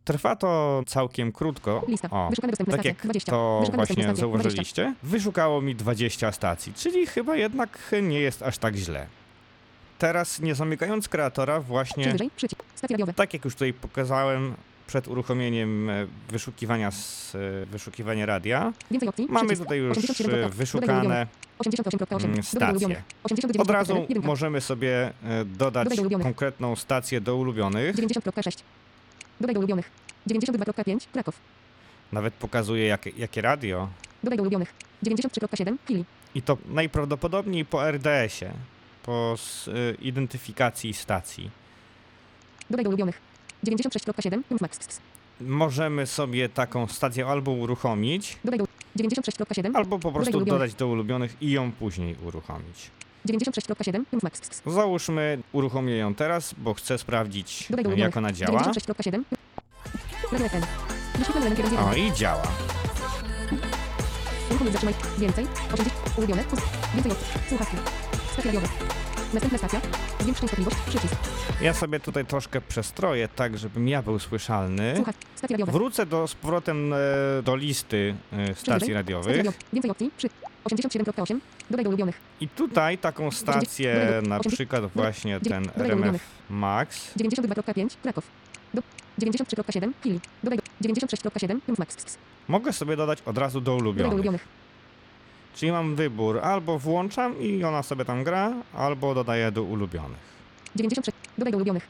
[0.03, 1.85] Trwa to całkiem krótko.
[1.87, 2.09] Lista.
[2.09, 2.29] O,
[2.71, 3.31] tak jak 20.
[3.31, 4.03] to właśnie dostępne stacje.
[4.03, 4.15] 20.
[4.15, 9.07] zauważyliście, wyszukało mi 20 stacji, czyli chyba jednak nie jest aż tak źle.
[9.99, 12.15] Teraz nie zamykając kreatora, właśnie
[13.15, 14.55] tak jak już tutaj pokazałem
[14.87, 18.73] przed uruchomieniem e, wyszukiwania z e, wyszukiwania radia,
[19.29, 20.25] mamy tutaj już 87.8.
[20.25, 21.27] Dodaj wyszukane
[21.59, 22.25] 88.8.
[22.25, 22.71] mm, stacje.
[22.71, 23.03] ulubionych.
[23.23, 23.61] 89.4.
[23.61, 24.23] Od razu 1.
[24.23, 25.87] możemy sobie e, dodać
[26.23, 27.95] konkretną stację do ulubionych.
[27.95, 28.61] 90.6.
[29.41, 29.89] Dodaj do ulubionych.
[30.27, 31.07] 92.5.
[31.13, 31.35] Kraków.
[32.11, 33.89] Nawet pokazuje jakie, jakie radio.
[34.23, 34.73] Dodaj do ulubionych.
[35.05, 35.77] 93.7.
[35.87, 36.05] Kili.
[36.35, 38.51] I to najprawdopodobniej po RDS-ie,
[39.03, 39.35] po
[40.01, 41.49] identyfikacji stacji.
[42.69, 43.32] Dodaj do ulubionych.
[43.63, 44.41] 96.7.
[44.61, 44.79] Max.
[45.41, 48.65] Możemy sobie taką stację albo uruchomić, Dodaj do
[48.97, 49.71] 96.7.
[49.75, 50.59] albo po prostu ulubionych.
[50.59, 52.91] dodać do ulubionych i ją później uruchomić.
[53.27, 54.03] 96.7.
[54.23, 54.41] Max.
[54.67, 58.61] Załóżmy, uruchomię ją teraz, bo chcę sprawdzić, jak ona działa.
[58.61, 59.23] 96.7.
[60.31, 60.61] Radio FM.
[61.17, 61.85] Wyświetlamy element 1 z 1.
[61.87, 62.43] O, i działa.
[64.49, 64.93] Uruchom lub zatrzymaj.
[65.19, 65.47] Więcej.
[65.73, 66.17] 80.
[66.17, 66.43] Ulubione.
[66.95, 67.27] Więcej opcji.
[67.49, 67.77] Słuchawki.
[68.33, 68.67] Stacje radiowe.
[69.33, 69.81] Następna stacja.
[70.19, 70.77] Zwiększ częstotliwość.
[70.87, 71.15] Przycisk.
[71.61, 74.93] Ja sobie tutaj troszkę przestroję, tak żebym ja był słyszalny.
[74.95, 75.27] Słuchawki.
[75.35, 75.71] Stacje radiowe.
[75.71, 76.97] Wrócę do, z powrotem e,
[77.43, 79.45] do listy e, stacji radiowych.
[79.73, 80.11] Więcej opcji.
[80.17, 80.29] Przy.
[80.65, 81.39] 87.8.
[81.69, 82.17] Dodaj do ulubionych.
[82.41, 86.21] I tutaj taką stację, na przykład właśnie ten RMF.
[86.49, 87.89] Max, 92.5.
[88.03, 88.27] Kraków.
[88.73, 88.81] Do
[89.19, 89.91] 93.7.
[90.03, 90.19] Kili.
[90.43, 91.59] Dodaj do 96.7.
[91.77, 92.17] Max.
[92.47, 94.13] mogę sobie dodać od razu do Dodaj do ulubionych.
[94.13, 94.47] ulubionych.
[95.53, 100.19] Czyli mam wybór, albo włączam i ona sobie tam gra, albo dodaję do ulubionych.
[100.75, 101.17] 96.
[101.37, 101.87] Dodaj do ulubionych.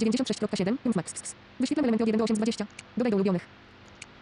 [0.00, 0.76] 96.7.
[0.96, 1.34] Max.
[1.60, 2.66] Wyświetlamy elementy od 1 do 820.
[2.96, 3.46] Dodaj do ulubionych.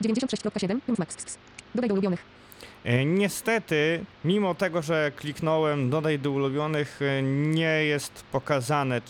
[0.03, 0.79] 96.7.
[0.99, 1.39] Max.
[1.75, 2.25] Dodaj do ulubionych.
[2.85, 9.01] E, Niestety, mimo tego, że kliknąłem dodaj do ulubionych, e, nie jest pokazane e,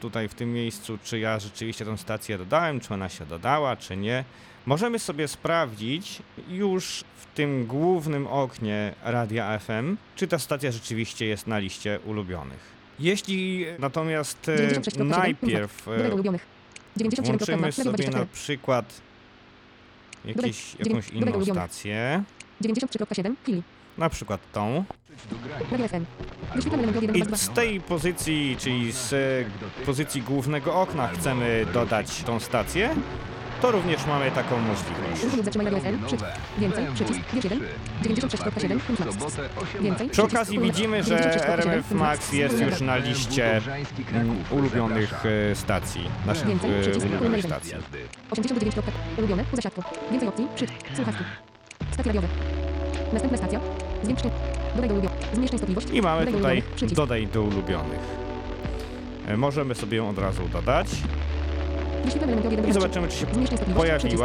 [0.00, 3.96] tutaj w tym miejscu, czy ja rzeczywiście tę stację dodałem, czy ona się dodała, czy
[3.96, 4.24] nie.
[4.66, 11.46] Możemy sobie sprawdzić już w tym głównym oknie radia FM, czy ta stacja rzeczywiście jest
[11.46, 12.72] na liście ulubionych.
[12.98, 16.46] Jeśli natomiast e, 96.7 najpierw e, ulubionych.
[16.98, 17.24] 97.2.
[17.24, 18.26] włączymy sobie na 24.
[18.32, 19.00] przykład
[20.24, 22.22] Dodaj- jakąś inną stację,
[22.62, 23.34] 93.7.
[23.46, 23.62] Kili.
[23.98, 24.84] na przykład tą,
[25.70, 26.04] Radio FM.
[26.54, 27.36] Wyświetlamy elementy od 1 I do 2.
[27.36, 32.94] z tej pozycji, czyli z e, pozycji głównego okna chcemy dodać tą stację,
[33.62, 35.20] to również mamy taką możliwość.
[35.22, 35.98] Uruchom lub zatrzymaj radio FM.
[36.06, 36.24] Przycisk.
[36.58, 36.86] Więcej.
[36.94, 37.20] Przycisk.
[37.32, 37.60] Wiersz 1.
[38.02, 38.78] 96.7.
[39.00, 39.36] Max.
[39.80, 40.08] Więcej.
[40.10, 43.60] Przy okazji widzimy, że RMF Max jest już na liście
[44.12, 47.72] mm, ulubionych e, stacji, naszych Więcej, e, przycisk, ulubionych stacji.
[48.30, 48.74] 89.
[49.18, 49.44] Ulubione.
[50.10, 50.46] Więcej opcji.
[50.54, 50.66] Przy.
[50.96, 51.24] Słuchawki.
[51.92, 52.28] Stacje radiowe.
[53.12, 53.60] Następna stacja.
[54.02, 54.22] Zwiększ.
[54.74, 55.18] Dodaj do ulubionych.
[55.34, 55.86] Zmniejsz częstotliwość.
[55.92, 56.76] I mamy Dodaj do tutaj ulubionych.
[56.76, 56.96] Przycisk.
[56.96, 58.00] dodaj do ulubionych.
[59.28, 60.88] E, Możemy sobie ją od razu dodać
[62.04, 62.72] i 3.
[62.72, 63.26] zobaczymy, czy się
[63.76, 63.98] pojawiła.
[63.98, 64.22] Przycisk.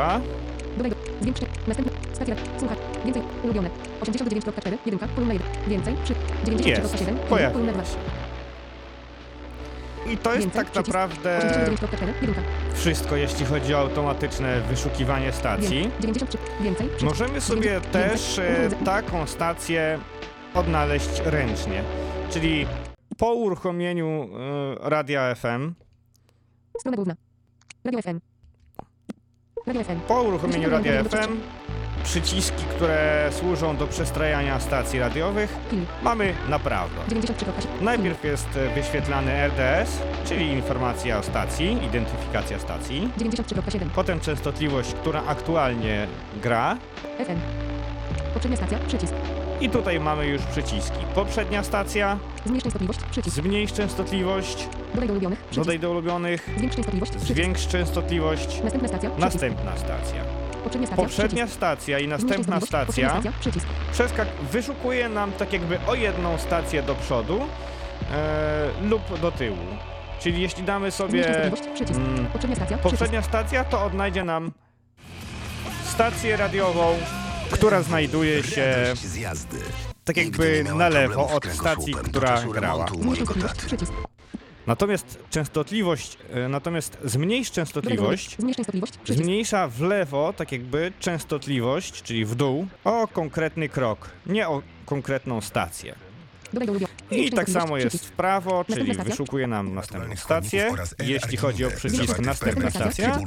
[0.77, 1.41] Dodaj do Zwiększ.
[1.67, 1.97] Następny.
[2.13, 2.35] Stacja.
[2.59, 2.75] Słucha.
[3.05, 3.23] Więcej.
[3.43, 3.69] Ulubione.
[4.01, 4.77] 89.4.
[4.85, 5.09] 1.
[5.15, 5.47] Kolumna 1.
[5.67, 5.95] Więcej.
[6.03, 6.13] Przy.
[6.45, 7.15] 93.7.
[7.15, 7.83] pojawił Kolumna 2.
[10.13, 12.07] I to jest Więcej, tak naprawdę 89.4.
[12.21, 12.43] 1.
[12.73, 15.91] wszystko, jeśli chodzi o automatyczne wyszukiwanie stacji.
[15.99, 16.37] 93.
[16.63, 16.89] Więcej.
[17.01, 19.99] Możemy sobie też e, taką stację
[20.53, 21.83] odnaleźć ręcznie.
[22.29, 22.67] Czyli
[23.17, 24.29] po uruchomieniu
[24.83, 25.73] e, radia FM,
[26.79, 27.26] Strona główna.
[27.84, 28.19] Radio FM.
[29.68, 29.99] Radio FM.
[30.07, 31.39] po uruchomieniu radia FM,
[32.03, 35.57] przyciski, które służą do przestrajania stacji radiowych,
[36.03, 37.02] mamy na prawo.
[37.10, 37.81] 93.7.
[37.81, 43.10] Najpierw jest wyświetlany RDS, czyli informacja o stacji, identyfikacja stacji.
[43.18, 43.89] 93.7.
[43.95, 46.07] Potem częstotliwość, która aktualnie
[46.41, 46.77] gra.
[47.18, 47.39] FM.
[48.34, 48.80] Poprzednia stacja.
[48.88, 49.14] Przycisk.
[49.61, 50.99] I tutaj mamy już przyciski.
[51.15, 52.99] Poprzednia stacja, Zmniejsz częstotliwość.
[53.11, 53.35] Przycisk.
[53.35, 55.39] zmniejsz częstotliwość, Dodaj do ulubionych.
[55.39, 55.59] Przycisk.
[55.61, 57.11] dodaj do ulubionych, Zwiększ częstotliwość.
[57.11, 57.34] Przycisk.
[57.34, 58.61] zwiększ częstotliwość.
[58.63, 59.09] Następna stacja.
[59.09, 59.34] Przycisk.
[59.34, 60.23] Następna stacja.
[60.63, 61.03] Poprzednia stacja.
[61.03, 63.31] Poprzednia stacja i następna stacja stacja.
[63.91, 67.39] Przeskak wyszukuje nam tak jakby o jedną stację do przodu
[68.11, 69.57] e, lub do tyłu.
[70.19, 72.77] Czyli jeśli damy sobie mm, Poprzednia stacja.
[72.77, 74.51] Poprzednia stacja, to odnajdzie nam
[75.84, 76.95] stację radiową,
[77.51, 78.93] która znajduje się
[80.03, 82.85] tak jakby na lewo od stacji, która grała.
[84.67, 88.37] Natomiast częstotliwość, e, natomiast zmniejsz częstotliwość
[89.05, 95.41] zmniejsza w lewo tak jakby częstotliwość, czyli w dół, o konkretny krok, nie o konkretną
[95.41, 95.95] stację.
[97.11, 100.69] I tak samo jest w prawo, czyli wyszukuje nam następną stację.
[100.71, 103.19] oraz Jeśli chodzi o przycisk następna stacja.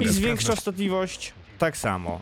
[0.00, 2.20] i zwiększa częstotliwość, tak samo.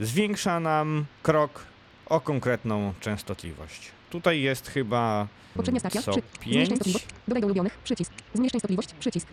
[0.00, 1.64] Zwiększa nam krok
[2.06, 3.88] o konkretną częstotliwość.
[4.10, 6.02] Tutaj jest chyba Poprzednia stacja.
[6.02, 6.22] co Przy.
[6.42, 6.68] Zmniejsz 5.
[6.68, 7.06] częstotliwość.
[7.28, 7.78] Dodaj do ulubionych.
[7.84, 8.12] Przycisk.
[8.34, 8.94] Zmniejsz częstotliwość.
[9.00, 9.26] Przycisk.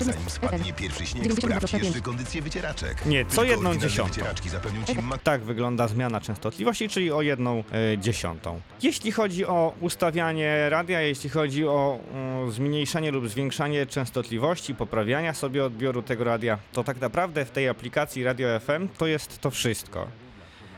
[0.00, 1.56] Zanim spadnie pierwszy śnieg, 92,5.
[1.56, 3.06] sprawdź jeszcze kondycję wycieraczek.
[3.06, 4.20] Nie, co jedną dziesiątą.
[5.24, 8.60] Tak wygląda zmiana częstotliwości, czyli o jedną e, dziesiątą.
[8.82, 11.98] Jeśli chodzi o ustawianie radia, jeśli chodzi o
[12.50, 18.24] zmniejszanie lub zwiększanie częstotliwości, poprawiania sobie odbioru tego radia, to tak naprawdę w tej aplikacji
[18.24, 20.23] Radio FM to jest to wszystko.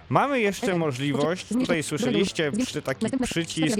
[0.09, 3.79] Mamy jeszcze możliwość, tutaj słyszeliście przy taki przycisk.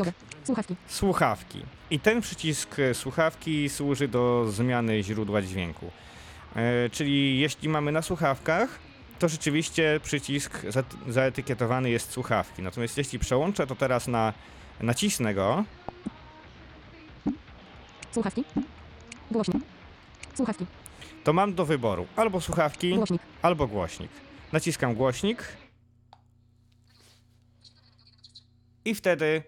[0.89, 1.63] Słuchawki.
[1.91, 5.91] I ten przycisk e, słuchawki służy do zmiany źródła dźwięku.
[6.57, 8.79] E, czyli jeśli mamy na słuchawkach,
[9.19, 12.63] to rzeczywiście przycisk za- zaetykietowany jest słuchawki.
[12.63, 14.33] Natomiast jeśli przełączę to teraz na
[14.81, 15.65] nacisnę go,
[18.13, 18.45] Słuchawki.
[19.31, 19.63] Głośnik.
[20.37, 20.67] Słuchawki.
[21.25, 23.23] to mam do wyboru albo słuchawki, Głośnik.
[23.43, 24.11] albo głośnik.
[24.53, 25.43] Naciskam głośnik
[28.87, 29.43] i wtedy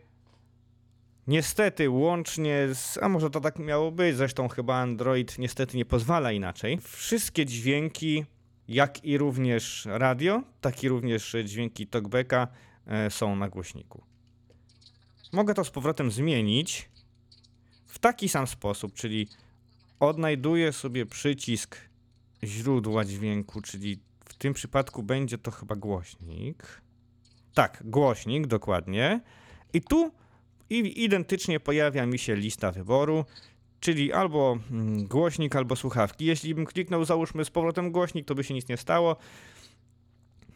[1.27, 6.33] niestety łącznie z, a może to tak miało być, zresztą chyba Android niestety nie pozwala
[6.33, 8.25] inaczej, wszystkie dźwięki,
[8.69, 12.49] jak i również radio, tak i również dźwięki talkbacka
[12.87, 14.03] e, są na głośniku.
[15.33, 16.89] Mogę to z powrotem zmienić
[17.87, 19.29] w taki sam sposób, czyli
[20.01, 21.77] odnajduję sobie przycisk
[22.45, 26.81] źródła dźwięku, czyli w tym przypadku będzie to chyba głośnik.
[27.59, 29.21] Tak, głośnik, dokładnie.
[29.73, 30.13] I tu
[30.71, 33.25] identycznie pojawia mi się lista wyboru,
[33.81, 36.25] czyli albo mm, głośnik, albo słuchawki.
[36.25, 39.17] Jeśli bym kliknął, załóżmy z powrotem głośnik, to by się nic nie stało.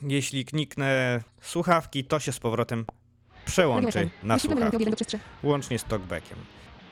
[0.02, 2.84] Jeśli kliknę słuchawki, to się z powrotem
[3.44, 5.18] przełączy na słuchawki radiowy 1 do 3.
[5.42, 6.38] łącznie z talkbackiem.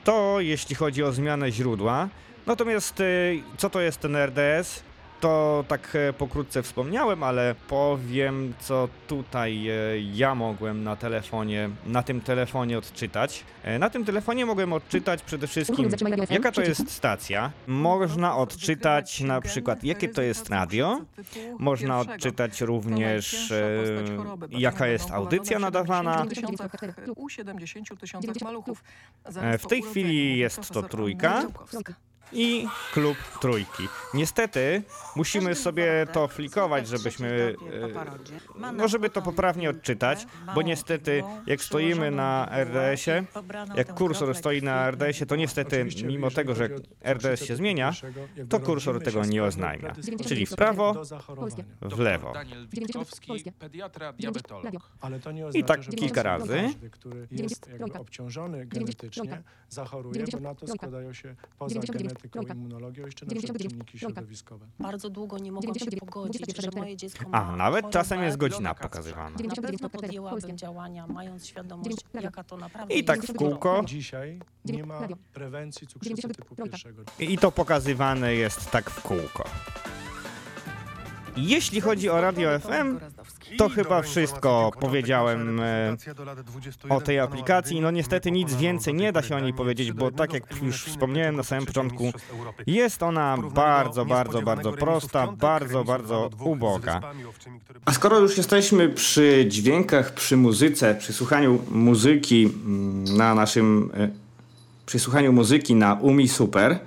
[0.03, 2.09] To jeśli chodzi o zmianę źródła.
[2.45, 4.83] Natomiast y, co to jest ten RDS?
[5.21, 9.73] To tak e, pokrótce wspomniałem, ale powiem, co tutaj e,
[10.13, 13.43] ja mogłem na telefonie, na tym telefonie odczytać.
[13.63, 15.89] E, Na tym telefonie mogłem odczytać przede wszystkim,
[16.29, 17.51] jaka to jest stacja.
[17.67, 21.01] Można odczytać na przykład, jakie to jest radio.
[21.59, 23.53] Można odczytać również,
[24.49, 26.25] jaka jest audycja nadawana.
[27.15, 28.83] U 70 tysiącach maluchów.
[29.59, 31.43] W tej chwili jest to trójka.
[32.33, 33.87] I klub trójki.
[34.13, 34.83] Niestety
[35.15, 37.55] musimy sobie to flikować, żebyśmy,
[38.61, 43.23] e, no żeby to poprawnie odczytać, bo niestety jak stoimy na RDS-ie,
[43.75, 46.69] jak kursor stoi na RDS-ie, to niestety mimo tego, że
[47.03, 47.93] RDS się zmienia,
[48.49, 49.93] to kursor tego nie oznajmia.
[50.27, 51.01] Czyli w prawo,
[51.81, 52.31] w lewo.
[52.33, 53.51] Daniel 90 Witkowski, polskie.
[53.51, 54.63] pediatra, 90 diabetolog.
[54.63, 54.79] radio.
[55.01, 56.59] Ale to nie I tak że kilka razy.
[56.63, 57.99] Każdy, który jest 90 jakby trójka.
[57.99, 62.53] obciążony 90 genetycznie, zachoruje, bo 90 na to składają się poza 99 genetyką, trójka.
[62.53, 64.15] immunologią jeszcze na przykład 99 czynniki trójka.
[64.19, 64.67] środowiskowe.
[64.79, 67.93] Bardzo długo nie mogłam się 99, pogodzić, 21, że moje dziecko A, ma nawet chorobę.
[67.93, 69.29] czasem jest godzina pokazywana.
[69.29, 70.55] Na pewno 99 podjęłabym polskie.
[70.55, 73.51] działania, mając świadomość, 90 jaka to naprawdę I tak jest w choroba.
[73.57, 73.81] kółko.
[73.85, 76.71] Dzisiaj nie ma prewencji cukrzycy 90 typu trójka.
[76.71, 77.03] pierwszego.
[77.19, 79.43] I to pokazywane jest tak w kółko.
[81.37, 82.99] Jeśli chodzi o Radio FM,
[83.57, 85.95] to chyba wszystko powiedziałem e,
[86.89, 87.81] o tej aplikacji.
[87.81, 91.35] No niestety nic więcej nie da się o niej powiedzieć, bo tak jak już wspomniałem
[91.35, 92.11] na samym początku,
[92.67, 97.01] jest ona bardzo, bardzo, bardzo prosta, bardzo, bardzo uboga.
[97.85, 104.09] A skoro już jesteśmy przy dźwiękach, przy muzyce, przy słuchaniu muzyki mm, na naszym, e,
[104.85, 106.79] przy słuchaniu muzyki na Umi Super,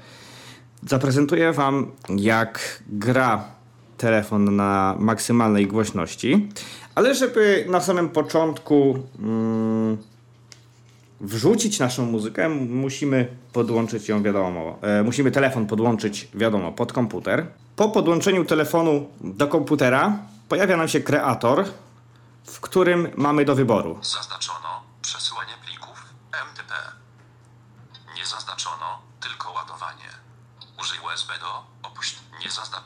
[0.86, 3.54] zaprezentuję Wam jak gra
[3.96, 6.48] telefon na maksymalnej głośności.
[6.94, 9.98] Ale żeby na samym początku mm,
[11.20, 17.46] wrzucić naszą muzykę, musimy podłączyć ją, wiadomo, e, musimy telefon podłączyć, wiadomo, pod komputer.
[17.76, 20.18] Po podłączeniu telefonu do komputera
[20.48, 21.64] pojawia nam się kreator,
[22.44, 26.04] w którym mamy do wyboru Zaznaczono przesyłanie plików
[26.50, 26.74] MTP.
[28.16, 30.10] Nie zaznaczono tylko ładowanie.
[30.80, 32.18] Użyj USB do opuść.
[32.44, 32.82] Nie, zazna...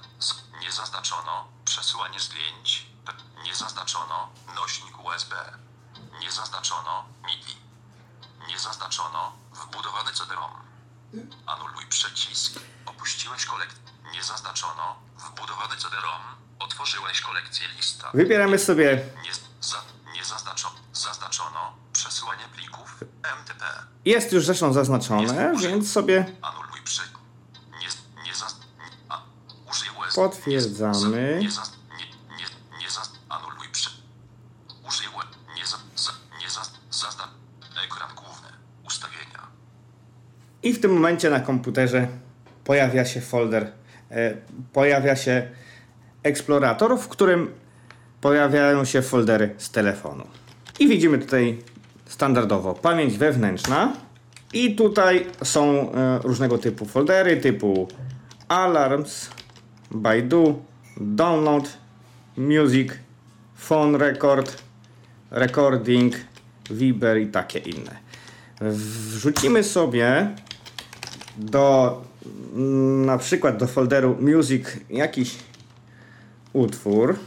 [0.61, 2.87] nie zaznaczono przesyłanie zdjęć.
[3.45, 5.37] Nie zaznaczono nośnik USB.
[6.21, 7.57] Nie zaznaczono MIDI.
[8.49, 10.51] Nie zaznaczono wbudowany CD-ROM.
[11.47, 12.61] Anuluj przycisk.
[12.87, 13.79] Opuściłeś kolekcję.
[14.13, 16.23] Nie zaznaczono wbudowany CD-ROM.
[16.59, 18.11] Otworzyłeś kolekcję lista.
[18.15, 19.31] Wybieramy sobie Nie,
[19.61, 19.83] za,
[20.15, 23.05] nie zaznaczono, zaznaczono przesyłanie plików
[23.41, 23.65] MTP.
[24.05, 27.18] Jest już zresztą zaznaczone, więc sobie Anuluj przy.
[38.85, 39.49] Ustawienia.
[40.63, 42.07] i w tym momencie na komputerze
[42.65, 43.73] pojawia się folder,
[44.11, 44.35] e,
[44.73, 45.49] pojawia się
[46.23, 47.51] eksplorator, w którym
[48.21, 50.25] pojawiają się foldery z telefonu.
[50.79, 51.59] I widzimy tutaj
[52.07, 53.93] standardowo pamięć wewnętrzna
[54.53, 57.89] i tutaj są e, różnego typu foldery typu
[58.49, 59.31] Alarms,
[59.91, 60.63] Baidu,
[60.97, 61.79] Download,
[62.37, 62.93] Music,
[63.57, 64.63] Phone Record,
[65.31, 66.15] Recording,
[66.71, 67.97] Viber i takie inne.
[68.61, 70.35] Wrzucimy sobie
[71.37, 72.01] do
[72.55, 75.37] mm, na przykład do folderu Music jakiś
[76.53, 77.19] utwór.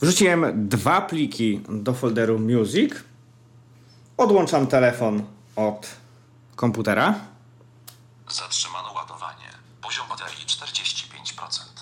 [0.00, 2.94] Wrzuciłem dwa pliki do folderu Music.
[4.16, 5.22] Odłączam telefon
[5.56, 5.88] od
[6.56, 7.14] komputera.
[8.30, 9.48] Zatrzymano ładowanie.
[9.82, 11.78] Poziom baterii 45%.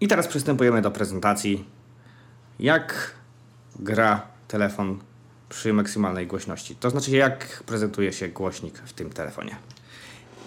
[0.00, 1.64] I teraz przystępujemy do prezentacji,
[2.58, 3.14] jak
[3.76, 4.98] gra telefon
[5.48, 6.76] przy maksymalnej głośności.
[6.76, 9.56] To znaczy, jak prezentuje się głośnik w tym telefonie.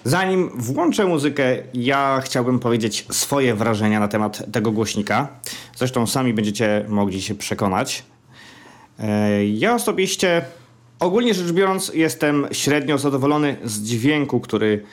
[0.03, 1.43] Zanim włączę muzykę,
[1.73, 5.27] ja chciałbym powiedzieć swoje wrażenia na temat tego głośnika.
[5.75, 8.03] Zresztą sami będziecie mogli się przekonać.
[8.99, 10.45] E, Ja osobiście,
[10.99, 14.83] ogólnie rzecz biorąc, jestem średnio zadowolony z dźwięku, który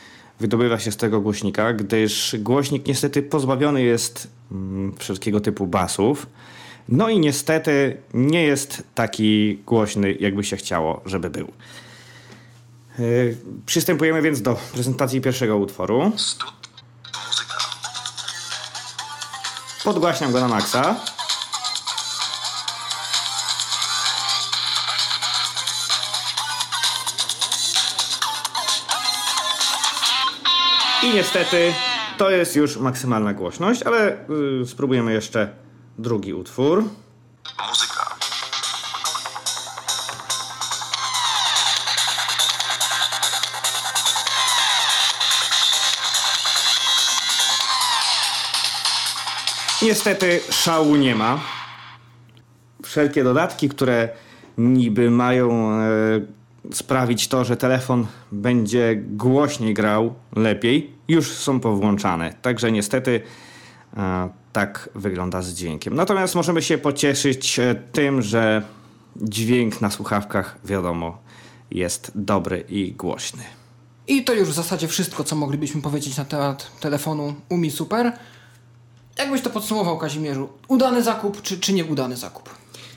[0.42, 6.26] wydobywa się z tego głośnika, gdyż głośnik niestety pozbawiony jest mm, wszelkiego typu basów.
[6.88, 11.48] No i niestety nie jest taki głośny, jakby się chciało, żeby był.
[12.98, 13.02] E,
[13.66, 16.12] Przystępujemy więc do prezentacji pierwszego utworu.
[19.84, 20.96] Podgłaśniam go na maksa.
[31.22, 31.74] Niestety
[32.18, 34.16] to jest już maksymalna głośność, ale
[34.62, 35.48] y, spróbujemy jeszcze
[35.98, 36.84] drugi utwór.
[37.68, 38.16] Muzyka.
[49.82, 51.40] Niestety szału nie ma.
[52.84, 54.08] Wszelkie dodatki, które
[54.58, 55.82] niby mają e,
[56.72, 62.34] sprawić to, że telefon będzie głośniej grał lepiej, już są powłączane.
[62.42, 63.20] Także niestety
[63.96, 65.94] e, tak wygląda z dźwiękiem.
[65.94, 68.62] Natomiast możemy się pocieszyć e, tym, że
[69.16, 71.18] dźwięk na słuchawkach, wiadomo,
[71.70, 73.42] jest dobry i głośny.
[74.08, 78.12] I to już w zasadzie wszystko, co moglibyśmy powiedzieć na temat telefonu Umi Super.
[79.18, 80.48] Jakbyś to podsumował, Kazimierzu?
[80.68, 82.50] Udany zakup, czy, czy nieudany zakup?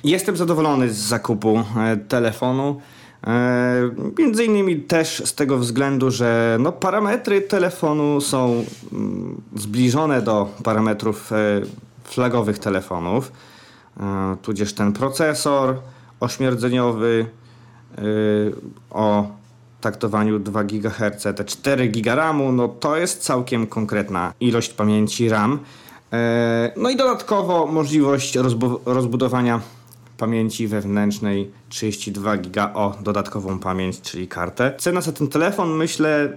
[0.04, 2.82] Jestem zadowolony z zakupu e, telefonu.
[3.26, 10.49] E, między innymi też z tego względu, że no, parametry telefonu są mm, zbliżone do
[10.64, 11.35] parametrów e,
[12.03, 13.31] flagowych telefonów.
[13.99, 15.76] E, tudzież ten procesor
[16.19, 17.26] ośmierdzeniowy
[18.91, 19.27] o
[19.81, 25.60] taktowaniu 2 GHz, te 4 GB RAMu, no to jest całkiem konkretna ilość pamięci RAM.
[26.77, 29.60] No i dodatkowo możliwość rozbu- rozbudowania
[30.18, 34.74] pamięci wewnętrznej 32 giga o dodatkową pamięć, czyli kartę.
[34.78, 36.30] Cena za ten telefon myślę y,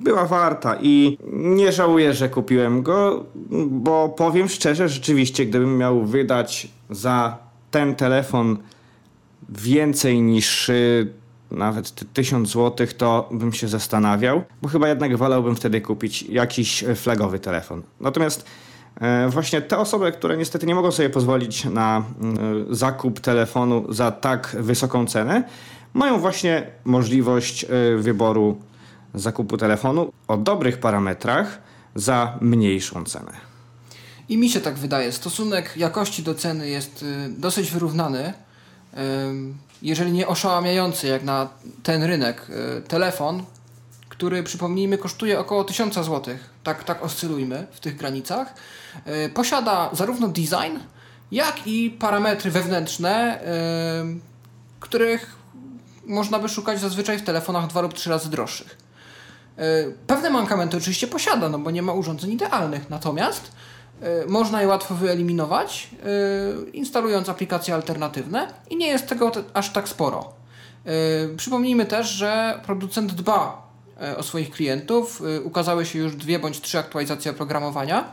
[0.00, 3.24] była warta i nie żałuję, że kupiłem go,
[3.66, 7.38] bo powiem szczerze, rzeczywiście gdybym miał wydać za
[7.70, 8.56] ten telefon
[9.48, 11.12] więcej niż y,
[11.50, 16.84] nawet ty- 1000 zł, to bym się zastanawiał, bo chyba jednak wolałbym wtedy kupić jakiś
[16.94, 17.82] flagowy telefon.
[18.00, 18.44] Natomiast
[19.28, 22.36] właśnie te osoby, które niestety nie mogą sobie pozwolić na mm,
[22.70, 25.44] e, zakup telefonu za tak wysoką cenę,
[25.94, 28.60] mają właśnie możliwość e, wyboru
[29.14, 31.58] zakupu telefonu o dobrych parametrach
[31.94, 33.32] za mniejszą cenę.
[34.28, 35.12] I mi się tak wydaje.
[35.12, 38.32] Stosunek jakości do ceny jest dosyć wyrównany.
[39.82, 41.48] Jeżeli nie oszałamiający jak na
[41.82, 42.46] ten rynek.
[42.88, 43.42] Telefon,
[44.08, 46.36] który przypomnijmy kosztuje około 1000 zł.
[46.68, 48.54] Tak, tak oscylujmy w tych granicach.
[49.26, 50.76] Y, posiada zarówno design,
[51.32, 53.40] jak i parametry wewnętrzne,
[54.00, 54.20] ym,
[54.80, 55.36] których
[56.06, 58.78] można by szukać zazwyczaj w telefonach dwa lub trzy razy droższych.
[59.56, 59.62] E,
[60.06, 63.52] Pewne mankamenty oczywiście posiada, no bo nie ma urządzeń idealnych, natomiast
[64.02, 69.70] e, można je łatwo wyeliminować, e, instalując aplikacje alternatywne i nie jest tego te- aż
[69.72, 70.32] tak sporo.
[70.84, 70.90] E,
[71.36, 73.67] Przypomnijmy też, że producent dba e,
[74.16, 75.22] o swoich klientów.
[75.36, 78.12] E, Ukazały się już dwie bądź trzy aktualizacje oprogramowania.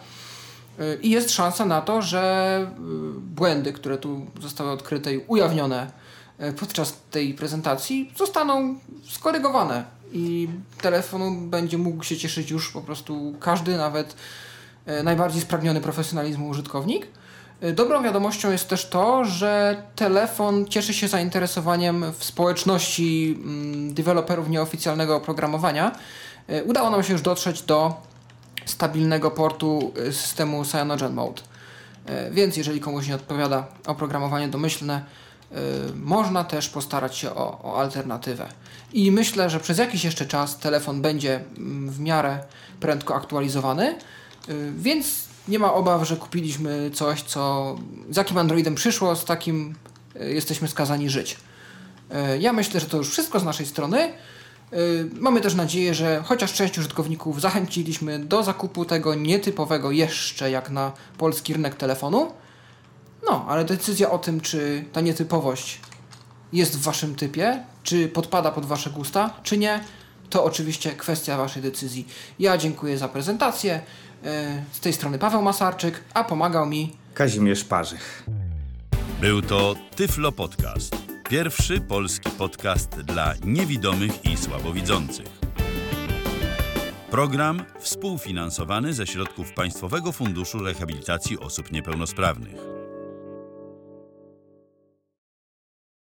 [0.79, 2.71] Y, I jest szansa na to, że
[3.17, 5.91] błędy, które tu zostały odkryte i ujawnione
[6.59, 8.75] podczas tej prezentacji, zostaną
[9.09, 10.47] skorygowane i
[10.81, 14.15] telefonu będzie mógł się cieszyć już po prostu każdy, nawet
[15.03, 17.07] najbardziej spragniony profesjonalizmu użytkownik.
[17.65, 24.49] Y, Dobrą wiadomością jest też to, że telefon cieszy się zainteresowaniem w społeczności mm, deweloperów
[24.49, 25.91] nieoficjalnego oprogramowania.
[26.49, 27.93] Y, Udało nam się już dotrzeć do
[28.65, 31.41] stabilnego portu y, systemu Cyanogen Mode.
[32.31, 35.03] Więc jeżeli komuś nie odpowiada oprogramowanie domyślne,
[35.95, 38.47] można też postarać się o, o alternatywę.
[38.93, 42.39] I myślę, że przez jakiś jeszcze czas telefon będzie mm, w miarę
[42.79, 43.95] prędko aktualizowany,
[44.77, 47.75] więc nie ma obaw, że kupiliśmy coś, co
[48.09, 49.75] z jakim Androidem przyszło, z takim
[50.21, 51.37] y, jesteśmy skazani żyć.
[52.33, 54.13] Y, Ja myślę, że to już wszystko z naszej strony.
[54.73, 60.69] Y, Mamy też nadzieję, że chociaż część użytkowników zachęciliśmy do zakupu tego nietypowego jeszcze jak
[60.69, 62.31] na polski rynek telefonu.
[63.29, 65.79] No, ale decyzja o tym, czy ta nietypowość
[66.53, 69.83] jest w waszym typie, czy podpada pod wasze gusta, czy nie,
[70.29, 72.07] to oczywiście kwestia waszej decyzji.
[72.39, 73.81] Ja dziękuję za prezentację.
[74.25, 78.23] Y, Z tej strony Paweł Masarczyk, a pomagał mi Kazimierz Parzych.
[79.21, 80.95] Był to Tyflo Podcast.
[81.29, 85.27] Pierwszy polski podcast dla niewidomych i słabowidzących.
[87.11, 92.55] Program współfinansowany ze środków Państwowego Funduszu Rehabilitacji Osób Niepełnosprawnych.